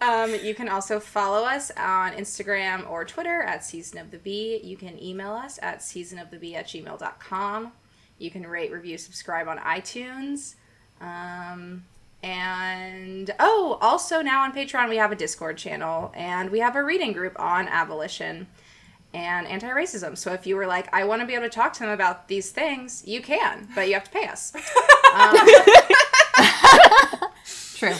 Um, 0.03 0.35
you 0.43 0.53
can 0.53 0.67
also 0.67 0.99
follow 0.99 1.45
us 1.45 1.71
on 1.77 2.11
Instagram 2.11 2.89
or 2.89 3.05
Twitter 3.05 3.41
at 3.41 3.63
Season 3.63 3.97
of 3.97 4.11
the 4.11 4.17
Bee. 4.17 4.59
You 4.61 4.75
can 4.75 5.01
email 5.01 5.31
us 5.31 5.59
at 5.61 5.79
seasonofthebee 5.79 6.55
at 6.55 6.67
gmail.com. 6.67 7.71
You 8.17 8.29
can 8.29 8.45
rate, 8.45 8.73
review, 8.73 8.97
subscribe 8.97 9.47
on 9.47 9.59
iTunes. 9.59 10.55
Um, 10.99 11.85
and 12.23 13.29
oh, 13.39 13.77
also 13.81 14.21
now 14.21 14.43
on 14.43 14.53
Patreon, 14.53 14.89
we 14.89 14.95
have 14.97 15.11
a 15.11 15.15
Discord 15.15 15.57
channel 15.57 16.11
and 16.15 16.49
we 16.49 16.59
have 16.59 16.75
a 16.77 16.83
reading 16.83 17.11
group 17.11 17.37
on 17.39 17.67
abolition 17.67 18.47
and 19.13 19.45
anti 19.45 19.67
racism. 19.69 20.17
So 20.17 20.33
if 20.33 20.47
you 20.47 20.55
were 20.55 20.65
like, 20.65 20.91
I 20.93 21.03
want 21.03 21.21
to 21.21 21.27
be 21.27 21.33
able 21.35 21.45
to 21.45 21.49
talk 21.49 21.73
to 21.73 21.79
them 21.81 21.89
about 21.89 22.27
these 22.29 22.49
things, 22.51 23.03
you 23.05 23.21
can, 23.21 23.67
but 23.75 23.87
you 23.87 23.93
have 23.93 24.05
to 24.05 24.11
pay 24.11 24.25
us. 24.27 24.53
Um, 25.13 25.35
True. 27.75 27.93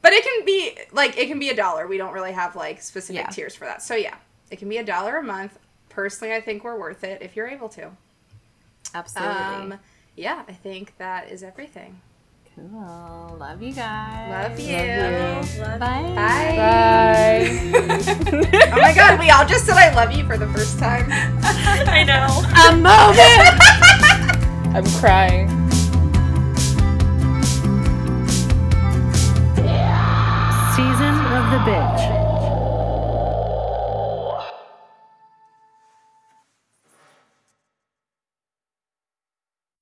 But 0.00 0.12
it 0.12 0.22
can 0.22 0.44
be 0.44 0.78
like 0.92 1.18
it 1.18 1.26
can 1.26 1.40
be 1.40 1.48
a 1.48 1.56
dollar. 1.56 1.88
We 1.88 1.98
don't 1.98 2.12
really 2.12 2.30
have 2.30 2.54
like 2.54 2.80
specific 2.80 3.22
Yeah. 3.22 3.30
tiers 3.30 3.54
for 3.56 3.64
that. 3.64 3.82
So 3.82 3.96
yeah, 3.96 4.14
it 4.50 4.60
can 4.60 4.68
be 4.68 4.76
a 4.76 4.84
dollar 4.84 5.16
a 5.16 5.22
month. 5.24 5.58
Personally, 5.88 6.32
I 6.32 6.40
think 6.40 6.62
we're 6.62 6.78
worth 6.78 7.02
it 7.02 7.20
if 7.20 7.34
you're 7.34 7.48
able 7.48 7.68
to. 7.70 7.90
Absolutely. 8.94 9.34
Um, 9.34 9.80
yeah, 10.14 10.44
I 10.46 10.52
think 10.52 10.96
that 10.98 11.30
is 11.30 11.42
everything. 11.42 12.00
Cool. 12.54 13.36
Love 13.38 13.62
you 13.62 13.72
guys. 13.72 14.50
Love 14.50 14.60
you. 14.60 14.76
Bye. 15.78 15.78
Bye. 15.78 16.56
Bye. 16.56 17.48
oh 18.72 18.80
my 18.80 18.94
god, 18.94 19.18
we 19.18 19.30
all 19.30 19.46
just 19.46 19.66
said 19.66 19.76
I 19.76 19.94
love 19.94 20.12
you 20.12 20.26
for 20.26 20.36
the 20.36 20.46
first 20.48 20.78
time. 20.78 21.06
I 21.10 22.04
know. 22.04 22.42
A 22.68 22.76
moment. 22.76 23.60
I'm 24.76 24.86
crying. 25.00 25.48
Season 30.74 31.14
of 31.32 31.50
the 31.50 31.58
Bitch. 31.70 32.23